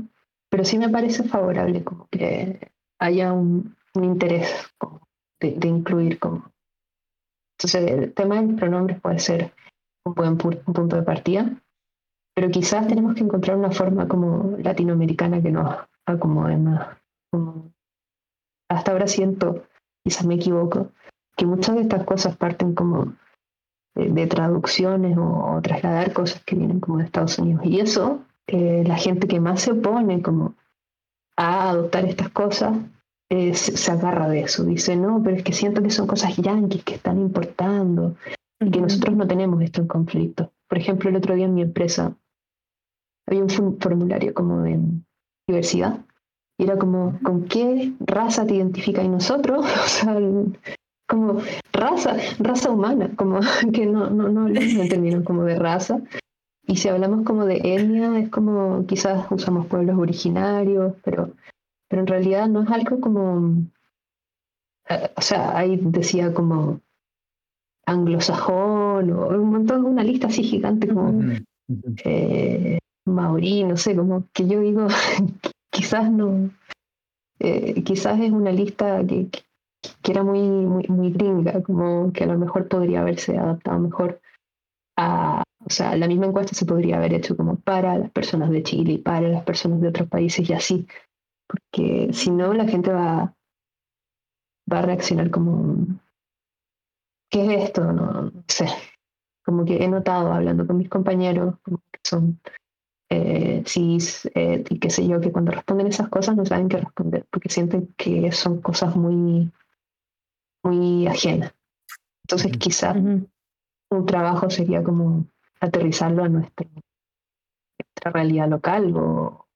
pero 0.50 0.64
sí 0.64 0.78
me 0.78 0.88
parece 0.88 1.24
favorable 1.24 1.84
como 1.84 2.08
que 2.08 2.70
haya 3.00 3.32
un, 3.32 3.76
interés 3.94 4.72
de, 5.40 5.68
incluir 5.68 6.18
como... 6.18 6.52
Entonces 7.58 7.90
el 7.90 8.14
tema 8.14 8.36
del 8.36 8.54
pronombre 8.54 8.94
puede 8.94 9.18
ser 9.18 9.52
un 10.06 10.14
buen 10.14 10.38
punto 10.38 10.96
de 10.96 11.02
partida, 11.02 11.60
pero 12.34 12.50
quizás 12.50 12.86
tenemos 12.86 13.14
que 13.14 13.24
encontrar 13.24 13.56
una 13.56 13.72
forma 13.72 14.06
como 14.06 14.56
latinoamericana 14.58 15.42
que 15.42 15.50
nos 15.50 15.74
acomode 16.06 16.56
más. 16.56 16.96
hasta 18.70 18.92
ahora 18.92 19.08
siento, 19.08 19.64
quizás 20.04 20.24
me 20.24 20.36
equivoco, 20.36 20.92
que 21.36 21.46
muchas 21.46 21.74
de 21.74 21.82
estas 21.82 22.04
cosas 22.04 22.36
parten 22.36 22.74
como 22.74 23.14
de, 23.96 24.26
traducciones 24.26 25.16
o, 25.18 25.60
trasladar 25.62 26.12
cosas 26.12 26.42
que 26.44 26.54
vienen 26.56 26.80
como 26.80 26.98
de 26.98 27.04
Estados 27.04 27.38
Unidos. 27.38 27.64
Y 27.64 27.80
eso, 27.80 28.22
eh, 28.48 28.82
la 28.86 28.96
gente 28.96 29.28
que 29.28 29.40
más 29.40 29.62
se 29.62 29.72
opone 29.72 30.22
como 30.22 30.56
a 31.36 31.70
adoptar 31.70 32.06
estas 32.06 32.30
cosas, 32.30 32.76
eh, 33.30 33.54
se, 33.54 33.92
agarra 33.92 34.28
de 34.28 34.40
eso. 34.40 34.64
Dice, 34.64 34.96
no, 34.96 35.22
pero 35.22 35.36
es 35.36 35.44
que 35.44 35.52
siento 35.52 35.82
que 35.82 35.90
son 35.90 36.06
cosas 36.06 36.36
yanquis 36.36 36.82
que 36.82 36.94
están 36.94 37.18
importando 37.18 38.16
y 38.58 38.70
que 38.70 38.80
nosotros 38.80 39.14
no 39.14 39.26
tenemos 39.26 39.62
esto 39.62 39.82
en 39.82 39.86
conflicto. 39.86 40.50
Por 40.66 40.78
ejemplo, 40.78 41.10
el 41.10 41.16
otro 41.16 41.34
día 41.34 41.44
en 41.44 41.54
mi 41.54 41.62
empresa 41.62 42.16
había 43.26 43.42
un 43.42 43.78
formulario 43.78 44.32
como 44.32 44.62
de 44.62 44.80
diversidad 45.46 46.00
y 46.58 46.64
era 46.64 46.78
como, 46.78 47.20
¿con 47.22 47.44
qué 47.44 47.92
raza 48.00 48.46
te 48.46 48.54
identificas? 48.54 49.06
nosotros? 49.08 49.66
O 49.84 49.88
sea, 49.88 50.18
como 51.06 51.40
raza, 51.72 52.16
raza 52.38 52.70
humana, 52.70 53.10
como 53.16 53.40
que 53.72 53.86
no, 53.86 54.10
no, 54.10 54.28
no 54.28 54.48
en 54.48 54.88
términos 54.88 55.24
como 55.24 55.44
de 55.44 55.56
raza. 55.56 56.00
Y 56.68 56.76
si 56.76 56.88
hablamos 56.90 57.24
como 57.24 57.46
de 57.46 57.62
etnia, 57.64 58.18
es 58.18 58.28
como 58.28 58.84
quizás 58.86 59.26
usamos 59.32 59.66
pueblos 59.66 59.98
originarios, 59.98 60.94
pero, 61.02 61.30
pero 61.88 62.02
en 62.02 62.06
realidad 62.06 62.46
no 62.46 62.62
es 62.62 62.70
algo 62.70 63.00
como, 63.00 63.62
eh, 64.90 65.10
o 65.16 65.20
sea, 65.22 65.56
ahí 65.56 65.80
decía 65.82 66.34
como 66.34 66.80
anglosajón 67.86 69.10
o 69.12 69.28
un 69.28 69.50
montón, 69.50 69.86
una 69.86 70.04
lista 70.04 70.26
así 70.26 70.42
gigante 70.42 70.88
como 70.88 71.32
eh, 72.04 72.78
maorí, 73.06 73.64
no 73.64 73.78
sé, 73.78 73.96
como 73.96 74.28
que 74.34 74.46
yo 74.46 74.60
digo, 74.60 74.88
quizás 75.72 76.12
no, 76.12 76.50
eh, 77.40 77.82
quizás 77.82 78.20
es 78.20 78.30
una 78.30 78.52
lista 78.52 79.02
que, 79.06 79.30
que 80.02 80.12
era 80.12 80.22
muy, 80.22 80.42
muy, 80.42 80.86
muy 80.88 81.12
gringa, 81.12 81.62
como 81.62 82.12
que 82.12 82.24
a 82.24 82.26
lo 82.26 82.36
mejor 82.36 82.68
podría 82.68 83.00
haberse 83.00 83.38
adaptado 83.38 83.78
mejor 83.78 84.20
a, 84.98 85.44
o 85.64 85.70
sea, 85.70 85.96
la 85.96 86.06
misma 86.06 86.26
encuesta 86.26 86.54
se 86.54 86.66
podría 86.66 86.96
haber 86.96 87.14
hecho 87.14 87.36
como 87.36 87.56
para 87.56 87.98
las 87.98 88.10
personas 88.10 88.50
de 88.50 88.62
Chile 88.62 88.92
y 88.92 88.98
para 88.98 89.28
las 89.28 89.44
personas 89.44 89.80
de 89.80 89.88
otros 89.88 90.08
países 90.08 90.48
y 90.48 90.52
así, 90.52 90.86
porque 91.46 92.10
si 92.12 92.30
no 92.30 92.52
la 92.52 92.66
gente 92.66 92.92
va, 92.92 93.34
va 94.72 94.78
a 94.78 94.82
reaccionar 94.82 95.30
como, 95.30 95.86
¿qué 97.30 97.44
es 97.44 97.64
esto? 97.64 97.92
No, 97.92 98.32
sé, 98.46 98.66
como 99.44 99.64
que 99.64 99.82
he 99.82 99.88
notado 99.88 100.32
hablando 100.32 100.66
con 100.66 100.78
mis 100.78 100.88
compañeros, 100.88 101.56
como 101.62 101.78
que 101.90 102.00
son 102.04 102.40
eh, 103.10 103.62
cis 103.66 104.30
eh, 104.34 104.62
y 104.68 104.78
qué 104.78 104.90
sé 104.90 105.08
yo, 105.08 105.20
que 105.20 105.32
cuando 105.32 105.52
responden 105.52 105.88
esas 105.88 106.08
cosas 106.08 106.36
no 106.36 106.44
saben 106.44 106.68
qué 106.68 106.76
responder, 106.76 107.26
porque 107.30 107.48
sienten 107.48 107.94
que 107.96 108.30
son 108.32 108.60
cosas 108.60 108.94
muy 108.94 109.50
muy 110.62 111.06
ajena. 111.06 111.54
Entonces 112.24 112.52
quizá 112.58 112.92
un 112.92 114.06
trabajo 114.06 114.50
sería 114.50 114.82
como 114.82 115.26
aterrizarlo 115.60 116.24
a 116.24 116.28
nuestra, 116.28 116.66
realidad 118.04 118.48
local 118.48 118.96
o 118.96 119.46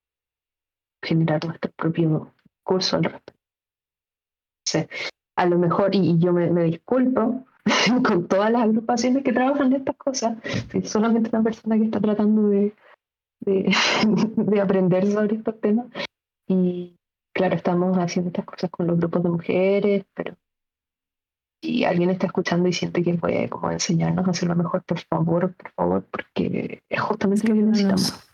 generar 1.03 1.42
nuestro 1.46 1.70
propio 1.72 2.34
curso 2.62 2.96
al 2.96 3.05
respecto. 3.05 3.32
a 5.36 5.46
lo 5.46 5.59
mejor, 5.59 5.94
y, 5.94 6.18
yo 6.18 6.32
me, 6.32 6.64
disculpo 6.64 7.46
con 8.05 8.28
todas 8.28 8.50
las 8.50 8.62
agrupaciones 8.62 9.24
que 9.24 9.32
trabajan 9.32 9.68
en 9.68 9.80
estas 9.80 9.96
cosas, 9.96 10.38
soy 10.70 10.84
solamente 10.84 11.30
una 11.32 11.42
persona 11.42 11.78
que 11.78 11.84
está 11.84 12.00
tratando 12.00 12.48
de, 12.48 12.74
de, 13.40 13.74
de 14.36 14.61
aprender 14.61 15.07
sobre 15.11 15.36
estos 15.36 15.61
temas. 15.61 15.86
Y 16.46 16.98
claro, 17.32 17.57
estamos 17.57 17.96
haciendo 17.96 18.28
estas 18.28 18.44
cosas 18.44 18.70
con 18.70 18.86
los 18.86 18.98
grupos 18.98 19.22
de 19.22 19.30
mujeres, 19.30 20.05
pero 20.14 20.36
y 21.63 21.85
alguien 21.85 22.11
está 22.11 22.27
escuchando 22.27 22.69
y 22.69 22.73
siente 22.73 23.03
que 23.03 23.15
puede 23.15 23.49
como 23.49 23.71
enseñarnos 23.71 24.27
a 24.27 24.33
hacerlo 24.33 24.57
mejor, 24.57 24.83
por 24.83 24.99
favor, 24.99 25.55
por 25.55 25.71
favor, 25.73 26.05
porque 26.11 26.83
es 26.89 27.01
justamente 27.01 27.49
lo 27.49 27.55
que 27.55 27.63
necesitamos. 27.63 28.29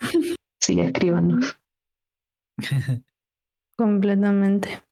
Sí, 0.61 0.81
escríbanos. 0.81 1.57
Completamente. 3.76 4.83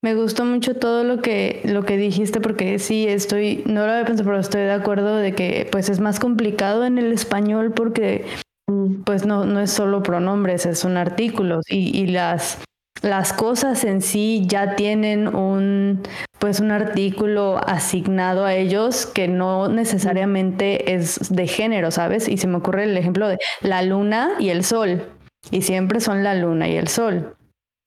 Me 0.00 0.14
gustó 0.14 0.44
mucho 0.44 0.76
todo 0.76 1.02
lo 1.02 1.20
que, 1.20 1.60
lo 1.64 1.84
que 1.84 1.96
dijiste 1.96 2.40
porque 2.40 2.78
sí, 2.78 3.08
estoy, 3.08 3.64
no 3.66 3.84
lo 3.84 3.92
había 3.92 4.04
pensado, 4.04 4.28
pero 4.28 4.38
estoy 4.38 4.62
de 4.62 4.72
acuerdo 4.72 5.16
de 5.16 5.34
que 5.34 5.68
pues 5.72 5.88
es 5.88 5.98
más 5.98 6.20
complicado 6.20 6.84
en 6.84 6.98
el 6.98 7.12
español 7.12 7.72
porque 7.72 8.24
mm. 8.68 9.02
pues 9.02 9.26
no, 9.26 9.44
no 9.44 9.60
es 9.60 9.72
solo 9.72 10.02
pronombres, 10.04 10.68
son 10.78 10.96
artículos 10.96 11.64
y, 11.68 11.94
y 11.98 12.06
las 12.06 12.62
las 13.02 13.32
cosas 13.32 13.84
en 13.84 14.02
sí 14.02 14.44
ya 14.46 14.76
tienen 14.76 15.34
un 15.34 16.02
pues 16.38 16.60
un 16.60 16.70
artículo 16.70 17.60
asignado 17.66 18.44
a 18.44 18.54
ellos 18.54 19.06
que 19.06 19.26
no 19.26 19.68
necesariamente 19.68 20.94
es 20.94 21.34
de 21.34 21.46
género, 21.48 21.90
¿sabes? 21.90 22.28
Y 22.28 22.38
se 22.38 22.46
me 22.46 22.58
ocurre 22.58 22.84
el 22.84 22.96
ejemplo 22.96 23.28
de 23.28 23.38
la 23.60 23.82
luna 23.82 24.30
y 24.38 24.50
el 24.50 24.64
sol. 24.64 25.04
Y 25.50 25.62
siempre 25.62 26.00
son 26.00 26.22
la 26.22 26.34
luna 26.34 26.68
y 26.68 26.76
el 26.76 26.88
sol. 26.88 27.34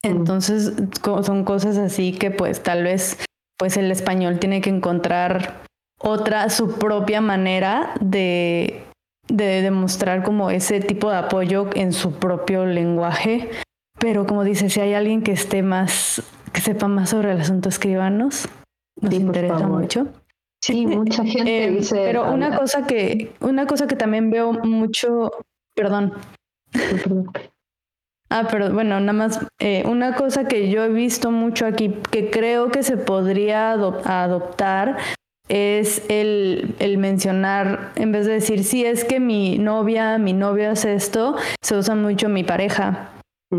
Entonces 0.03 0.73
son 1.03 1.43
cosas 1.45 1.77
así 1.77 2.11
que 2.13 2.31
pues 2.31 2.61
tal 2.61 2.83
vez 2.83 3.23
pues 3.57 3.77
el 3.77 3.91
español 3.91 4.39
tiene 4.39 4.59
que 4.59 4.71
encontrar 4.71 5.61
otra, 5.99 6.49
su 6.49 6.79
propia 6.79 7.21
manera 7.21 7.93
de, 8.01 8.83
de 9.27 9.61
demostrar 9.61 10.23
como 10.23 10.49
ese 10.49 10.79
tipo 10.79 11.11
de 11.11 11.17
apoyo 11.17 11.69
en 11.75 11.93
su 11.93 12.13
propio 12.13 12.65
lenguaje 12.65 13.49
pero 14.01 14.25
como 14.25 14.43
dice, 14.43 14.69
si 14.69 14.81
hay 14.81 14.95
alguien 14.95 15.21
que 15.21 15.31
esté 15.31 15.61
más, 15.61 16.23
que 16.51 16.59
sepa 16.59 16.87
más 16.87 17.11
sobre 17.11 17.31
el 17.31 17.39
asunto, 17.39 17.69
escribanos. 17.69 18.49
Nos 18.99 19.13
interesa 19.13 19.67
mucho. 19.67 20.07
Sí, 20.59 20.87
mucha 20.87 21.23
gente 21.25 21.65
eh, 21.65 21.71
dice. 21.71 21.95
Pero 21.95 22.33
una 22.33 22.57
cosa 22.57 22.87
que, 22.87 23.33
una 23.39 23.67
cosa 23.67 23.87
que 23.87 23.95
también 23.95 24.31
veo 24.31 24.53
mucho, 24.53 25.31
perdón. 25.75 26.13
Ah, 28.33 28.47
pero 28.49 28.71
bueno, 28.71 28.97
nada 29.01 29.11
más, 29.11 29.45
eh, 29.59 29.83
una 29.85 30.15
cosa 30.15 30.47
que 30.47 30.69
yo 30.69 30.85
he 30.85 30.89
visto 30.89 31.31
mucho 31.31 31.65
aquí, 31.65 31.93
que 32.11 32.29
creo 32.29 32.71
que 32.71 32.81
se 32.81 32.95
podría 32.95 33.73
adoptar, 33.73 34.97
es 35.49 36.05
el, 36.07 36.73
el, 36.79 36.97
mencionar, 36.97 37.91
en 37.95 38.13
vez 38.13 38.27
de 38.27 38.31
decir, 38.35 38.63
sí, 38.63 38.85
es 38.85 39.03
que 39.03 39.19
mi 39.19 39.57
novia, 39.57 40.17
mi 40.17 40.31
novio 40.31 40.71
hace 40.71 40.93
esto, 40.93 41.35
se 41.61 41.75
usa 41.75 41.93
mucho 41.93 42.29
mi 42.29 42.45
pareja. 42.45 43.09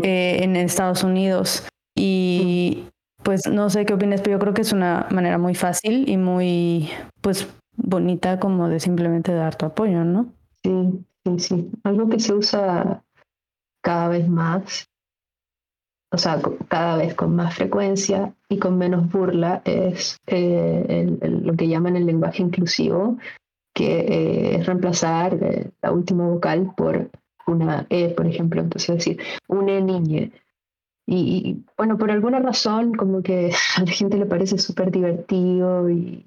Eh, 0.01 0.43
en 0.43 0.55
Estados 0.55 1.03
Unidos. 1.03 1.67
Y 1.95 2.85
pues 3.21 3.47
no 3.47 3.69
sé 3.69 3.85
qué 3.85 3.93
opinas, 3.93 4.21
pero 4.21 4.37
yo 4.37 4.39
creo 4.39 4.53
que 4.53 4.61
es 4.61 4.73
una 4.73 5.07
manera 5.11 5.37
muy 5.37 5.53
fácil 5.53 6.09
y 6.09 6.17
muy 6.17 6.89
pues 7.21 7.47
bonita 7.75 8.39
como 8.39 8.67
de 8.69 8.79
simplemente 8.79 9.33
dar 9.33 9.55
tu 9.55 9.65
apoyo, 9.67 10.03
¿no? 10.03 10.33
Sí, 10.63 11.05
sí, 11.23 11.39
sí. 11.39 11.71
Algo 11.83 12.09
que 12.09 12.19
se 12.19 12.33
usa 12.33 13.03
cada 13.83 14.07
vez 14.07 14.27
más, 14.27 14.87
o 16.11 16.17
sea, 16.17 16.41
cada 16.67 16.97
vez 16.97 17.13
con 17.13 17.35
más 17.35 17.55
frecuencia 17.55 18.33
y 18.49 18.57
con 18.57 18.77
menos 18.77 19.11
burla, 19.11 19.61
es 19.65 20.17
eh, 20.27 21.17
lo 21.21 21.53
que 21.53 21.67
llaman 21.67 21.97
el 21.97 22.05
lenguaje 22.05 22.41
inclusivo, 22.41 23.17
que 23.75 23.99
eh, 23.99 24.55
es 24.55 24.65
reemplazar 24.65 25.37
la 25.81 25.91
última 25.91 26.27
vocal 26.27 26.71
por 26.75 27.09
una 27.47 27.85
E, 27.89 28.09
por 28.09 28.27
ejemplo, 28.27 28.61
entonces 28.61 28.95
decir, 28.97 29.19
una 29.47 29.79
niña. 29.79 30.29
Y, 31.05 31.63
bueno, 31.77 31.97
por 31.97 32.11
alguna 32.11 32.39
razón 32.39 32.93
como 32.93 33.21
que 33.21 33.51
a 33.77 33.81
la 33.81 33.91
gente 33.91 34.17
le 34.17 34.25
parece 34.25 34.57
súper 34.57 34.91
divertido 34.91 35.89
y 35.89 36.25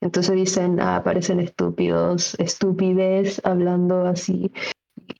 entonces 0.00 0.34
dicen, 0.34 0.80
ah, 0.80 1.02
parecen 1.04 1.40
estúpidos, 1.40 2.34
estúpides, 2.38 3.40
hablando 3.44 4.06
así. 4.06 4.52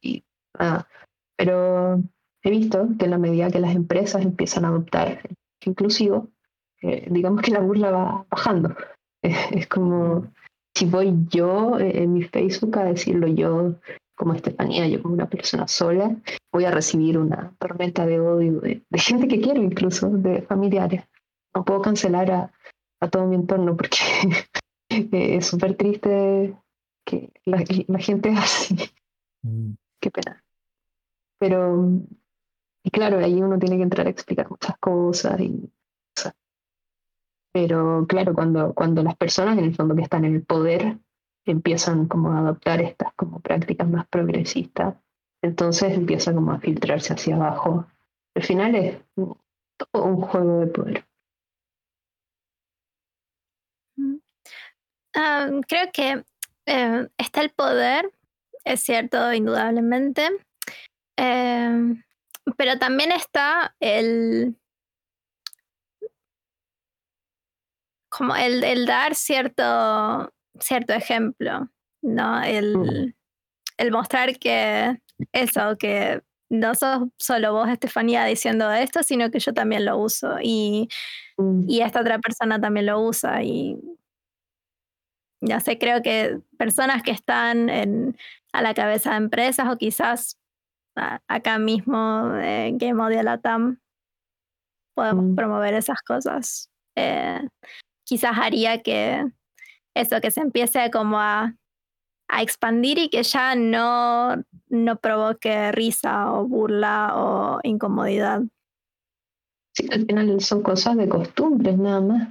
Y, 0.02 0.24
ah, 0.58 0.86
pero 1.36 2.02
he 2.42 2.50
visto 2.50 2.88
que 2.98 3.04
en 3.06 3.10
la 3.12 3.18
medida 3.18 3.50
que 3.50 3.60
las 3.60 3.74
empresas 3.74 4.22
empiezan 4.22 4.64
a 4.64 4.68
adoptar 4.68 5.20
inclusivo, 5.64 6.28
eh, 6.82 7.08
digamos 7.10 7.42
que 7.42 7.50
la 7.50 7.60
burla 7.60 7.90
va 7.90 8.26
bajando. 8.30 8.74
es 9.22 9.66
como 9.66 10.26
si 10.74 10.86
voy 10.86 11.14
yo 11.30 11.78
eh, 11.78 12.02
en 12.02 12.12
mi 12.12 12.22
Facebook 12.22 12.78
a 12.78 12.84
decirlo 12.84 13.26
yo 13.26 13.74
como 14.16 14.34
Estefanía, 14.34 14.88
yo 14.88 15.02
como 15.02 15.14
una 15.14 15.28
persona 15.28 15.68
sola, 15.68 16.16
voy 16.52 16.64
a 16.64 16.70
recibir 16.70 17.18
una 17.18 17.54
tormenta 17.58 18.06
de 18.06 18.18
odio 18.20 18.60
de, 18.60 18.82
gente 18.94 19.28
que 19.28 19.40
quiero 19.40 19.62
incluso, 19.62 20.08
de 20.10 20.42
familiares. 20.42 21.04
No 21.54 21.64
puedo 21.64 21.82
cancelar 21.82 22.30
a, 22.30 22.52
todo 23.10 23.26
mi 23.26 23.36
entorno 23.36 23.76
porque 23.76 23.98
es 24.88 25.46
súper 25.46 25.76
triste 25.76 26.56
que 27.04 27.30
la, 27.44 27.58
gente 27.98 28.28
es 28.30 28.38
así. 28.38 28.76
Mm. 29.42 29.72
Qué 30.00 30.10
pena. 30.10 30.42
Pero, 31.38 32.00
y 32.82 32.90
claro, 32.90 33.18
ahí 33.18 33.42
uno 33.42 33.58
tiene 33.58 33.76
que 33.76 33.82
entrar 33.82 34.06
a 34.06 34.10
explicar 34.10 34.50
muchas 34.50 34.76
cosas 34.78 35.38
y 35.40 35.70
pero 37.56 38.04
claro, 38.06 38.34
cuando, 38.34 38.74
cuando 38.74 39.02
las 39.02 39.16
personas 39.16 39.56
en 39.56 39.64
el 39.64 39.74
fondo 39.74 39.94
que 39.96 40.02
están 40.02 40.26
en 40.26 40.34
el 40.34 40.44
poder 40.44 40.98
empiezan 41.46 42.06
como 42.06 42.32
a 42.32 42.38
adoptar 42.40 42.80
estas 42.80 43.12
como 43.14 43.40
prácticas 43.40 43.88
más 43.88 44.06
progresistas, 44.08 44.96
entonces 45.42 45.92
empieza 45.92 46.34
como 46.34 46.52
a 46.52 46.58
filtrarse 46.60 47.12
hacia 47.12 47.36
abajo. 47.36 47.86
Al 48.34 48.42
final 48.42 48.74
es 48.74 48.98
un 49.92 50.20
juego 50.20 50.60
de 50.60 50.66
poder. 50.66 51.06
Mm. 53.96 54.16
Ah, 55.14 55.48
creo 55.68 55.90
que 55.92 56.24
eh, 56.66 57.08
está 57.16 57.40
el 57.40 57.50
poder, 57.50 58.10
es 58.64 58.80
cierto, 58.80 59.32
indudablemente, 59.32 60.28
eh, 61.16 61.94
pero 62.56 62.78
también 62.78 63.12
está 63.12 63.74
el, 63.80 64.56
como 68.08 68.34
el 68.34 68.86
dar 68.86 69.14
cierto 69.14 70.32
cierto 70.60 70.92
ejemplo, 70.94 71.68
¿no? 72.02 72.42
El, 72.42 73.14
el 73.78 73.92
mostrar 73.92 74.38
que 74.38 74.98
eso, 75.32 75.76
que 75.78 76.22
no 76.50 76.74
sos 76.74 77.08
solo 77.18 77.52
vos, 77.52 77.68
Estefanía, 77.68 78.24
diciendo 78.24 78.70
esto, 78.72 79.02
sino 79.02 79.30
que 79.30 79.40
yo 79.40 79.52
también 79.54 79.84
lo 79.84 79.98
uso 79.98 80.36
y, 80.42 80.88
Mm, 81.38 81.64
y 81.68 81.80
esta 81.82 82.00
otra 82.00 82.18
persona 82.18 82.58
también 82.60 82.86
lo 82.86 82.98
usa 83.00 83.42
y 83.42 83.76
ya 85.42 85.60
sé, 85.60 85.78
creo 85.78 86.02
que 86.02 86.40
personas 86.58 87.02
que 87.02 87.10
están 87.10 87.68
en, 87.68 88.16
a 88.52 88.62
la 88.62 88.74
cabeza 88.74 89.10
de 89.10 89.16
empresas 89.18 89.68
o 89.70 89.76
quizás 89.76 90.38
a- 90.96 91.20
acá 91.28 91.58
mismo 91.58 92.34
en 92.40 92.78
Game 92.78 93.02
Audio 93.02 93.22
Latam 93.22 93.78
podemos 94.94 95.24
Mm. 95.26 95.34
promover 95.34 95.74
esas 95.74 96.00
cosas. 96.02 96.70
Eh, 96.96 97.40
quizás 98.04 98.32
haría 98.38 98.82
que 98.82 99.26
eso, 99.96 100.20
que 100.20 100.30
se 100.30 100.40
empiece 100.40 100.90
como 100.90 101.18
a, 101.18 101.54
a 102.28 102.42
expandir 102.42 102.98
y 102.98 103.08
que 103.08 103.22
ya 103.22 103.54
no, 103.54 104.42
no 104.68 104.96
provoque 104.98 105.72
risa 105.72 106.32
o 106.32 106.46
burla 106.46 107.12
o 107.16 107.60
incomodidad. 107.62 108.42
sí, 109.72 109.88
al 109.90 110.06
final 110.06 110.40
son 110.40 110.62
cosas 110.62 110.96
de 110.96 111.08
costumbres 111.08 111.76
nada 111.78 112.00
más. 112.00 112.28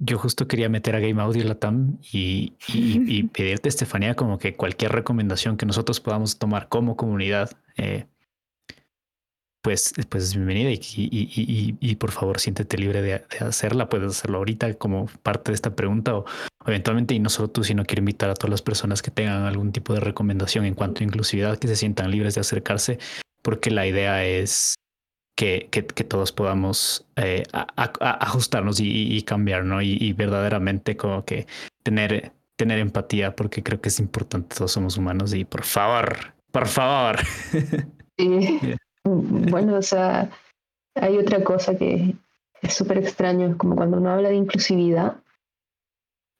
Yo 0.00 0.18
justo 0.18 0.46
quería 0.46 0.68
meter 0.68 0.94
a 0.94 1.00
Game 1.00 1.20
Audio 1.20 1.44
Latam 1.44 1.98
y, 2.12 2.54
y, 2.68 3.18
y 3.18 3.22
pedirte, 3.28 3.68
Estefanía, 3.68 4.14
como 4.14 4.38
que 4.38 4.54
cualquier 4.56 4.92
recomendación 4.92 5.56
que 5.56 5.66
nosotros 5.66 6.00
podamos 6.00 6.38
tomar 6.38 6.68
como 6.68 6.96
comunidad, 6.96 7.50
eh, 7.76 8.06
pues, 9.62 9.92
pues 10.08 10.24
es 10.24 10.34
bienvenida 10.34 10.70
y, 10.70 10.80
y, 10.96 11.08
y, 11.10 11.76
y, 11.80 11.90
y 11.90 11.96
por 11.96 12.12
favor 12.12 12.38
siéntete 12.38 12.78
libre 12.78 13.02
de, 13.02 13.24
de, 13.30 13.46
hacerla. 13.46 13.88
Puedes 13.88 14.10
hacerlo 14.10 14.38
ahorita 14.38 14.74
como 14.74 15.06
parte 15.22 15.50
de 15.50 15.56
esta 15.56 15.74
pregunta 15.74 16.16
o, 16.16 16.24
eventualmente, 16.66 17.14
y 17.14 17.18
no 17.18 17.28
solo 17.28 17.48
tú, 17.48 17.64
sino 17.64 17.84
quiero 17.84 18.00
invitar 18.00 18.30
a 18.30 18.34
todas 18.34 18.50
las 18.50 18.62
personas 18.62 19.02
que 19.02 19.10
tengan 19.10 19.44
algún 19.44 19.72
tipo 19.72 19.94
de 19.94 20.00
recomendación 20.00 20.64
en 20.64 20.74
cuanto 20.74 21.00
a 21.00 21.04
inclusividad, 21.04 21.58
que 21.58 21.68
se 21.68 21.76
sientan 21.76 22.10
libres 22.10 22.34
de 22.34 22.42
acercarse, 22.42 22.98
porque 23.42 23.70
la 23.70 23.86
idea 23.86 24.24
es 24.24 24.74
que, 25.36 25.68
que, 25.70 25.86
que, 25.86 26.04
todos 26.04 26.32
podamos 26.32 27.06
eh, 27.16 27.44
a, 27.52 27.66
a, 27.76 28.10
ajustarnos 28.24 28.78
y, 28.80 29.22
cambiar, 29.22 29.64
¿no? 29.64 29.80
Y, 29.82 29.96
y, 30.00 30.12
verdaderamente 30.12 30.96
como 30.96 31.24
que 31.24 31.46
tener, 31.82 32.32
tener 32.56 32.78
empatía, 32.80 33.36
porque 33.36 33.62
creo 33.62 33.80
que 33.80 33.88
es 33.88 34.00
importante, 34.00 34.56
todos 34.56 34.72
somos 34.72 34.96
humanos 34.96 35.32
y 35.34 35.44
por 35.44 35.64
favor, 35.64 36.34
por 36.50 36.66
favor. 36.66 37.18
Sí. 38.18 38.58
Bueno, 39.50 39.76
o 39.76 39.82
sea, 39.82 40.30
hay 40.94 41.18
otra 41.18 41.42
cosa 41.42 41.76
que 41.76 42.14
es 42.62 42.72
súper 42.72 42.98
extraño, 42.98 43.46
es 43.46 43.56
como 43.56 43.76
cuando 43.76 43.98
uno 43.98 44.10
habla 44.10 44.30
de 44.30 44.36
inclusividad, 44.36 45.22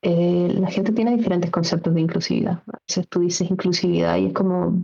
eh, 0.01 0.53
la 0.53 0.69
gente 0.69 0.93
tiene 0.93 1.15
diferentes 1.15 1.51
conceptos 1.51 1.93
de 1.93 2.01
inclusividad. 2.01 2.63
A 2.71 2.79
veces 2.87 3.07
tú 3.09 3.19
dices 3.19 3.49
inclusividad 3.49 4.17
y 4.17 4.27
es 4.27 4.33
como 4.33 4.83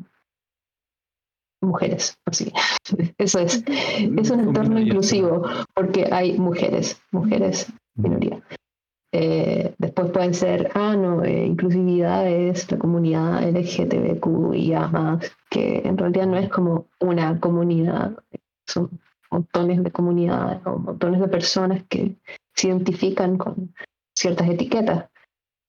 mujeres, 1.62 2.18
así. 2.26 2.52
Eso 3.18 3.40
es. 3.40 3.64
Es 3.68 4.30
un 4.30 4.40
entorno 4.42 4.80
inclusivo 4.80 5.44
porque 5.74 6.08
hay 6.12 6.38
mujeres, 6.38 7.02
mujeres, 7.12 7.72
minoría. 7.96 8.42
Eh, 9.18 9.74
después 9.78 10.12
pueden 10.12 10.34
ser, 10.34 10.72
ah, 10.74 10.94
no, 10.94 11.24
eh, 11.24 11.46
inclusividad 11.46 12.28
es 12.28 12.70
la 12.70 12.78
comunidad 12.78 13.48
LGTBQ 13.48 14.54
y 14.54 14.74
más, 14.74 15.34
que 15.50 15.78
en 15.86 15.98
realidad 15.98 16.28
no 16.28 16.36
es 16.36 16.50
como 16.50 16.88
una 17.00 17.40
comunidad, 17.40 18.22
son 18.68 19.00
montones 19.32 19.82
de 19.86 19.92
comunidades 19.92 20.60
o 20.66 20.80
montones 20.80 21.22
de 21.22 21.30
personas 21.30 21.84
que 21.88 22.18
se 22.54 22.68
identifican 22.68 23.38
con 23.38 23.74
ciertas 24.14 24.50
etiquetas, 24.50 25.10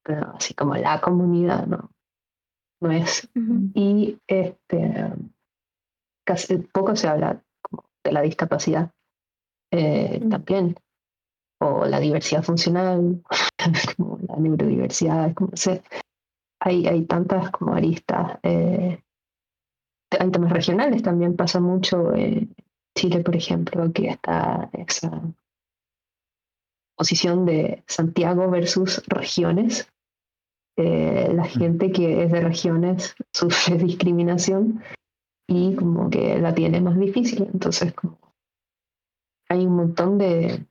pero 0.02 0.32
así 0.34 0.52
como 0.52 0.74
la 0.74 1.00
comunidad, 1.00 1.68
no, 1.68 1.92
no 2.80 2.90
es. 2.90 3.28
Uh 3.36 3.38
-huh. 3.38 3.70
Y 3.74 4.18
este 4.26 5.12
casi 6.26 6.56
poco 6.56 6.96
se 6.96 7.06
habla 7.06 7.40
de 8.02 8.10
la 8.12 8.22
discapacidad 8.22 8.90
eh, 9.70 10.18
mm. 10.20 10.30
también 10.30 10.76
o 11.68 11.86
la 11.86 12.00
diversidad 12.00 12.42
funcional 12.42 13.22
como 13.96 14.18
la 14.28 14.36
neurodiversidad 14.36 15.34
como 15.34 15.50
sé 15.54 15.82
hay, 16.60 16.86
hay 16.86 17.04
tantas 17.04 17.50
como 17.50 17.74
aristas 17.74 18.38
eh, 18.42 19.02
en 20.10 20.32
temas 20.32 20.52
regionales 20.52 21.02
también 21.02 21.36
pasa 21.36 21.60
mucho 21.60 22.14
en 22.14 22.54
Chile 22.96 23.20
por 23.20 23.36
ejemplo 23.36 23.92
que 23.92 24.08
está 24.08 24.70
esa 24.72 25.22
posición 26.96 27.44
de 27.44 27.84
Santiago 27.86 28.50
versus 28.50 29.02
regiones 29.06 29.88
eh, 30.78 31.32
la 31.32 31.44
gente 31.44 31.90
que 31.90 32.24
es 32.24 32.30
de 32.30 32.40
regiones 32.40 33.16
sufre 33.32 33.78
discriminación 33.78 34.82
y 35.48 35.74
como 35.74 36.10
que 36.10 36.38
la 36.38 36.54
tiene 36.54 36.80
más 36.80 36.98
difícil. 36.98 37.48
Entonces, 37.52 37.94
como 37.94 38.18
hay 39.48 39.64
un 39.64 39.76
montón 39.76 40.18
de 40.18 40.66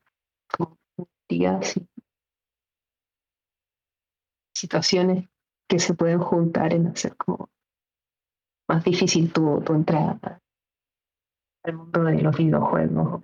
días 1.27 1.77
y 1.77 1.87
situaciones 4.53 5.29
que 5.67 5.79
se 5.79 5.93
pueden 5.93 6.19
juntar 6.19 6.73
en 6.73 6.87
hacer 6.87 7.15
como 7.17 7.49
más 8.67 8.83
difícil 8.83 9.31
tu, 9.31 9.61
tu 9.61 9.73
entrada 9.73 10.41
al 11.63 11.73
mundo 11.73 12.03
de 12.03 12.21
los 12.21 12.37
videojuegos. 12.37 13.23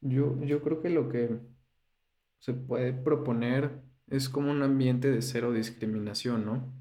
Yo, 0.00 0.40
yo 0.44 0.62
creo 0.62 0.80
que 0.80 0.90
lo 0.90 1.08
que 1.08 1.40
se 2.38 2.54
puede 2.54 2.92
proponer 2.92 3.82
es 4.06 4.28
como 4.28 4.50
un 4.50 4.62
ambiente 4.62 5.10
de 5.10 5.22
cero 5.22 5.52
discriminación, 5.52 6.46
¿no? 6.46 6.72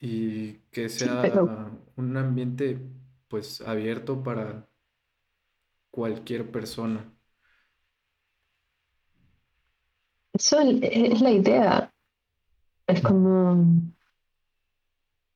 Y 0.00 0.54
que 0.70 0.88
sea 0.88 1.22
sí, 1.22 1.28
pero... 1.30 1.80
un 1.96 2.16
ambiente 2.16 2.80
pues 3.28 3.60
abierto 3.60 4.22
para 4.22 4.68
cualquier 5.90 6.50
persona. 6.50 7.10
Eso 10.32 10.58
es 10.60 11.20
la 11.20 11.30
idea. 11.30 11.92
Es 12.86 13.00
como... 13.00 13.64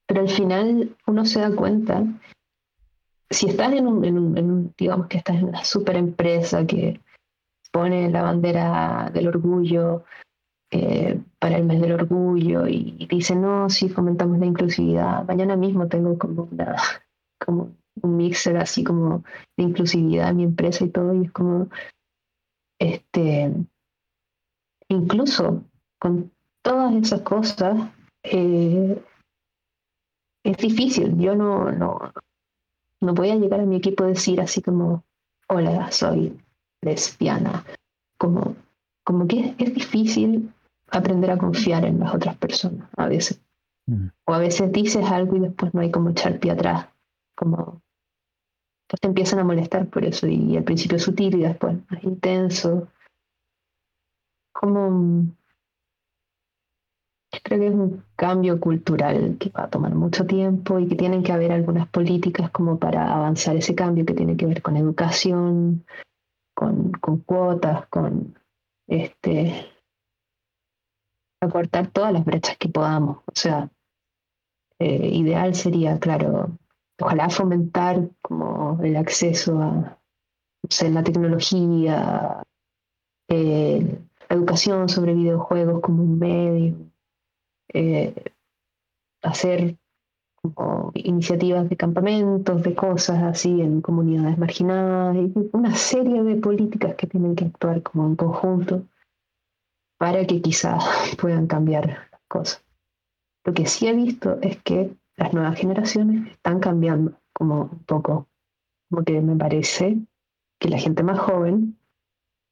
Pero 0.07 0.22
al 0.22 0.28
final 0.28 0.97
uno 1.07 1.24
se 1.26 1.41
da 1.41 1.55
cuenta, 1.55 2.03
si 3.30 3.49
estás 3.49 3.72
en 3.72 3.86
un, 3.86 4.74
digamos 4.76 5.07
que 5.09 5.18
estás 5.18 5.36
en 5.36 5.49
una 5.49 5.64
super 5.64 5.97
empresa 5.97 6.66
que 6.66 7.01
pone 7.70 8.11
la 8.11 8.22
bandera 8.22 9.11
del 9.12 9.28
orgullo 9.28 10.05
eh, 10.70 11.20
para 11.39 11.59
el 11.59 11.64
mes 11.64 11.80
del 11.80 11.93
orgullo 11.93 12.66
y, 12.66 12.97
y, 12.99 13.07
dice, 13.07 13.36
no, 13.36 13.68
sí, 13.68 13.89
fomentamos 13.89 14.39
la 14.39 14.47
inclusividad. 14.47 15.26
Mañana 15.26 15.57
mismo 15.57 15.89
tengo 15.89 16.16
como, 16.18 16.49
una, 16.51 16.76
como 17.39 17.76
un 18.03 18.16
mixer 18.16 18.57
así 18.57 18.84
como 18.84 19.24
de 19.57 19.64
inclusividad 19.64 20.30
en 20.30 20.36
mi 20.36 20.45
empresa 20.45 20.84
y 20.84 20.91
todo, 20.91 21.14
y 21.14 21.26
es 21.26 21.32
como, 21.32 21.68
este, 22.78 23.53
incluso 24.89 25.64
con 26.01 26.30
todas 26.62 26.95
esas 26.95 27.22
cosas, 27.22 27.91
eh, 28.22 29.03
es 30.45 30.57
difícil. 30.57 31.18
Yo 31.18 31.34
no, 31.34 31.70
no, 31.72 32.12
no 33.01 33.14
voy 33.14 33.30
a 33.30 33.36
llegar 33.36 33.61
a 33.61 33.66
mi 33.66 33.76
equipo 33.76 34.05
a 34.05 34.09
decir 34.09 34.41
así 34.41 34.62
como, 34.62 35.05
hola, 35.49 35.91
soy 35.91 36.39
lesbiana, 36.82 37.64
como, 38.18 38.57
como 39.05 39.26
que 39.26 39.41
es, 39.41 39.55
es, 39.59 39.74
difícil 39.74 40.53
aprender 40.91 41.30
a 41.30 41.39
confiar 41.39 41.84
en 41.84 42.01
las 42.01 42.14
otras 42.14 42.36
personas 42.36 42.89
a 42.97 43.07
veces. 43.07 43.41
Mm. 43.86 44.09
O 44.26 44.34
a 44.34 44.39
veces 44.39 44.70
dices 44.72 45.11
algo 45.11 45.36
y 45.36 45.41
después 45.41 45.74
no 45.74 45.80
hay 45.80 45.91
como 45.91 46.11
echar 46.11 46.39
pie 46.39 46.53
atrás, 46.53 46.89
como 47.39 47.82
pues 48.89 49.01
empiezan 49.03 49.39
a 49.39 49.45
molestar 49.45 49.86
por 49.89 50.05
eso 50.05 50.26
y, 50.26 50.57
al 50.57 50.64
principio 50.64 50.97
es 50.97 51.05
sutil 51.05 51.36
y 51.36 51.43
después 51.43 51.76
más 51.91 52.03
intenso. 52.03 52.89
Como 54.53 55.26
creo 57.45 57.61
que 57.61 57.66
es 57.68 57.74
un 57.74 58.05
cambio 58.16 58.59
cultural 58.59 59.36
que 59.39 59.51
va 59.51 59.64
a 59.64 59.70
tomar 59.70 59.95
mucho 59.95 60.26
tiempo 60.26 60.78
y 60.78 60.89
que 60.89 60.97
tienen 60.97 61.22
que 61.22 61.32
haber 61.32 61.53
algunas 61.53 61.86
políticas 61.89 62.51
como 62.51 62.78
para 62.78 63.14
avanzar 63.14 63.57
ese 63.57 63.74
cambio 63.74 64.05
que 64.05 64.14
tiene 64.14 64.36
que 64.36 64.47
ver 64.47 64.62
con 64.62 64.76
educación, 64.76 65.84
con, 66.55 66.91
con 66.93 67.18
cuotas, 67.18 67.86
con 67.89 68.36
este 68.89 69.66
acortar 71.41 71.89
todas 71.89 72.12
las 72.12 72.24
brechas 72.24 72.57
que 72.57 72.68
podamos. 72.68 73.18
O 73.26 73.32
sea, 73.34 73.70
eh, 74.80 75.09
ideal 75.12 75.55
sería, 75.55 76.01
claro, 76.01 76.59
ojalá 77.01 77.30
fomentar 77.30 78.11
como 78.22 78.78
el 78.82 78.96
acceso 78.96 79.61
a 79.61 79.99
la 80.90 81.03
tecnología, 81.03 82.42
eh, 83.28 84.01
la 84.28 84.36
educación 84.36 84.88
sobre 84.88 85.14
videojuegos 85.14 85.80
como 85.80 86.03
un 86.03 86.18
medio, 86.18 86.74
eh, 87.72 88.14
hacer 89.22 89.76
como 90.42 90.92
iniciativas 90.94 91.68
de 91.68 91.76
campamentos, 91.76 92.62
de 92.62 92.74
cosas 92.74 93.22
así 93.22 93.61
en 93.61 93.80
comunidades 93.80 94.38
marginadas, 94.38 95.16
una 95.53 95.74
serie 95.74 96.22
de 96.22 96.36
políticas 96.36 96.94
que 96.94 97.07
tienen 97.07 97.34
que 97.34 97.46
actuar 97.46 97.82
como 97.82 98.07
en 98.07 98.16
conjunto 98.16 98.86
para 99.99 100.24
que 100.26 100.40
quizás 100.40 100.84
puedan 101.20 101.46
cambiar 101.46 102.09
las 102.11 102.20
cosas. 102.28 102.64
Lo 103.44 103.55
que 103.55 103.66
sí 103.66 103.88
he 103.88 103.94
visto 103.94 104.38
es 104.42 104.62
que 104.62 104.94
las 105.18 105.34
nuevas 105.34 105.58
generaciones 105.58 106.30
están 106.30 106.60
cambiando 106.60 107.20
como 107.32 107.62
un 107.62 107.84
poco, 107.84 108.28
como 108.88 109.04
que 109.04 109.20
me 109.20 109.36
parece 109.36 109.98
que 110.60 110.68
la 110.68 110.78
gente 110.78 111.02
más 111.02 111.18
joven 111.18 111.76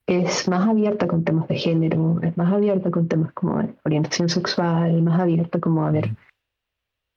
es 0.06 0.48
más 0.48 0.68
abierta 0.68 1.06
con 1.06 1.24
temas 1.24 1.48
de 1.48 1.56
género, 1.56 2.20
es 2.22 2.36
más 2.36 2.52
abierta 2.52 2.90
con 2.90 3.08
temas 3.08 3.32
como 3.32 3.62
orientación 3.84 4.28
sexual, 4.28 5.00
más 5.02 5.20
abierta 5.20 5.60
como 5.60 5.84
a 5.84 5.90
ver 5.90 6.16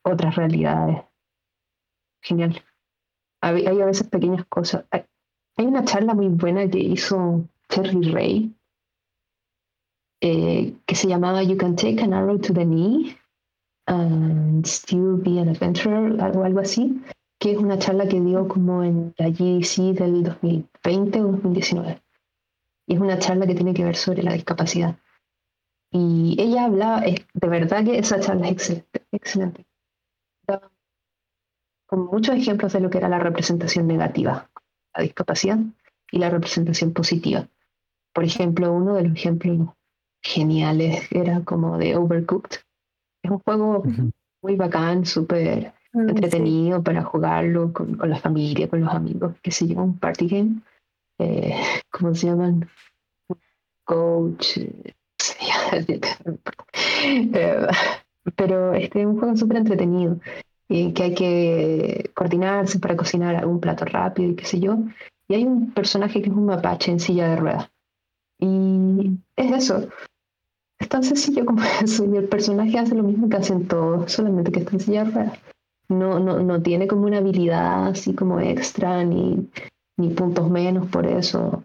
otras 0.03 0.35
realidades. 0.35 1.03
Genial. 2.21 2.61
Hay, 3.41 3.65
a 3.65 3.85
veces 3.85 4.07
pequeñas 4.07 4.45
cosas. 4.45 4.85
Hay, 4.91 5.05
una 5.57 5.83
charla 5.83 6.13
muy 6.13 6.29
buena 6.29 6.69
que 6.69 6.79
hizo 6.79 7.47
Terry 7.67 8.11
Ray 8.11 8.55
eh, 10.21 10.75
que 10.85 10.95
se 10.95 11.07
llamaba 11.07 11.43
You 11.43 11.57
Can 11.57 11.75
Take 11.75 12.01
an 12.01 12.13
Arrow 12.13 12.39
to 12.39 12.53
the 12.53 12.65
Knee 12.65 13.18
and 13.89 14.65
Still 14.65 15.17
Be 15.17 15.39
an 15.39 15.49
Adventurer, 15.49 16.21
algo, 16.21 16.43
algo 16.43 16.59
así, 16.59 17.01
que 17.39 17.51
es 17.51 17.57
una 17.57 17.77
charla 17.77 18.07
que 18.07 18.21
dio 18.21 18.47
como 18.47 18.83
en 18.83 19.13
la 19.17 19.29
GDC 19.29 19.93
del 19.97 20.23
2020 20.23 21.21
o 21.21 21.31
2019. 21.33 22.01
Y 22.87 22.95
es 22.95 22.99
una 22.99 23.19
charla 23.19 23.45
que 23.45 23.55
tiene 23.55 23.73
que 23.73 23.83
ver 23.83 23.95
sobre 23.95 24.23
la 24.23 24.33
discapacidad. 24.33 24.97
Y 25.91 26.35
ella 26.39 26.65
hablaba, 26.65 27.01
de 27.01 27.47
verdad 27.47 27.83
que 27.83 27.97
esa 27.97 28.19
charla 28.19 28.47
es 28.47 28.53
excelente, 28.53 29.05
excelente 29.11 29.65
con 31.89 32.05
muchos 32.05 32.35
ejemplos 32.35 32.71
de 32.73 32.81
lo 32.81 32.91
que 32.91 32.99
era 32.99 33.09
la 33.09 33.17
representación 33.17 33.87
negativa, 33.87 34.47
la 34.95 35.03
discapacidad, 35.03 35.57
y 36.11 36.19
la 36.19 36.29
representación 36.29 36.93
positiva. 36.93 37.47
Por 38.13 38.23
ejemplo, 38.23 38.71
uno 38.71 38.93
de 38.93 39.03
los 39.03 39.13
ejemplos 39.13 39.69
geniales 40.21 41.11
era 41.11 41.43
como 41.43 41.79
de 41.79 41.95
Overcooked. 41.95 42.57
Es 43.23 43.31
un 43.31 43.39
juego 43.39 43.83
muy 44.41 44.55
bacán, 44.55 45.05
súper 45.05 45.73
entretenido 45.93 46.83
para 46.83 47.03
jugarlo 47.03 47.73
con, 47.73 47.97
la 47.97 48.17
familia, 48.17 48.69
con 48.69 48.81
los 48.81 48.93
amigos, 48.93 49.35
que 49.41 49.51
se 49.51 49.67
llama 49.67 49.83
un 49.83 49.99
party 49.99 50.27
game. 50.27 50.61
Eh, 51.19 51.55
¿Cómo 51.91 52.15
se 52.15 52.27
llaman? 52.27 52.69
Coach. 53.85 54.59
Eh, 57.01 57.67
pero 58.35 58.73
este 58.73 59.01
es 59.01 59.05
un 59.05 59.17
juego 59.17 59.35
súper 59.37 59.57
entretenido 59.57 60.19
y 60.67 60.93
que 60.93 61.03
hay 61.03 61.15
que 61.15 62.11
coordinarse 62.13 62.79
para 62.79 62.95
cocinar 62.95 63.35
algún 63.35 63.59
plato 63.59 63.85
rápido 63.85 64.31
y 64.31 64.35
qué 64.35 64.45
sé 64.45 64.59
yo. 64.59 64.77
Y 65.27 65.35
hay 65.35 65.45
un 65.45 65.73
personaje 65.73 66.21
que 66.21 66.29
es 66.29 66.35
un 66.35 66.45
mapache 66.45 66.91
en 66.91 66.99
silla 66.99 67.29
de 67.29 67.35
ruedas. 67.37 67.71
Y 68.39 69.17
es 69.35 69.51
eso. 69.51 69.89
Es 70.79 70.87
tan 70.89 71.03
sencillo 71.03 71.45
como 71.45 71.61
eso. 71.83 72.05
Y 72.05 72.17
el 72.17 72.27
personaje 72.27 72.79
hace 72.79 72.95
lo 72.95 73.03
mismo 73.03 73.29
que 73.29 73.37
hacen 73.37 73.67
todos, 73.67 74.11
solamente 74.11 74.51
que 74.51 74.59
está 74.59 74.71
en 74.71 74.79
silla. 74.79 75.33
No, 75.89 76.19
no, 76.19 76.39
no 76.39 76.61
tiene 76.61 76.87
como 76.87 77.05
una 77.05 77.17
habilidad 77.17 77.87
así 77.87 78.13
como 78.13 78.39
extra, 78.39 79.03
ni, 79.03 79.49
ni 79.97 80.09
puntos 80.09 80.49
menos 80.49 80.87
por 80.87 81.05
eso. 81.05 81.63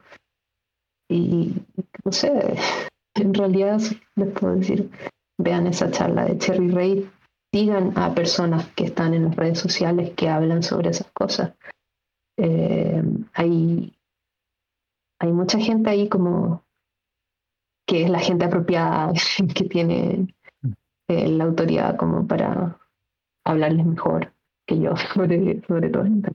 Y 1.11 1.55
no 2.05 2.13
sé, 2.13 2.57
en 3.15 3.35
realidad 3.35 3.81
les 4.17 4.33
puedo 4.33 4.57
decir, 4.57 4.91
vean 5.39 5.67
esa 5.67 5.91
charla 5.91 6.25
de 6.25 6.39
Cherry 6.39 6.71
Ray, 6.71 7.11
sigan 7.53 7.97
a 7.97 8.15
personas 8.15 8.67
que 8.75 8.85
están 8.85 9.15
en 9.15 9.25
las 9.25 9.37
redes 9.37 9.59
sociales 9.59 10.13
que 10.17 10.29
hablan 10.29 10.63
sobre 10.63 10.91
esas 10.91 11.11
cosas. 11.13 11.53
Eh, 12.37 13.01
hay, 13.35 13.97
hay 15.21 15.33
mucha 15.33 15.59
gente 15.59 15.91
ahí 15.91 16.09
como 16.09 16.64
que 17.87 18.05
es 18.05 18.11
la 18.11 18.19
gente 18.19 18.45
apropiada 18.45 19.13
que 19.55 19.65
tiene 19.65 20.35
eh, 21.09 21.29
la 21.29 21.45
autoridad 21.45 21.97
como 21.97 22.27
para 22.27 22.79
hablarles 23.45 23.87
mejor 23.87 24.33
que 24.67 24.81
yo 24.81 24.97
sobre, 25.15 25.61
sobre 25.67 25.91
todo 25.91 26.05
esto. 26.05 26.33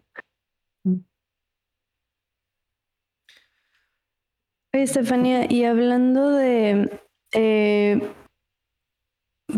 Oye, 4.71 4.83
Estefanía, 4.83 5.51
y 5.51 5.63
hablando 5.63 6.29
de 6.29 7.01
eh, 7.33 8.13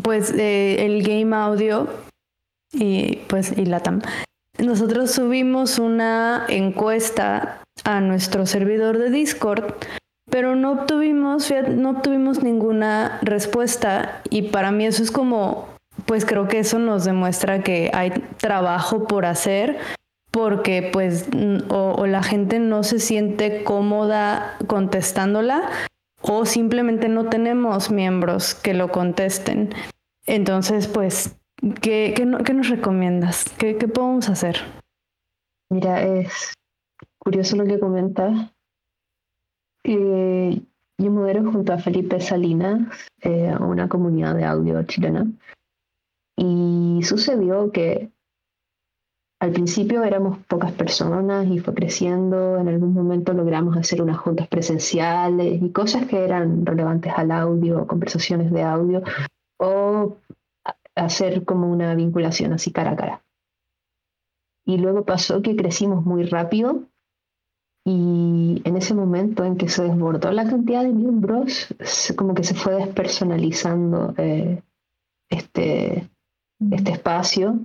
pues 0.04 0.32
el 0.32 1.04
game 1.04 1.36
audio 1.36 1.88
y 2.72 3.18
pues 3.28 3.58
y 3.58 3.66
Latam. 3.66 4.02
Nosotros 4.58 5.12
subimos 5.12 5.80
una 5.80 6.46
encuesta 6.48 7.62
a 7.84 8.00
nuestro 8.00 8.46
servidor 8.46 8.98
de 8.98 9.10
Discord, 9.10 9.74
pero 10.32 10.56
no 10.56 10.72
obtuvimos, 10.72 11.54
no 11.70 11.92
obtuvimos 11.92 12.42
ninguna 12.42 13.20
respuesta 13.22 14.22
y 14.30 14.44
para 14.44 14.72
mí 14.72 14.86
eso 14.86 15.04
es 15.04 15.12
como, 15.12 15.68
pues 16.06 16.26
creo 16.26 16.48
que 16.48 16.60
eso 16.60 16.80
nos 16.80 17.06
demuestra 17.06 17.62
que 17.62 17.92
hay 17.94 18.12
trabajo 18.38 19.06
por 19.08 19.26
hacer 19.26 19.78
porque 20.32 20.90
pues 20.92 21.28
o 21.70 22.08
la 22.08 22.24
gente 22.24 22.60
no 22.60 22.84
se 22.84 23.00
siente 23.00 23.64
cómoda 23.64 24.56
contestándola 24.68 25.70
o 26.22 26.46
simplemente 26.46 27.10
no 27.10 27.30
tenemos 27.30 27.92
miembros 27.92 28.56
que 28.56 28.74
lo 28.74 28.90
contesten. 28.92 29.74
Entonces, 30.28 30.88
pues, 30.88 31.36
¿qué, 31.82 32.14
nos 32.26 32.70
recomiendas? 32.70 33.46
¿Qué, 33.58 33.74
podemos 33.76 34.30
hacer? 34.30 34.58
Mira, 35.70 36.04
es 36.04 36.54
curioso 37.20 37.56
lo 37.56 37.66
que 37.66 37.80
comentas. 37.80 38.52
Eh, 39.84 40.62
yo 40.98 41.12
modero 41.12 41.52
junto 41.52 41.74
a 41.74 41.80
Felipe 41.80 42.20
Salinas 42.22 43.10
eh, 43.22 43.56
una 43.60 43.90
comunidad 43.90 44.36
de 44.36 44.46
audio 44.46 44.84
chilena 44.84 45.26
y 46.38 47.00
sucedió 47.04 47.72
que 47.72 48.12
al 49.40 49.52
principio 49.52 50.04
éramos 50.04 50.38
pocas 50.46 50.72
personas 50.72 51.48
y 51.48 51.58
fue 51.58 51.74
creciendo. 51.74 52.58
En 52.58 52.68
algún 52.68 52.94
momento 52.94 53.34
logramos 53.34 53.76
hacer 53.76 54.02
unas 54.04 54.20
juntas 54.20 54.48
presenciales 54.48 55.62
y 55.62 55.72
cosas 55.72 56.06
que 56.06 56.24
eran 56.24 56.64
relevantes 56.64 57.12
al 57.16 57.32
audio, 57.32 57.88
conversaciones 57.88 58.52
de 58.52 58.62
audio, 58.62 59.02
o 59.58 60.18
hacer 60.96 61.44
como 61.44 61.72
una 61.72 61.96
vinculación 61.96 62.54
así 62.54 62.72
cara 62.72 62.92
a 62.92 62.96
cara. 62.96 63.24
Y 64.64 64.78
luego 64.78 65.06
pasó 65.06 65.42
que 65.42 65.56
crecimos 65.56 66.06
muy 66.06 66.24
rápido 66.24 66.91
y 67.84 68.62
en 68.64 68.78
ese 68.78 68.94
momento 68.94 69.44
en 69.44 69.58
que 69.58 69.68
se 69.68 69.84
desbordó 69.84 70.32
la 70.32 70.48
cantidad 70.48 70.84
de 70.84 70.94
miembros, 70.94 71.74
como 72.16 72.36
que 72.36 72.44
se 72.44 72.54
fue 72.54 72.76
despersonalizando 72.76 74.14
eh, 74.18 74.62
este, 75.30 76.08
este 76.72 76.92
espacio 76.92 77.60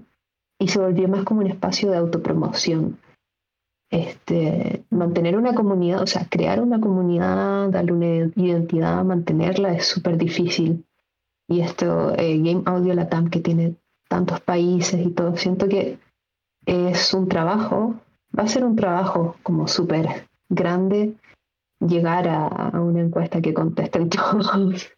y 0.59 0.69
se 0.69 0.79
volvió 0.79 1.09
más 1.09 1.25
como 1.25 1.41
un 1.41 1.49
espacio 1.49 1.91
de 1.91 1.99
autopromoción. 1.99 2.99
Este, 3.91 4.85
mantener 4.91 5.37
una 5.37 5.55
comunidad, 5.55 6.03
o 6.03 6.07
sea, 6.07 6.27
crear 6.29 6.61
una 6.61 6.81
comunidad, 6.81 7.69
darle 7.69 7.93
una 7.93 8.07
identidad, 8.35 9.05
mantenerla 9.05 9.75
es 9.75 9.87
súper 9.87 10.17
difícil. 10.17 10.85
Y 11.47 11.61
esto, 11.61 12.15
eh, 12.17 12.39
Game 12.39 12.63
Audio 12.65 12.95
Latam, 12.95 13.29
que 13.29 13.41
tiene 13.41 13.77
tantos 14.09 14.41
países 14.41 15.05
y 15.05 15.11
todo, 15.11 15.37
siento 15.37 15.69
que 15.69 15.99
es 16.65 17.15
un 17.15 17.29
trabajo, 17.29 17.95
va 18.39 18.45
a 18.45 18.49
ser 18.49 18.65
un 18.65 18.77
trabajo 18.77 19.37
como 19.43 19.69
súper 19.69 20.27
grande 20.49 21.15
llegar 21.81 22.29
a, 22.29 22.47
a, 22.47 22.81
una 22.81 23.01
encuesta 23.01 23.41
que 23.41 23.55
contesten 23.55 24.09
todos. 24.11 24.93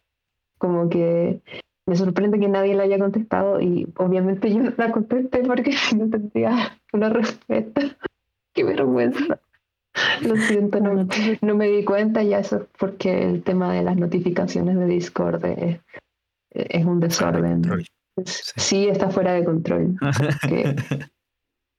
como 0.57 0.89
que 0.89 1.41
me 1.89 1.95
sorprende 1.95 2.39
que 2.39 2.47
nadie 2.47 2.75
la 2.75 2.83
haya 2.83 2.99
contestado 2.99 3.59
y 3.59 3.87
obviamente 3.97 4.53
yo 4.53 4.61
no 4.61 4.71
la 4.77 4.91
contesté 4.91 5.39
porque 5.39 5.71
no 5.97 6.09
tendría 6.09 6.79
una 6.93 7.09
respuesta. 7.09 7.81
Qué 8.53 8.63
vergüenza. 8.63 9.39
Lo 10.21 10.35
siento, 10.35 10.79
no, 10.79 11.07
no, 11.41 11.55
me 11.55 11.67
di 11.67 11.83
cuenta 11.83 12.23
ya 12.23 12.39
eso 12.39 12.57
es 12.57 12.67
porque 12.77 13.23
el 13.23 13.43
tema 13.43 13.73
de 13.73 13.83
las 13.83 13.97
notificaciones 13.97 14.77
de 14.77 14.85
Discord 14.85 15.43
es, 15.45 15.79
es 16.51 16.85
un 16.85 16.99
desorden. 16.99 17.63
Sí. 18.23 18.87
está 18.87 19.09
fuera 19.09 19.33
de 19.33 19.43
control. 19.43 19.97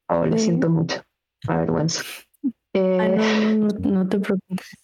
oh, 0.08 0.26
lo 0.26 0.38
siento 0.38 0.68
mucho. 0.68 1.02
A 1.48 1.58
vergüenza. 1.58 2.02
Eh, 2.72 3.56
no, 3.58 3.68
no 3.68 4.08
te 4.08 4.20
preocupes. 4.20 4.78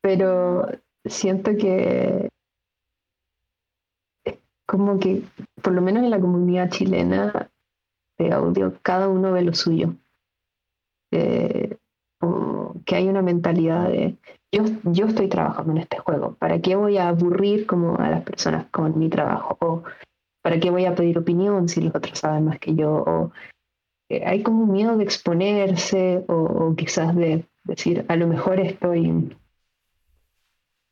Pero 0.00 0.66
siento 1.04 1.56
que 1.56 2.28
como 4.66 4.98
que, 4.98 5.22
por 5.60 5.74
lo 5.74 5.82
menos 5.82 6.02
en 6.02 6.10
la 6.10 6.20
comunidad 6.20 6.70
chilena 6.70 7.50
de 8.18 8.32
audio, 8.32 8.72
cada 8.82 9.08
uno 9.08 9.32
ve 9.32 9.42
lo 9.42 9.52
suyo. 9.52 9.96
Eh, 11.12 11.76
que 12.86 12.96
hay 12.96 13.08
una 13.08 13.22
mentalidad 13.22 13.88
de 13.88 14.16
yo, 14.50 14.64
yo 14.84 15.06
estoy 15.06 15.28
trabajando 15.28 15.72
en 15.72 15.78
este 15.78 15.98
juego, 15.98 16.34
¿para 16.34 16.60
qué 16.60 16.76
voy 16.76 16.98
a 16.98 17.08
aburrir 17.08 17.66
como 17.66 17.96
a 17.96 18.10
las 18.10 18.22
personas 18.22 18.66
con 18.70 18.98
mi 18.98 19.08
trabajo? 19.08 19.56
O 19.60 19.82
¿para 20.42 20.60
qué 20.60 20.70
voy 20.70 20.84
a 20.84 20.94
pedir 20.94 21.18
opinión 21.18 21.68
si 21.68 21.80
los 21.80 21.94
otros 21.94 22.18
saben 22.18 22.46
más 22.46 22.58
que 22.58 22.74
yo? 22.74 22.92
O, 22.92 23.32
hay 24.24 24.42
como 24.42 24.66
miedo 24.66 24.96
de 24.96 25.04
exponerse 25.04 26.24
o, 26.28 26.74
quizás 26.76 27.14
de 27.16 27.46
decir, 27.64 28.04
a 28.08 28.16
lo 28.16 28.26
mejor 28.26 28.60
estoy 28.60 29.36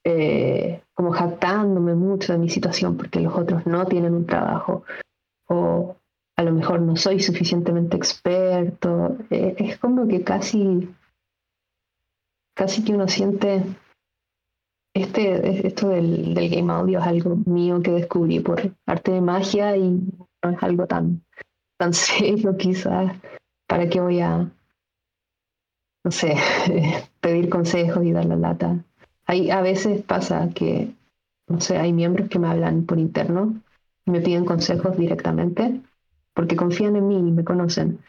eh, 0.05 0.83
como 0.95 1.13
jactándome 1.13 1.95
mucho 1.95 2.33
de 2.33 2.39
mi 2.39 2.49
situación 2.49 2.97
porque 2.97 3.21
los 3.21 3.35
otros 3.35 3.67
no 3.67 3.85
tienen 3.87 4.15
un 4.15 4.27
trabajo 4.27 4.85
o 5.47 5.97
a 6.37 6.43
lo 6.43 6.53
mejor 6.53 6.81
no 6.81 6.97
soy 6.97 7.21
suficientemente 7.21 7.97
experto. 7.97 9.19
Eh, 9.31 9.57
es 9.59 9.79
como 9.79 10.09
que 10.09 10.23
casi, 10.25 10.89
casi 12.55 12.83
que 12.83 12.95
uno 12.95 13.09
siente 13.09 13.63
este, 14.95 15.67
esto 15.67 15.89
del, 15.89 16.35
del, 16.35 16.51
game 16.51 16.73
audio 16.73 16.99
es 16.99 17.07
algo 17.07 17.37
mío 17.47 17.81
que 17.81 17.93
descubrí 17.93 18.41
por 18.41 18.75
arte 18.87 19.13
de 19.13 19.21
magia 19.21 19.77
y 19.77 20.01
no 20.43 20.51
es 20.51 20.63
algo 20.63 20.87
tan, 20.87 21.23
tan 21.81 21.95
serio 21.95 22.57
quizás. 22.57 23.17
¿Para 23.67 23.89
qué 23.89 24.01
voy 24.01 24.21
a, 24.21 24.51
no 26.05 26.11
sé, 26.11 26.37
pedir 27.21 27.49
consejos 27.49 28.05
y 28.05 28.13
dar 28.13 28.27
la 28.27 28.37
lata? 28.37 28.85
Hay, 29.27 29.51
a 29.51 29.63
veces 29.63 30.03
pasa 30.03 30.51
que, 30.55 30.93
no 31.49 31.61
sé, 31.61 31.79
hay 31.79 31.93
miembros 31.93 32.29
que 32.29 32.39
me 32.39 32.49
hablan 32.49 32.85
por 32.85 32.99
interno 32.99 33.55
y 34.05 34.11
me 34.11 34.21
piden 34.21 34.45
consejos 34.45 34.97
directamente 34.97 35.81
porque 36.35 36.57
confían 36.57 36.97
en 36.97 37.09
mí 37.09 37.17
y 37.17 37.33
me 37.33 37.45
conocen. 37.45 38.01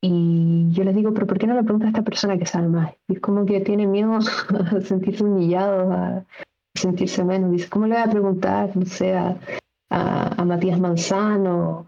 Y 0.00 0.70
yo 0.70 0.84
les 0.84 0.94
digo, 0.94 1.12
pero 1.14 1.26
¿por 1.26 1.38
qué 1.38 1.46
no 1.46 1.54
le 1.54 1.64
preguntas 1.64 1.86
a 1.86 1.90
esta 1.90 2.02
persona 2.02 2.38
que 2.38 2.46
sabe 2.46 2.68
más? 2.68 2.94
Y 3.08 3.14
es 3.14 3.20
como 3.20 3.44
que 3.44 3.60
tiene 3.60 3.86
miedo 3.86 4.14
a 4.18 4.80
sentirse 4.80 5.24
humillado, 5.24 5.92
a 5.92 6.24
sentirse 6.74 7.24
menos. 7.24 7.50
Dice, 7.50 7.68
¿cómo 7.68 7.86
le 7.86 7.94
voy 7.94 8.02
a 8.02 8.10
preguntar, 8.10 8.76
no 8.76 8.86
sé, 8.86 9.16
a, 9.16 9.36
a, 9.90 10.44
Matías 10.44 10.78
Manzano? 10.78 11.86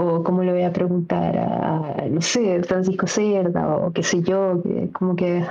O 0.00 0.22
cómo 0.22 0.44
le 0.44 0.52
voy 0.52 0.62
a 0.62 0.72
preguntar 0.72 1.36
a, 1.36 2.06
no 2.08 2.20
sé, 2.20 2.62
Francisco 2.62 3.08
Cerda, 3.08 3.76
o 3.78 3.92
qué 3.92 4.04
sé 4.04 4.22
yo, 4.22 4.62
que, 4.62 4.92
como 4.92 5.16
que, 5.16 5.44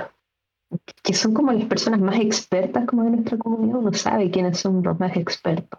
que 1.02 1.12
son 1.12 1.34
como 1.34 1.52
las 1.52 1.66
personas 1.66 2.00
más 2.00 2.18
expertas 2.18 2.86
como 2.86 3.04
de 3.04 3.10
nuestra 3.10 3.36
comunidad, 3.36 3.76
uno 3.76 3.92
sabe 3.92 4.30
quiénes 4.30 4.58
son 4.58 4.82
los 4.82 4.98
más 4.98 5.14
expertos. 5.18 5.78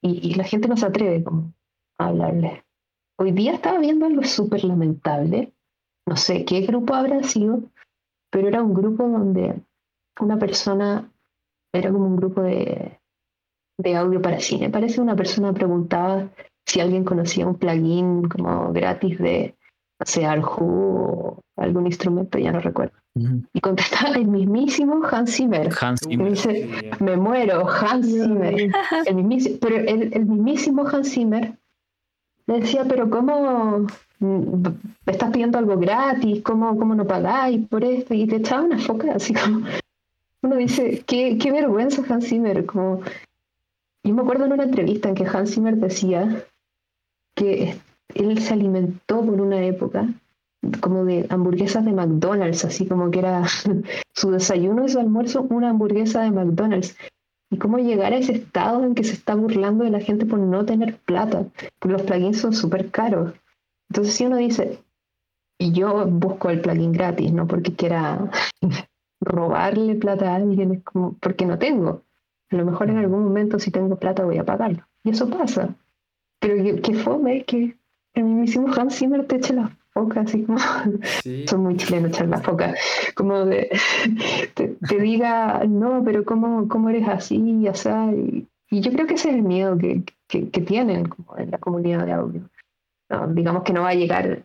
Y, 0.00 0.30
y 0.30 0.34
la 0.34 0.44
gente 0.44 0.68
no 0.68 0.76
se 0.76 0.86
atreve 0.86 1.24
como 1.24 1.52
a 1.98 2.06
hablarle. 2.06 2.64
Hoy 3.18 3.32
día 3.32 3.54
estaba 3.54 3.80
viendo 3.80 4.06
algo 4.06 4.22
súper 4.22 4.62
lamentable. 4.62 5.52
No 6.06 6.16
sé 6.16 6.44
qué 6.44 6.60
grupo 6.60 6.94
habrá 6.94 7.24
sido, 7.24 7.64
pero 8.30 8.46
era 8.46 8.62
un 8.62 8.74
grupo 8.74 9.08
donde 9.08 9.60
una 10.20 10.38
persona, 10.38 11.10
era 11.74 11.90
como 11.90 12.06
un 12.06 12.16
grupo 12.16 12.42
de, 12.42 13.00
de 13.76 13.96
audio 13.96 14.22
para 14.22 14.38
cine. 14.38 14.70
Parece 14.70 15.00
una 15.00 15.16
persona 15.16 15.52
preguntaba 15.52 16.30
si 16.70 16.80
alguien 16.80 17.04
conocía 17.04 17.46
un 17.46 17.56
plugin 17.56 18.28
como 18.28 18.72
gratis 18.72 19.18
de, 19.18 19.56
no 19.98 20.06
sé, 20.06 20.24
o 20.26 21.40
algún 21.56 21.86
instrumento, 21.86 22.38
ya 22.38 22.52
no 22.52 22.60
recuerdo. 22.60 22.94
Y 23.52 23.60
contestaba 23.60 24.14
el 24.14 24.28
mismísimo 24.28 25.04
Hans 25.04 25.34
Zimmer. 25.34 25.68
Hans 25.80 26.00
Zimmer. 26.00 26.18
Me 26.18 26.30
dice, 26.30 26.70
me 27.00 27.16
muero, 27.16 27.68
Hans 27.68 28.06
Zimmer. 28.06 28.70
El 29.06 29.14
mismísimo, 29.16 29.56
pero 29.60 29.76
el, 29.76 30.14
el 30.14 30.26
mismísimo 30.26 30.86
Hans 30.86 31.10
Zimmer 31.10 31.58
le 32.46 32.60
decía, 32.60 32.84
pero 32.88 33.10
¿cómo 33.10 33.86
me 34.20 35.12
estás 35.12 35.30
pidiendo 35.32 35.58
algo 35.58 35.76
gratis? 35.76 36.42
¿Cómo, 36.42 36.76
cómo 36.78 36.94
no 36.94 37.04
pagáis 37.04 37.66
por 37.68 37.82
esto? 37.82 38.14
Y 38.14 38.28
te 38.28 38.36
echaba 38.36 38.62
una 38.62 38.78
foca 38.78 39.12
así 39.12 39.34
como... 39.34 39.66
Uno 40.42 40.56
dice, 40.56 41.02
qué, 41.06 41.36
qué 41.36 41.50
vergüenza 41.50 42.02
Hans 42.08 42.28
Zimmer. 42.28 42.64
Como... 42.64 43.00
Yo 44.04 44.14
me 44.14 44.22
acuerdo 44.22 44.46
en 44.46 44.52
una 44.52 44.64
entrevista 44.64 45.08
en 45.08 45.16
que 45.16 45.26
Hans 45.26 45.52
Zimmer 45.54 45.76
decía 45.76 46.44
que 47.40 47.74
él 48.14 48.38
se 48.38 48.52
alimentó 48.52 49.24
por 49.24 49.40
una 49.40 49.64
época 49.64 50.08
como 50.80 51.06
de 51.06 51.26
hamburguesas 51.30 51.86
de 51.86 51.92
McDonald's, 51.92 52.66
así 52.66 52.86
como 52.86 53.10
que 53.10 53.20
era 53.20 53.44
su 54.14 54.30
desayuno 54.30 54.84
y 54.84 54.90
su 54.90 54.98
almuerzo 54.98 55.46
una 55.48 55.70
hamburguesa 55.70 56.20
de 56.20 56.32
McDonald's 56.32 56.96
y 57.50 57.56
cómo 57.56 57.78
llegar 57.78 58.12
a 58.12 58.18
ese 58.18 58.32
estado 58.32 58.84
en 58.84 58.94
que 58.94 59.04
se 59.04 59.14
está 59.14 59.34
burlando 59.34 59.84
de 59.84 59.90
la 59.90 60.00
gente 60.00 60.26
por 60.26 60.38
no 60.38 60.66
tener 60.66 60.98
plata, 60.98 61.46
porque 61.78 61.94
los 61.94 62.02
plugins 62.02 62.40
son 62.40 62.52
súper 62.52 62.90
caros. 62.90 63.32
Entonces 63.88 64.14
si 64.14 64.26
uno 64.26 64.36
dice, 64.36 64.78
y 65.58 65.72
yo 65.72 66.06
busco 66.06 66.50
el 66.50 66.60
plugin 66.60 66.92
gratis, 66.92 67.32
no 67.32 67.46
porque 67.46 67.74
quiera 67.74 68.30
robarle 69.20 69.94
plata 69.94 70.30
a 70.30 70.36
alguien, 70.36 70.72
es 70.72 70.84
como 70.84 71.14
porque 71.14 71.46
no 71.46 71.58
tengo. 71.58 72.02
A 72.50 72.56
lo 72.56 72.66
mejor 72.66 72.90
en 72.90 72.98
algún 72.98 73.24
momento 73.24 73.58
si 73.58 73.70
tengo 73.70 73.96
plata 73.96 74.24
voy 74.24 74.36
a 74.36 74.44
pagarlo. 74.44 74.86
Y 75.02 75.10
eso 75.10 75.28
pasa. 75.30 75.74
Pero 76.40 76.80
qué 76.82 76.94
fome 76.94 77.44
que 77.44 77.76
el 78.14 78.24
mismísimo 78.24 78.68
Hans 78.74 78.98
Zimmer 78.98 79.26
te 79.26 79.36
eche 79.36 79.54
la 79.54 79.70
foca, 79.92 80.22
así 80.22 80.44
como. 80.44 80.58
Son 81.46 81.62
muy 81.62 81.76
chilenos 81.76 82.10
echar 82.10 82.28
la 82.28 82.40
foca. 82.40 82.74
Como 83.14 83.44
de. 83.44 83.70
Te, 84.54 84.76
diga, 84.98 85.62
no, 85.66 86.02
pero 86.04 86.24
¿cómo, 86.24 86.68
cómo 86.68 86.88
eres 86.88 87.08
así 87.08 87.36
y 87.36 87.68
así? 87.68 87.88
Y, 88.70 88.80
yo 88.80 88.92
creo 88.92 89.06
que 89.06 89.14
ese 89.14 89.30
es 89.30 89.34
el 89.34 89.42
miedo 89.42 89.76
que, 89.76 90.04
que, 90.28 90.60
tienen 90.60 91.08
como 91.08 91.36
en 91.36 91.50
la 91.50 91.58
comunidad 91.58 92.06
de 92.06 92.12
audio. 92.12 92.42
digamos 93.30 93.64
que 93.64 93.72
no 93.72 93.82
va 93.82 93.88
a 93.88 93.94
llegar 93.94 94.26
el 94.26 94.44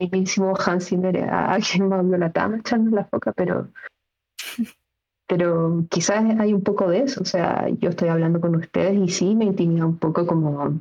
mismísimo 0.00 0.54
Hans 0.58 0.88
Zimmer 0.88 1.16
a 1.30 1.52
alguien 1.52 1.88
más 1.88 2.06
violatama 2.06 2.58
echarnos 2.58 2.92
la 2.92 3.04
foca, 3.04 3.32
pero. 3.32 3.68
Pero 5.28 5.86
quizás 5.88 6.24
hay 6.38 6.52
un 6.52 6.62
poco 6.62 6.90
de 6.90 7.04
eso. 7.04 7.22
O 7.22 7.24
sea, 7.24 7.68
yo 7.80 7.90
estoy 7.90 8.08
hablando 8.10 8.40
con 8.40 8.54
ustedes 8.56 8.98
y 8.98 9.08
sí 9.08 9.34
me 9.34 9.46
intimida 9.46 9.86
un 9.86 9.96
poco 9.96 10.26
como 10.26 10.80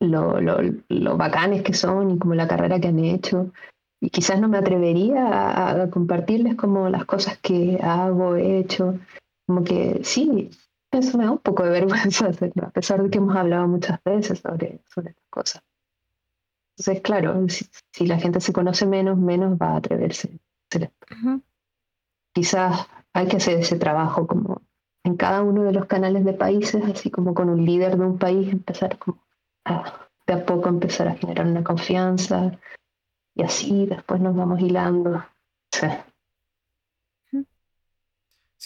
lo, 0.00 0.40
lo, 0.40 0.58
lo 0.88 1.16
bacanes 1.16 1.62
que 1.62 1.74
son 1.74 2.10
y 2.10 2.18
como 2.18 2.34
la 2.34 2.48
carrera 2.48 2.80
que 2.80 2.88
han 2.88 2.98
hecho. 2.98 3.52
Y 4.00 4.08
quizás 4.08 4.40
no 4.40 4.48
me 4.48 4.58
atrevería 4.58 5.82
a, 5.82 5.90
compartirles 5.90 6.56
como 6.56 6.88
las 6.88 7.04
cosas 7.04 7.38
que 7.38 7.78
hago, 7.82 8.34
he 8.36 8.58
hecho. 8.58 8.98
Como 9.46 9.62
que 9.62 10.00
sí, 10.02 10.50
eso 10.90 11.18
me 11.18 11.24
da 11.24 11.32
un 11.32 11.38
poco 11.38 11.64
de 11.64 11.70
vergüenza 11.80 12.28
hacerlo, 12.28 12.66
a 12.66 12.70
pesar 12.70 13.02
de 13.02 13.10
que 13.10 13.18
hemos 13.18 13.36
hablado 13.36 13.68
muchas 13.68 14.02
veces 14.04 14.40
sobre, 14.40 14.80
sobre 14.88 15.10
estas 15.10 15.28
cosas. 15.28 15.62
Entonces, 16.78 17.02
claro, 17.02 17.46
si, 17.48 18.06
la 18.06 18.18
gente 18.18 18.40
se 18.40 18.54
conoce 18.54 18.86
menos, 18.86 19.18
menos 19.18 19.58
va 19.58 19.72
a 19.72 19.76
atreverse. 19.76 20.40
Quizás 22.32 22.86
hay 23.12 23.26
que 23.26 23.36
hacer 23.36 23.58
ese 23.58 23.76
trabajo 23.76 24.26
como 24.26 24.62
en 25.04 25.16
cada 25.16 25.42
uno 25.42 25.64
de 25.64 25.72
los 25.72 25.84
canales 25.86 26.24
de 26.24 26.32
países, 26.32 26.82
así 26.84 27.10
como 27.10 27.34
con 27.34 27.50
un 27.50 27.66
líder 27.66 27.98
de 27.98 28.06
un 28.06 28.18
país, 28.18 28.50
empezar 28.50 28.96
como 28.98 29.18
de 29.64 30.32
a 30.32 30.46
poco 30.46 30.68
empezar 30.68 31.08
a 31.08 31.16
generar 31.16 31.46
una 31.46 31.64
confianza 31.64 32.58
y 33.34 33.42
así 33.42 33.86
después 33.86 34.20
nos 34.20 34.36
vamos 34.36 34.60
hilando. 34.60 35.24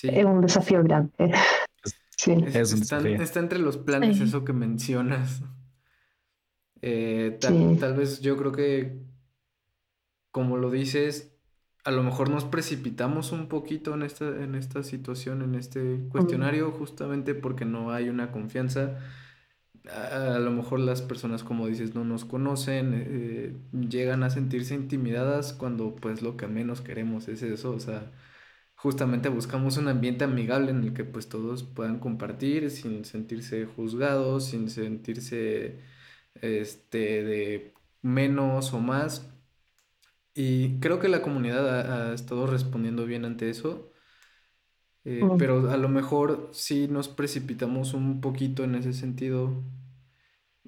Es 0.03 0.25
un 0.25 0.41
desafío 0.41 0.83
grande. 0.83 1.13
Sí. 2.17 2.33
está, 2.33 3.41
entre 3.41 3.59
los 3.59 3.77
planes 3.77 4.19
eso 4.21 4.45
que 4.47 4.55
mencionas. 4.55 5.43
Eh, 6.81 7.39
tal, 7.41 7.95
vez 7.95 8.21
yo 8.21 8.39
creo 8.39 8.53
que, 8.53 9.03
como 10.31 10.57
lo 10.57 10.71
dices, 10.71 11.37
a 11.85 11.91
lo 11.91 12.03
mejor 12.03 12.31
nos 12.31 12.45
precipitamos 12.45 13.33
un 13.33 13.49
poquito 13.49 13.93
en 13.93 14.05
esta, 14.05 14.27
en 14.27 14.55
esta 14.55 14.83
situación, 14.83 15.43
en 15.43 15.55
este 15.55 16.07
cuestionario, 16.09 16.71
justamente 16.71 17.35
porque 17.35 17.67
no 17.67 17.91
hay 17.91 18.09
una 18.09 18.33
confianza 18.33 18.97
a, 19.91 20.39
lo 20.39 20.51
mejor 20.51 20.81
las 20.81 21.03
personas, 21.03 21.45
como 21.45 21.67
dices, 21.69 21.95
no 21.95 22.05
nos 22.05 22.25
conocen, 22.25 22.93
eh, 22.95 23.57
llegan 23.89 24.23
a 24.23 24.31
sentirse 24.31 24.75
intimidadas 24.75 25.53
cuando 25.53 25.95
pues 25.97 26.23
lo 26.23 26.37
que 26.37 26.47
menos 26.47 26.81
queremos 26.81 27.29
es 27.29 27.43
eso, 27.43 27.73
o 27.73 27.81
sea, 27.81 28.13
justamente 28.77 29.29
buscamos 29.29 29.77
un 29.79 29.89
ambiente 29.89 30.25
amigable 30.25 30.71
en 30.71 30.85
el 30.85 30.95
que 30.95 31.05
pues 31.05 31.29
todos 31.29 31.65
puedan 31.65 32.01
compartir 32.01 32.71
sin 32.71 33.05
sentirse 33.05 33.67
juzgados, 33.67 34.47
sin 34.47 34.71
sentirse 34.71 35.81
este 36.43 37.25
de 37.25 37.75
menos 38.03 38.73
o 38.75 38.81
más. 38.81 39.31
Y 40.35 40.81
creo 40.81 40.99
que 41.01 41.09
la 41.09 41.23
comunidad 41.23 42.11
ha 42.11 42.15
estado 42.15 42.47
respondiendo 42.47 43.07
bien 43.07 43.25
ante 43.25 43.51
eso. 43.51 43.93
Eh, 45.05 45.35
pero 45.39 45.71
a 45.71 45.77
lo 45.77 45.89
mejor 45.89 46.49
sí 46.53 46.89
nos 46.89 47.09
precipitamos 47.09 47.95
un 47.95 48.21
poquito 48.21 48.65
en 48.65 48.75
ese 48.77 48.93
sentido. 48.93 49.63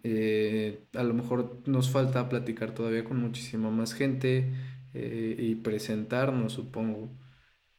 Eh, 0.03 0.87
a 0.95 1.03
lo 1.03 1.15
mejor 1.15 1.63
nos 1.67 1.91
falta 1.91 2.29
platicar 2.29 2.75
todavía 2.75 3.05
con 3.05 3.19
muchísima 3.19 3.71
más 3.71 3.93
gente 3.95 4.53
eh, 4.95 5.37
y 5.39 5.57
presentarnos, 5.57 6.53
supongo. 6.53 7.11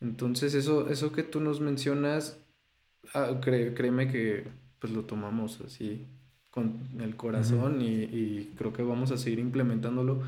Entonces 0.01 0.53
eso, 0.55 0.89
eso 0.89 1.11
que 1.11 1.23
tú 1.23 1.39
nos 1.41 1.61
mencionas, 1.61 2.39
ah, 3.13 3.39
créeme 3.43 4.09
que 4.11 4.47
pues 4.79 4.93
lo 4.93 5.05
tomamos 5.05 5.61
así 5.61 6.07
con 6.51 6.89
el 7.01 7.15
corazón 7.17 7.81
y, 7.81 8.03
y 8.03 8.53
creo 8.57 8.73
que 8.73 8.83
vamos 8.83 9.11
a 9.11 9.17
seguir 9.17 9.39
implementándolo 9.39 10.23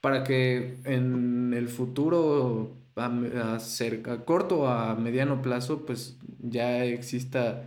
para 0.00 0.24
que 0.24 0.80
en 0.84 1.54
el 1.54 1.68
futuro 1.68 2.76
a, 2.96 3.58
cerca, 3.60 4.24
corto 4.24 4.68
a 4.68 4.94
mediano 4.94 5.42
plazo, 5.42 5.84
pues 5.84 6.18
ya 6.40 6.84
exista 6.84 7.64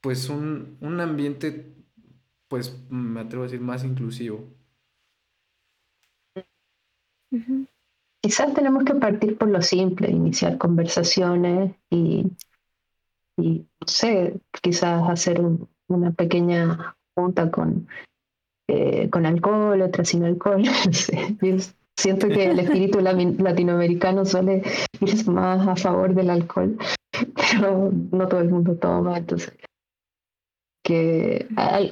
pues 0.00 0.28
un, 0.28 0.78
ambiente 1.00 1.74
pues 2.48 2.76
me 2.90 3.20
atrevo 3.20 3.44
a 3.44 3.46
decir, 3.46 3.60
más 3.60 3.84
inclusivo. 3.84 4.44
Quizás 8.20 8.52
tenemos 8.54 8.84
que 8.84 8.94
partir 8.94 9.38
por 9.38 9.48
lo 9.48 9.62
simple, 9.62 10.10
iniciar 10.10 10.58
conversaciones 10.58 11.74
y, 11.90 12.26
y 13.36 13.66
no 13.80 13.86
sé, 13.86 14.40
quizás 14.62 15.08
hacer 15.08 15.40
una 15.86 16.10
pequeña 16.12 16.96
junta 17.14 17.50
con, 17.50 17.86
eh, 18.68 19.08
con 19.10 19.26
alcohol, 19.26 19.80
otra 19.82 20.04
sin 20.04 20.24
alcohol. 20.24 20.64
siento 22.00 22.28
que 22.28 22.46
el 22.46 22.58
espíritu 22.58 23.00
latinoamericano 23.00 24.24
suele 24.24 24.62
ir 25.00 25.28
más 25.28 25.68
a 25.68 25.76
favor 25.76 26.14
del 26.14 26.30
alcohol, 26.30 26.78
pero 27.34 27.92
no 27.92 28.26
todo 28.26 28.40
el 28.40 28.48
mundo 28.48 28.74
toma, 28.76 29.18
entonces 29.18 29.52
que 30.82 31.46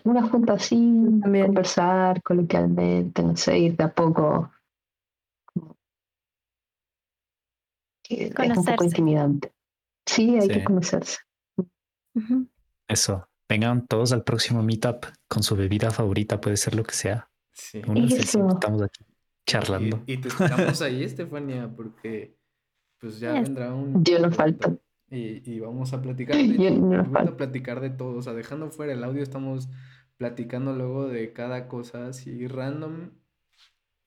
una 0.04 0.26
junta 0.28 0.54
así, 0.54 0.74
conversar 1.22 2.22
coloquialmente, 2.22 3.22
no 3.22 3.36
sé, 3.36 3.58
ir 3.58 3.76
de 3.76 3.84
a 3.84 3.92
poco. 3.92 4.50
Es 8.08 8.56
un 8.56 8.64
poco 8.64 8.84
intimidante. 8.84 9.52
Sí, 10.06 10.38
hay 10.40 10.48
que 10.48 10.64
conocerse. 10.64 11.18
Eso. 12.88 13.28
Vengan 13.46 13.86
todos 13.86 14.12
al 14.12 14.24
próximo 14.24 14.62
meetup 14.62 15.06
con 15.28 15.42
su 15.42 15.54
bebida 15.54 15.90
favorita, 15.90 16.40
puede 16.40 16.56
ser 16.56 16.74
lo 16.74 16.82
que 16.82 16.94
sea. 16.94 17.30
Sí. 17.52 17.82
estamos 17.84 18.82
aquí 18.82 19.04
charlando. 19.48 20.02
Y, 20.06 20.18
te 20.18 20.28
esperamos 20.28 20.80
ahí, 20.82 21.02
Estefania, 21.04 21.72
porque 21.74 22.36
pues 22.98 23.18
ya 23.18 23.32
vendrá 23.32 23.74
un... 23.74 24.04
Yo 24.04 24.18
no 24.18 24.30
falto. 24.30 24.80
Y, 25.10 25.58
vamos 25.58 25.92
a 25.94 26.02
platicar 26.02 26.36
de, 26.36 27.04
a 27.14 27.36
platicar 27.36 27.80
de 27.80 27.90
todo, 27.90 28.18
o 28.18 28.22
sea, 28.22 28.34
dejando 28.34 28.70
fuera 28.70 28.92
el 28.92 29.02
audio, 29.02 29.22
estamos 29.22 29.68
platicando 30.18 30.74
luego 30.74 31.08
de 31.08 31.32
cada 31.32 31.68
cosa 31.68 32.08
así 32.08 32.46
random 32.46 33.10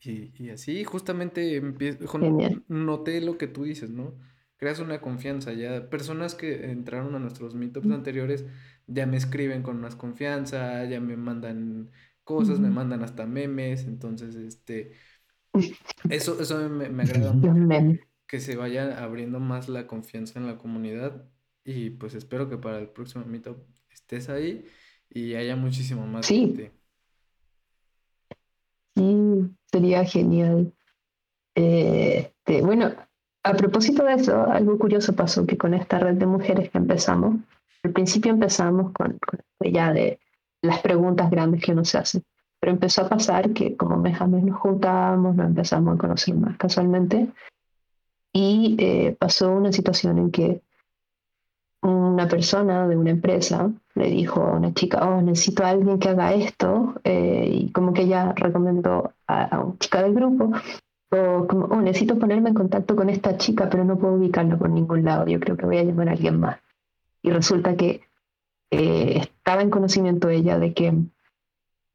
y, 0.03 0.31
y 0.35 0.49
así, 0.49 0.83
justamente 0.83 1.55
empiezo, 1.55 2.19
noté 2.67 3.21
lo 3.21 3.37
que 3.37 3.47
tú 3.47 3.63
dices, 3.63 3.89
¿no? 3.89 4.13
Creas 4.57 4.79
una 4.79 5.01
confianza, 5.01 5.53
ya 5.53 5.89
personas 5.89 6.35
que 6.35 6.71
entraron 6.71 7.15
a 7.15 7.19
nuestros 7.19 7.55
meetups 7.55 7.89
anteriores 7.91 8.45
ya 8.87 9.05
me 9.05 9.17
escriben 9.17 9.63
con 9.63 9.79
más 9.79 9.95
confianza, 9.95 10.85
ya 10.85 10.99
me 10.99 11.17
mandan 11.17 11.91
cosas, 12.23 12.59
me 12.59 12.69
mandan 12.69 13.03
hasta 13.03 13.25
memes, 13.25 13.85
entonces, 13.85 14.35
este, 14.35 14.93
eso, 16.09 16.39
eso 16.39 16.69
me, 16.69 16.89
me 16.89 17.03
agrada 17.03 17.33
mucho 17.33 18.01
que 18.31 18.39
se 18.39 18.55
vaya 18.55 19.03
abriendo 19.03 19.41
más 19.41 19.67
la 19.67 19.87
confianza 19.87 20.39
en 20.39 20.47
la 20.47 20.57
comunidad 20.57 21.25
y 21.65 21.89
pues 21.89 22.15
espero 22.15 22.49
que 22.49 22.57
para 22.57 22.79
el 22.79 22.87
próximo 22.87 23.25
meetup 23.25 23.57
estés 23.89 24.29
ahí 24.29 24.65
y 25.09 25.35
haya 25.35 25.57
muchísimo 25.57 26.07
más 26.07 26.25
sí. 26.25 26.39
gente. 26.39 26.71
Sí, 28.95 29.51
sería 29.65 30.05
genial. 30.05 30.73
Eh, 31.55 32.31
bueno, 32.63 32.93
a 33.43 33.53
propósito 33.53 34.05
de 34.05 34.13
eso, 34.13 34.49
algo 34.49 34.77
curioso 34.77 35.13
pasó 35.13 35.45
que 35.45 35.57
con 35.57 35.73
esta 35.73 35.99
red 35.99 36.15
de 36.15 36.25
mujeres 36.25 36.69
que 36.69 36.77
empezamos, 36.77 37.35
al 37.83 37.91
principio 37.91 38.31
empezamos 38.31 38.93
con, 38.93 39.19
con 39.19 39.73
ya 39.73 39.91
de 39.91 40.21
las 40.61 40.79
preguntas 40.79 41.29
grandes 41.29 41.61
que 41.61 41.73
uno 41.73 41.83
se 41.83 41.97
hace, 41.97 42.21
pero 42.61 42.73
empezó 42.73 43.01
a 43.01 43.09
pasar 43.09 43.53
que 43.53 43.75
como 43.75 43.97
mes 43.97 44.21
a 44.21 44.27
mes 44.27 44.43
nos 44.43 44.59
juntábamos, 44.59 45.35
nos 45.35 45.47
empezamos 45.47 45.95
a 45.95 45.97
conocer 45.97 46.35
más 46.35 46.57
casualmente, 46.57 47.27
y 48.31 48.77
eh, 48.79 49.17
pasó 49.19 49.51
una 49.51 49.73
situación 49.73 50.19
en 50.19 50.31
que 50.31 50.61
una 51.81 52.27
persona 52.27 52.87
de 52.87 52.95
una 52.95 53.09
empresa 53.09 53.71
le 53.95 54.11
dijo 54.11 54.41
a 54.41 54.51
una 54.51 54.73
chica, 54.75 54.99
oh, 55.09 55.21
necesito 55.23 55.65
a 55.65 55.69
alguien 55.69 55.97
que 55.97 56.09
haga 56.09 56.33
esto, 56.35 56.93
eh, 57.03 57.49
y 57.51 57.71
como 57.71 57.93
que 57.93 58.03
ella 58.03 58.31
recomendó 58.35 59.11
a, 59.25 59.59
una 59.59 59.79
chica 59.79 60.03
del 60.03 60.13
grupo, 60.13 60.51
o 61.09 61.47
como, 61.47 61.65
oh, 61.65 61.81
necesito 61.81 62.19
ponerme 62.19 62.49
en 62.49 62.55
contacto 62.55 62.95
con 62.95 63.09
esta 63.09 63.37
chica, 63.37 63.71
pero 63.71 63.83
no 63.83 63.97
puedo 63.97 64.13
ubicarla 64.13 64.55
por 64.55 64.69
ningún 64.69 65.03
lado, 65.03 65.25
yo 65.25 65.39
creo 65.39 65.57
que 65.57 65.65
voy 65.65 65.79
a 65.79 65.83
llamar 65.83 66.09
a 66.09 66.11
alguien 66.11 66.39
más. 66.39 66.59
Y 67.23 67.31
resulta 67.31 67.75
que 67.75 68.01
eh, 68.69 69.17
estaba 69.17 69.63
en 69.63 69.71
conocimiento 69.71 70.29
ella 70.29 70.59
de 70.59 70.73
que 70.73 70.93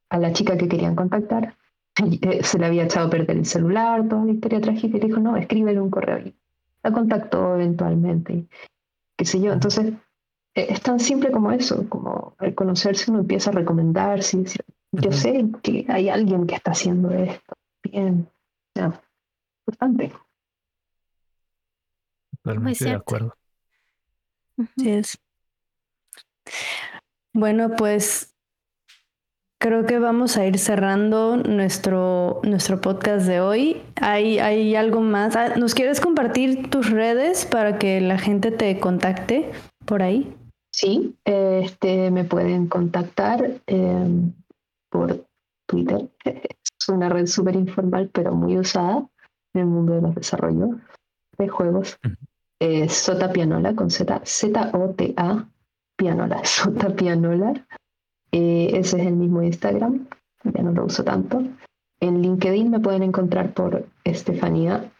a 0.08 0.18
la 0.18 0.32
chica 0.32 0.56
que 0.56 0.68
querían 0.68 0.94
contactar 0.94 1.56
eh, 1.98 2.44
se 2.44 2.58
le 2.58 2.66
había 2.66 2.84
echado 2.84 3.06
a 3.06 3.10
perder 3.10 3.38
el 3.38 3.46
celular, 3.46 4.06
toda 4.06 4.24
la 4.24 4.32
historia 4.32 4.60
trágica, 4.60 4.98
y 4.98 5.00
le 5.00 5.06
dijo, 5.06 5.20
no, 5.20 5.36
escríbele 5.36 5.80
un 5.80 5.90
correo. 5.90 6.18
Y 6.18 6.34
la 6.82 6.92
contactó 6.92 7.54
eventualmente, 7.54 8.46
qué 9.16 9.24
sé 9.24 9.40
yo. 9.40 9.52
Entonces, 9.52 9.94
eh, 10.54 10.66
es 10.68 10.82
tan 10.82 11.00
simple 11.00 11.30
como 11.30 11.52
eso, 11.52 11.88
como 11.88 12.34
al 12.38 12.54
conocerse 12.54 13.10
uno 13.10 13.20
empieza 13.20 13.50
a 13.50 13.54
recomendar, 13.54 14.22
sí, 14.22 14.44
yo 14.92 15.12
sé 15.12 15.46
que 15.62 15.86
hay 15.88 16.10
alguien 16.10 16.46
que 16.46 16.54
está 16.54 16.72
haciendo 16.72 17.10
esto. 17.10 17.54
Bien, 17.82 18.28
ya, 18.74 19.02
importante. 19.60 20.12
Totalmente 22.42 22.84
de 22.84 22.90
acuerdo. 22.90 23.36
Sí 24.76 24.90
es. 24.90 25.18
Bueno, 27.32 27.70
pues 27.76 28.35
Creo 29.58 29.86
que 29.86 29.98
vamos 29.98 30.36
a 30.36 30.46
ir 30.46 30.58
cerrando 30.58 31.38
nuestro, 31.38 32.40
nuestro 32.42 32.80
podcast 32.80 33.26
de 33.26 33.40
hoy. 33.40 33.82
¿Hay, 34.02 34.38
¿Hay 34.38 34.76
algo 34.76 35.00
más? 35.00 35.34
Ah, 35.34 35.54
¿Nos 35.56 35.74
quieres 35.74 36.00
compartir 36.00 36.68
tus 36.68 36.90
redes 36.90 37.46
para 37.46 37.78
que 37.78 38.02
la 38.02 38.18
gente 38.18 38.50
te 38.50 38.78
contacte 38.78 39.50
por 39.86 40.02
ahí? 40.02 40.36
Sí, 40.72 41.16
este, 41.24 42.10
me 42.10 42.24
pueden 42.24 42.66
contactar 42.66 43.62
em, 43.66 44.34
por 44.90 45.24
Twitter. 45.66 46.06
Es 46.78 46.90
una 46.90 47.08
red 47.08 47.26
súper 47.26 47.56
informal, 47.56 48.10
pero 48.12 48.32
muy 48.32 48.58
usada 48.58 49.08
en 49.54 49.60
el 49.62 49.66
mundo 49.66 49.94
de 49.94 50.02
los 50.02 50.14
desarrollos 50.14 50.76
de 51.38 51.48
juegos. 51.48 51.98
Es 52.60 52.92
Sota 52.92 53.32
Pianola 53.32 53.74
con 53.74 53.90
Z, 53.90 54.20
Z-O-T-A, 54.24 55.48
Pianola, 55.96 56.40
Sota 56.44 56.94
Pianola. 56.94 57.66
Eh, 58.32 58.70
ese 58.74 59.00
es 59.00 59.06
el 59.06 59.16
mismo 59.16 59.42
Instagram, 59.42 60.06
ya 60.44 60.62
no 60.62 60.72
lo 60.72 60.84
uso 60.84 61.04
tanto. 61.04 61.42
En 62.00 62.22
LinkedIn 62.22 62.70
me 62.70 62.80
pueden 62.80 63.02
encontrar 63.02 63.54
por 63.54 63.86
Estefanía 64.04 64.92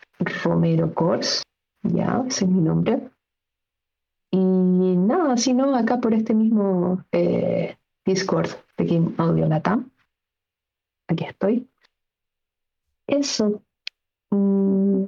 Romero 0.45 0.95
Cors, 0.95 1.43
ya, 1.83 2.25
ese 2.27 2.45
es 2.45 2.51
mi 2.51 2.61
nombre. 2.61 3.11
Y 4.31 4.39
nada, 4.39 5.37
si 5.37 5.53
no, 5.55 5.75
acá 5.75 6.01
por 6.01 6.15
este 6.15 6.35
mismo 6.35 7.05
eh, 7.13 7.77
Discord 8.05 8.51
de 8.77 8.85
Game 8.85 9.15
Audio 9.19 9.47
Latam. 9.47 9.91
Aquí 11.09 11.25
estoy. 11.25 11.69
Eso. 13.07 13.63
Mm. 14.31 15.05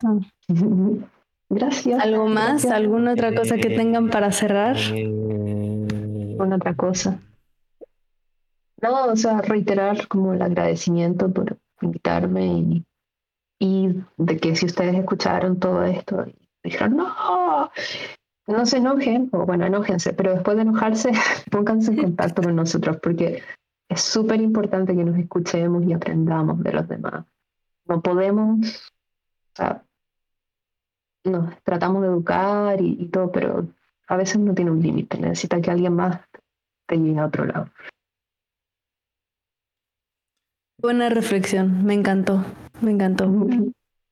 Gracias. 1.50 2.00
¿Algo 2.02 2.26
más? 2.26 2.64
¿Alguna 2.66 3.12
otra 3.12 3.34
cosa 3.34 3.56
que 3.56 3.70
tengan 3.70 4.10
para 4.10 4.32
cerrar? 4.32 4.76
¿Alguna 4.76 6.56
otra 6.56 6.74
cosa? 6.74 7.20
No, 8.82 9.06
o 9.06 9.16
sea, 9.16 9.40
reiterar 9.40 10.08
como 10.08 10.34
el 10.34 10.42
agradecimiento 10.42 11.32
por 11.32 11.58
invitarme 11.80 12.84
y, 13.58 14.04
de 14.16 14.38
que 14.38 14.56
si 14.56 14.66
ustedes 14.66 14.94
escucharon 14.94 15.58
todo 15.58 15.84
esto 15.84 16.26
y 16.26 16.36
dijeron, 16.64 16.96
no, 16.96 17.70
no 18.46 18.66
se 18.66 18.76
enojen, 18.78 19.30
o 19.32 19.46
bueno, 19.46 19.64
enójense, 19.64 20.12
pero 20.12 20.34
después 20.34 20.56
de 20.56 20.62
enojarse, 20.62 21.12
pónganse 21.50 21.92
en 21.92 22.02
contacto 22.02 22.42
con 22.42 22.56
nosotros 22.56 22.98
porque 23.02 23.42
es 23.88 24.00
súper 24.00 24.40
importante 24.40 24.94
que 24.94 25.04
nos 25.04 25.16
escuchemos 25.16 25.84
y 25.84 25.92
aprendamos 25.92 26.62
de 26.62 26.72
los 26.72 26.88
demás. 26.88 27.24
No 27.86 28.02
podemos, 28.02 28.92
o 29.52 29.56
sea, 29.56 29.84
nos 31.24 31.62
tratamos 31.62 32.02
de 32.02 32.08
educar 32.08 32.80
y, 32.80 32.96
y 33.00 33.08
todo, 33.08 33.30
pero 33.30 33.66
a 34.08 34.16
veces 34.16 34.38
no 34.38 34.54
tiene 34.54 34.70
un 34.70 34.82
límite, 34.82 35.18
necesita 35.18 35.60
que 35.60 35.70
alguien 35.70 35.94
más 35.94 36.20
te 36.86 36.96
llegue 36.96 37.18
a 37.18 37.26
otro 37.26 37.46
lado. 37.46 37.70
Buena 40.84 41.08
reflexión, 41.08 41.82
me 41.82 41.94
encantó, 41.94 42.44
me 42.82 42.90
encantó. 42.90 43.26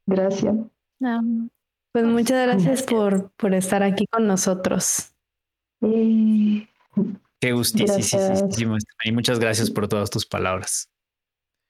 Gracias. 0.07 0.57
Pues 1.93 2.07
muchas 2.07 2.47
gracias 2.47 2.83
por, 2.85 3.31
por 3.33 3.53
estar 3.53 3.83
aquí 3.83 4.07
con 4.07 4.27
nosotros. 4.27 5.13
Qué 5.83 7.53
gustísimo. 7.53 8.79
Y 9.05 9.13
muchas 9.13 9.39
gracias 9.39 9.71
por 9.71 9.87
todas 9.87 10.09
tus 10.09 10.25
palabras. 10.25 10.91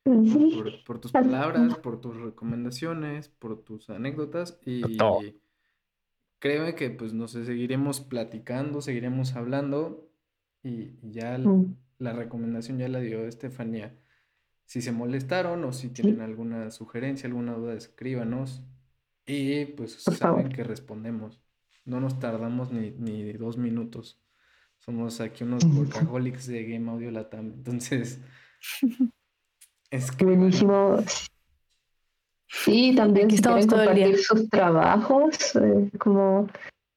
Por, 0.05 1.01
tus 1.01 1.11
palabras, 1.11 1.79
por 1.79 2.01
tus 2.01 2.17
recomendaciones, 2.21 3.29
por 3.29 3.61
tus 3.65 3.91
anécdotas 3.91 4.61
y 4.65 4.83
créeme 6.39 6.77
que 6.77 6.91
pues 6.91 7.13
nos 7.13 7.33
seguiremos 7.33 8.01
platicando, 8.03 8.81
seguiremos 8.81 9.35
hablando 9.35 10.09
y, 10.63 10.93
ya 11.11 11.39
mm. 11.39 11.77
la 11.99 12.13
recomendación 12.13 12.79
ya 12.79 12.87
la 12.87 13.01
dio 13.01 13.27
Estefanía 13.27 13.99
si 14.67 14.81
se 14.83 14.93
molestaron 14.93 15.65
o 15.65 15.73
si 15.73 15.89
tienen 15.89 16.21
alguna 16.21 16.71
sugerencia, 16.71 17.27
alguna 17.27 17.55
duda, 17.55 17.75
escríbanos. 17.75 18.63
Y 19.27 19.67
pues 19.67 20.03
saben 20.03 20.49
que 20.49 20.65
respondemos. 20.65 21.41
No 21.85 22.01
nos 22.01 22.19
tardamos 22.19 22.73
ni, 22.73 22.91
ni 22.93 23.33
dos 23.33 23.57
minutos. 23.59 24.21
Somos 24.79 25.21
aquí 25.21 25.45
unos 25.45 25.65
workaholics 25.65 26.47
de 26.47 26.65
Game 26.65 26.91
Audio 26.91 27.11
Latam. 27.11 27.53
Entonces, 27.53 28.21
es 29.91 30.17
buenísimo. 30.17 30.99
Sí, 32.49 32.95
también 32.95 33.31
si 33.31 33.41
quieren 33.41 33.67
compartir 33.67 34.19
sus 34.19 34.49
trabajos, 34.51 35.57
eh, 35.57 35.91
como 35.99 36.49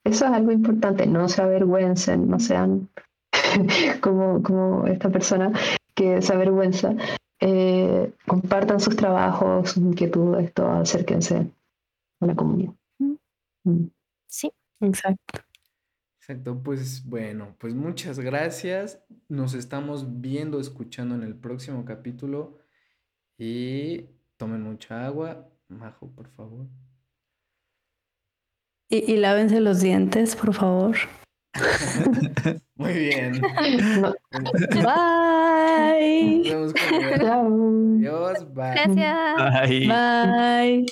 eso 0.03 0.25
es 0.25 0.31
algo 0.31 0.51
importante, 0.51 1.07
no 1.07 1.29
se 1.29 1.41
avergüencen, 1.41 2.27
no 2.27 2.39
sean 2.39 2.89
como, 4.01 4.43
como 4.43 4.85
esta 4.85 5.09
persona 5.09 5.51
que 5.95 6.21
se 6.21 6.33
avergüenza. 6.33 6.95
Eh, 7.39 8.13
compartan 8.25 8.79
sus 8.79 8.95
trabajos, 8.95 9.71
sus 9.71 9.83
inquietudes, 9.83 10.53
todo, 10.53 10.71
acérquense 10.71 11.51
a 12.19 12.25
la 12.25 12.35
comunidad. 12.35 12.73
Mm. 13.63 13.87
Sí, 14.27 14.51
exacto. 14.81 15.41
Exacto, 16.19 16.61
pues 16.63 17.05
bueno, 17.05 17.55
pues 17.59 17.75
muchas 17.75 18.19
gracias. 18.19 18.99
Nos 19.27 19.53
estamos 19.53 20.21
viendo, 20.21 20.59
escuchando 20.59 21.13
en 21.13 21.23
el 21.23 21.35
próximo 21.35 21.85
capítulo 21.85 22.57
y 23.37 24.07
tomen 24.37 24.63
mucha 24.63 25.05
agua. 25.05 25.47
Majo, 25.67 26.09
por 26.09 26.27
favor. 26.29 26.65
Y, 28.89 29.11
y 29.11 29.17
lávense 29.17 29.59
los 29.59 29.81
dientes, 29.81 30.35
por 30.35 30.53
favor. 30.53 30.95
Muy 32.75 32.93
bien. 32.93 33.41
Bye. 34.83 36.41
Nos 36.43 36.73
vemos 36.73 37.13
Adiós. 37.99 38.53
Bye. 38.53 38.73
Gracias. 38.73 39.35
Bye. 39.37 39.87
Bye. 39.87 40.85